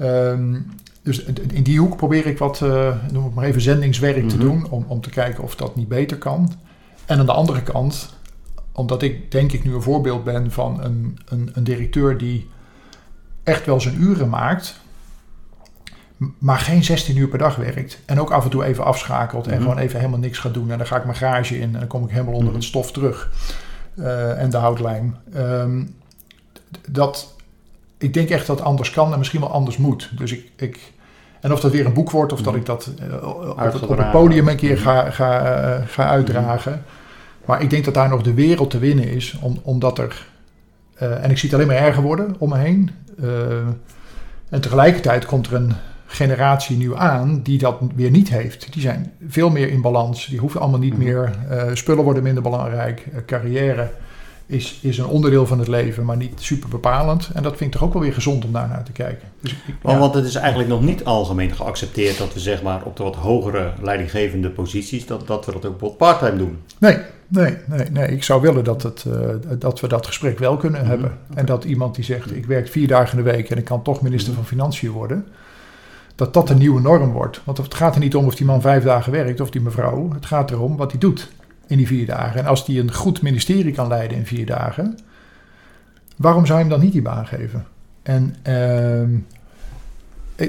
[0.00, 0.58] Ehm,
[1.02, 1.22] dus
[1.52, 4.44] in die hoek probeer ik wat, eh, noem ik maar even, zendingswerk te Mhm.
[4.44, 4.70] doen.
[4.70, 6.52] Om, om te kijken of dat niet beter kan.
[7.06, 8.14] En aan de andere kant,
[8.72, 12.48] omdat ik denk ik nu een voorbeeld ben van een, een, een directeur die
[13.42, 14.80] echt wel zijn uren maakt.
[16.38, 17.98] Maar geen 16 uur per dag werkt.
[18.06, 19.46] En ook af en toe even afschakelt.
[19.46, 19.62] En Mhm.
[19.62, 20.70] gewoon even helemaal niks gaat doen.
[20.70, 21.62] En dan ga ik mijn garage in.
[21.74, 22.56] En dan kom ik helemaal onder Mhm.
[22.56, 23.30] het stof terug.
[23.96, 25.16] eh, en de houtlijm.
[25.32, 25.84] Ehm,
[26.88, 27.34] dat,
[28.00, 30.10] ik denk echt dat het anders kan en misschien wel anders moet.
[30.16, 30.92] Dus ik, ik
[31.40, 33.48] en of dat weer een boek wordt of dat ik dat eh, op, het, op
[33.48, 34.10] het Uitgedragen.
[34.10, 36.82] podium een keer ga, ga, eh, ga uitdragen.
[37.44, 40.26] Maar ik denk dat daar nog de wereld te winnen is, om, omdat er.
[40.94, 42.90] eh, en ik zie het alleen maar erger worden om me heen.
[44.48, 45.72] En tegelijkertijd komt er een
[46.06, 48.72] generatie nieuw aan die dat weer niet heeft.
[48.72, 50.26] Die zijn veel meer in balans.
[50.26, 51.34] Die hoeven allemaal niet meer.
[51.72, 53.06] spullen worden minder belangrijk.
[53.26, 53.90] carrière
[54.50, 57.30] is, is een onderdeel van het leven, maar niet super bepalend.
[57.34, 59.28] En dat vind ik toch ook wel weer gezond om daar naar te kijken.
[59.40, 60.00] Dus ik, Want, ja.
[60.00, 63.16] want het is eigenlijk nog niet algemeen geaccepteerd dat we zeg maar op de wat
[63.16, 66.58] hogere leidinggevende posities, dat, dat we dat ook part-time doen.
[66.78, 66.96] Nee,
[67.28, 68.06] nee, nee, nee.
[68.08, 71.18] Ik zou willen dat, het, eh, dat we dat gesprek wel kunnen Mhm, hebben.
[71.34, 73.82] En dat iemand die zegt, ik werk vier dagen in de week en ik kan
[73.82, 74.40] toch minister Mhm.
[74.40, 75.26] van Financiën worden.
[76.14, 77.40] Dat dat een nieuwe norm wordt.
[77.44, 80.10] Want het gaat er niet om of die man vijf dagen werkt of die mevrouw.
[80.12, 81.30] Het gaat erom wat hij doet
[81.70, 82.40] in die vier dagen.
[82.40, 84.98] En als die een goed ministerie kan leiden in vier dagen,
[86.16, 87.66] waarom zou je hem dan niet die baan geven?
[88.02, 89.10] En ehm,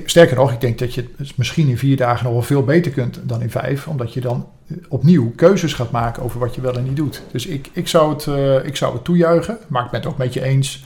[0.06, 2.92] sterker nog, ik denk dat je het misschien in vier dagen nog wel veel beter
[2.92, 3.88] kunt dan in vijf.
[3.88, 4.48] Omdat je dan
[4.88, 7.22] opnieuw keuzes gaat maken over wat je wel en niet doet.
[7.32, 9.58] Dus ik, ik, zou, het, eh, ik zou het toejuichen.
[9.68, 10.84] Maar ik ben het ook met je eens.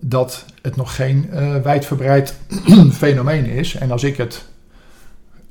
[0.00, 2.34] dat het nog geen eh, wijdverbreid
[2.92, 3.74] fenomeen is.
[3.74, 4.44] En als ik het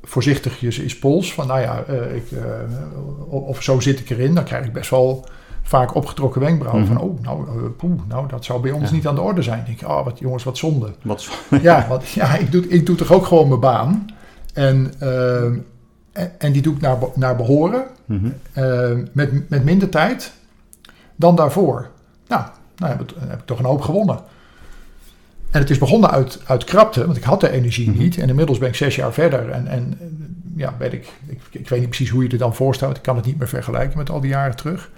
[0.08, 2.40] voorzichtigjes is pols van, nou ja, eh, ik, eh,
[3.28, 5.26] of, zo zit ik erin, dan krijg ik best wel
[5.62, 6.92] vaak opgetrokken wenkbrauwen Mhm.
[6.92, 8.94] van, oh, nou, eh, poeh, nou, dat zou bij ons Ja.
[8.94, 9.62] niet aan de orde zijn.
[9.66, 10.92] Denk ik, oh, wat jongens, wat zonde.
[11.02, 11.28] Wat,
[11.62, 14.06] Ja, want ja, ik, doe, ik doe toch ook gewoon mijn baan.
[14.54, 15.58] En, ehm,
[16.12, 17.84] en, en die doe ik naar, naar behoren.
[18.04, 18.28] Mhm.
[19.12, 20.32] met, met minder tijd
[21.16, 21.90] dan daarvoor.
[22.28, 22.42] Nou,
[22.76, 24.18] nou heb, ik, dan heb ik toch een hoop gewonnen.
[25.50, 27.98] En het is begonnen uit, uit krapte, want ik had de energie Mhm.
[27.98, 28.18] niet.
[28.18, 29.50] En inmiddels ben ik zes jaar verder.
[29.50, 29.98] En, en
[30.56, 32.96] ja, weet ik, ik, ik weet niet precies hoe je het dan voorstelt.
[32.96, 34.90] Ik kan het niet meer vergelijken met al die jaren terug.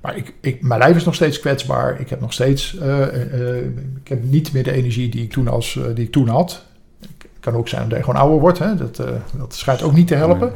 [0.00, 2.00] Maar ik, ik, mijn lijf is nog steeds kwetsbaar.
[2.00, 3.64] Ik heb nog steeds, eh, eh,
[4.02, 6.64] ik heb niet meer de energie die ik toen, als, eh, die ik toen had.
[7.00, 8.58] Het kan ook zijn omdat je gewoon ouder wordt.
[8.58, 8.74] Hè?
[8.74, 8.96] Dat,
[9.36, 10.52] dat schijnt ook niet te helpen.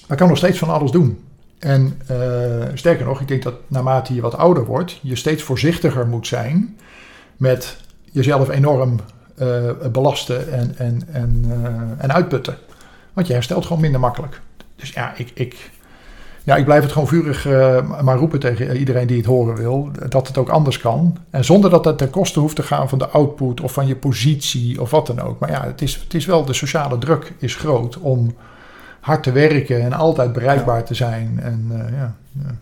[0.00, 1.24] Maar ik kan nog steeds van alles doen.
[1.58, 1.98] En
[2.74, 6.76] sterker nog, ik denk dat naarmate je wat ouder wordt, je steeds voorzichtiger moet zijn
[7.36, 8.96] met jezelf enorm
[9.36, 12.56] eh, belasten en, en, en, eh, en uitputten.
[13.12, 14.40] Want je herstelt gewoon minder makkelijk.
[14.76, 15.70] Dus ja, ik, ik,
[16.42, 19.90] ja, ik blijf het gewoon vurig eh, maar roepen tegen iedereen die het horen wil,
[20.08, 21.16] dat het ook anders kan.
[21.30, 23.96] En zonder dat dat ten koste hoeft te gaan van de output of van je
[23.96, 25.38] positie of wat dan ook.
[25.38, 28.34] Maar ja, het is, het is wel, de sociale druk is groot om
[29.00, 31.40] hard te werken en altijd bereikbaar te zijn.
[31.42, 32.54] En ja, ja.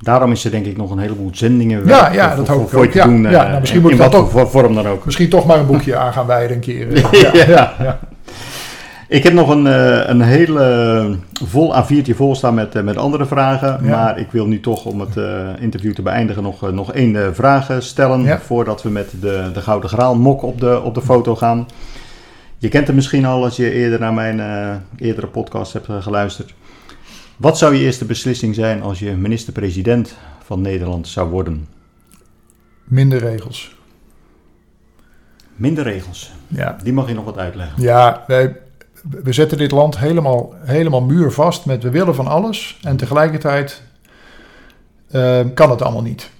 [0.00, 2.64] Daarom is er denk ik nog een heleboel zendingen Ja, ja, voor- dat voor- hoop
[2.64, 2.92] ik voor je ook.
[2.92, 3.22] te doen.
[3.22, 5.04] ja, eh, nou, misschien moet in dat wat voor vorm dan ook.
[5.04, 6.96] Misschien toch maar een boekje aan gaan wijden een keer.
[7.46, 7.46] Ja.
[7.78, 7.98] Ja.
[9.08, 13.26] Ik heb nog een, eh, een hele vol A4'tje vol staan met, eh, met andere
[13.26, 13.78] vragen.
[13.82, 13.90] Ja.
[13.90, 15.24] Maar ik wil nu toch om het eh,
[15.60, 18.22] interview te beëindigen nog, eh, nog één eh, vraag stellen.
[18.22, 18.38] Ja.
[18.38, 21.66] Voordat we met de, de Gouden Graal mok op de, op de foto gaan.
[22.58, 25.94] Je kent hem misschien al als je eerder naar mijn eh, eerdere podcast hebt eh,
[26.02, 26.54] geluisterd.
[27.40, 31.68] Wat zou je eerste beslissing zijn als je minister-president van Nederland zou worden?
[32.84, 33.76] Minder regels.
[35.56, 36.32] Minder regels.
[36.48, 37.82] Ja, Die mag je nog wat uitleggen.
[37.82, 38.48] ja nee,
[39.22, 42.78] we zetten dit land helemaal, helemaal muurvast met we willen van alles.
[42.82, 43.82] En tegelijkertijd
[45.10, 46.30] eh, kan het allemaal niet.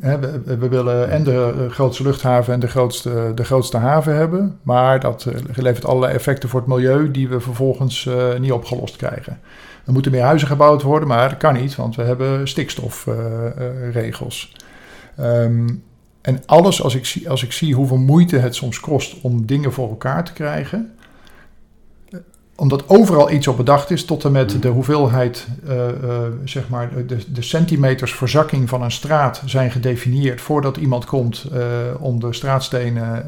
[0.00, 4.58] We, we- willen en de grootste luchthaven en de grootste, de grootste haven hebben.
[4.62, 8.96] Maar dat eh, levert allerlei effecten voor het milieu die we vervolgens eh, niet opgelost
[8.96, 9.40] krijgen.
[9.86, 14.52] Er moeten meer huizen gebouwd worden, maar dat kan niet, want we hebben stikstofregels.
[15.16, 15.68] Ehm,
[16.20, 19.72] en alles, als ik, zie, als ik zie hoeveel moeite het soms kost om dingen
[19.72, 20.94] voor elkaar te krijgen.
[22.10, 22.18] eh,
[22.56, 24.60] Omdat overal iets op bedacht is, tot en met Mhm.
[24.60, 25.94] de hoeveelheid, eh, eh,
[26.44, 31.46] zeg maar, de, de centimeters verzakking van een straat zijn gedefinieerd voordat iemand komt
[31.98, 33.24] om de straatstenen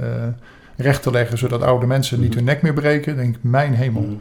[0.76, 2.36] recht te leggen, zodat oude mensen niet Mhm.
[2.36, 3.16] hun nek meer breken.
[3.16, 4.20] Denk ik, mijn hemel Mm.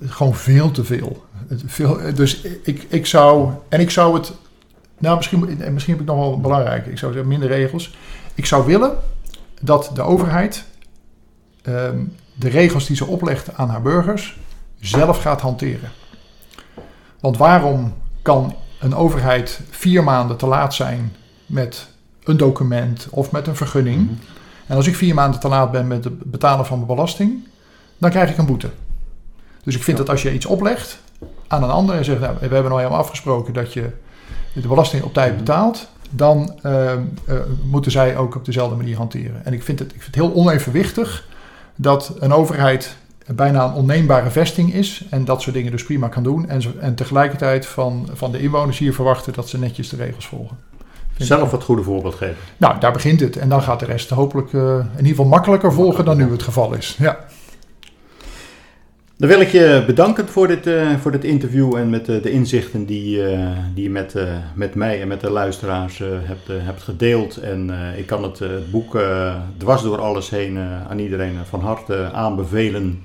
[0.00, 1.24] Gewoon veel te veel.
[1.66, 4.32] Veel dus ik, ik zou, en ik zou het,
[4.98, 7.96] nou misschien, en misschien heb ik nog wel belangrijk, ik zou zeggen minder regels.
[8.34, 8.96] Ik zou willen
[9.60, 10.64] dat de overheid
[11.62, 11.98] ehm,
[12.34, 14.38] de regels die ze oplegt aan haar burgers
[14.80, 15.90] zelf gaat hanteren.
[17.20, 21.12] Want waarom kan een overheid vier maanden te laat zijn
[21.46, 21.88] met
[22.24, 24.02] een document of met een vergunning?
[24.02, 24.14] Mhm.
[24.66, 27.46] En als ik vier maanden te laat ben met het betalen van mijn belasting,
[27.98, 28.70] dan krijg ik een boete.
[29.68, 30.98] Dus ik vind dat als je iets oplegt
[31.46, 33.90] aan een ander en zegt, nou, we hebben nou helemaal afgesproken dat je
[34.52, 35.38] de belasting op tijd Mhm.
[35.38, 36.98] betaalt, dan eh, eh,
[37.64, 39.44] moeten zij ook op dezelfde manier hanteren.
[39.44, 41.26] En ik vind het, ik vind het heel onevenwichtig
[41.76, 42.96] dat een overheid
[43.34, 46.48] bijna een onneembare vesting is en dat soort dingen dus prima kan doen.
[46.48, 50.56] En, en tegelijkertijd van, van de inwoners hier verwachten dat ze netjes de regels volgen.
[51.12, 52.36] Vind Zelf het goede voorbeeld geven.
[52.56, 53.36] Nou, daar begint het.
[53.36, 56.42] En dan gaat de rest hopelijk eh, in ieder geval makkelijker volgen dan nu het
[56.42, 56.96] geval is.
[56.98, 57.18] Ja.
[59.18, 62.30] Dan wil ik je bedanken voor dit, eh, voor dit interview en met eh, de
[62.30, 64.14] inzichten die, eh, die je met,
[64.54, 67.36] met mij en met de luisteraars hebt, hebt gedeeld.
[67.36, 68.98] En ik kan het, het boek
[69.56, 70.58] dwars door alles heen
[70.88, 73.02] aan iedereen van harte aanbevelen.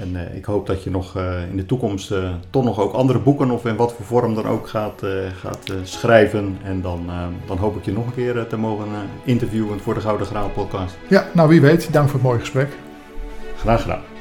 [0.00, 1.16] En ik hoop dat je nog
[1.50, 2.12] in de toekomst
[2.50, 5.02] toch nog ook andere boeken of in wat voor vorm dan ook gaat,
[5.40, 6.58] gaat schrijven.
[6.62, 7.10] En dan,
[7.46, 8.86] dan hoop ik je nog een keer te mogen
[9.24, 10.96] interviewen voor de Gouden Graal podcast.
[11.08, 11.92] ja, nou wie weet.
[11.92, 12.68] Dank voor het mooie gesprek.
[13.56, 14.17] Graag gedaan.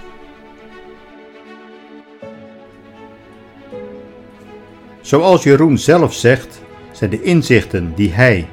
[5.08, 6.62] Zoals Jeroen zelf zegt,
[6.92, 8.48] zijn de inzichten die hij,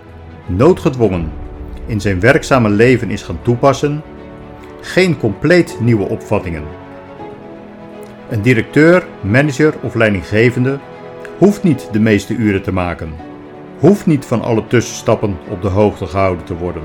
[0.46, 1.32] noodgedwongen,
[1.86, 4.02] in zijn werkzame leven is gaan toepassen,
[4.80, 6.62] geen compleet nieuwe opvattingen.
[8.30, 10.78] Een directeur, manager of leidinggevende
[11.38, 13.12] hoeft niet de meeste uren te maken,
[13.78, 16.82] hoeft niet van alle tussenstappen op de hoogte gehouden te worden,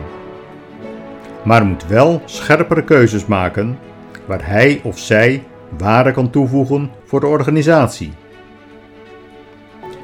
[1.43, 3.79] maar moet wel scherpere keuzes maken
[4.25, 5.43] waar hij of zij
[5.77, 8.13] waarde kan toevoegen voor de organisatie.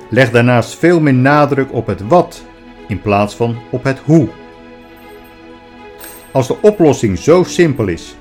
[0.10, 2.44] Leg daarnaast veel meer nadruk op het wat
[2.88, 4.28] in plaats van op het hoe.
[6.32, 8.16] Als de oplossing zo simpel is,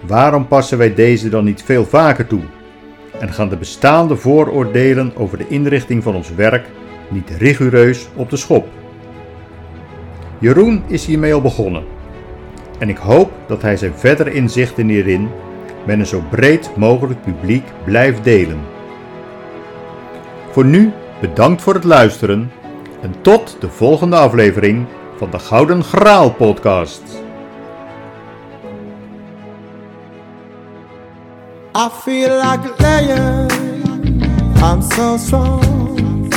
[0.00, 2.42] waarom passen wij deze dan niet veel vaker toe?
[3.20, 6.68] En gaan de bestaande vooroordelen over de inrichting van ons werk
[7.08, 8.68] niet rigoureus op de schop?
[10.38, 11.84] Jeroen is hiermee al begonnen.
[12.78, 15.28] En ik hoop dat hij zijn verdere inzichten hierin
[15.86, 18.58] met een zo breed mogelijk publiek blijft delen.
[20.50, 22.52] Voor nu bedankt voor het luisteren
[23.02, 24.86] en tot de volgende aflevering
[25.16, 27.02] van de Gouden Graal podcast.
[31.76, 33.48] I feel like a lion.
[34.62, 36.28] I'm so strong.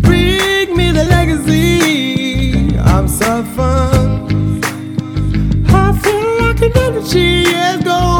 [0.00, 2.76] Bring me the legacy.
[2.76, 4.60] I'm so fun.
[5.68, 8.16] I feel like an energy is going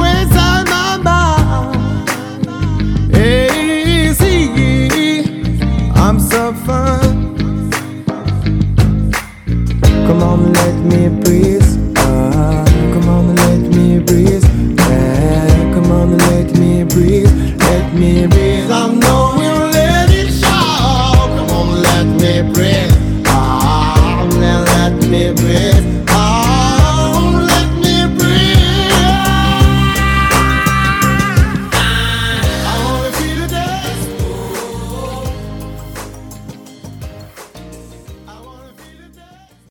[10.88, 11.62] me breathe.
[11.98, 14.44] Uh, ah, come on, let me breathe.
[14.78, 17.32] Yeah, come on, let me breathe.
[17.60, 18.45] Let me breathe.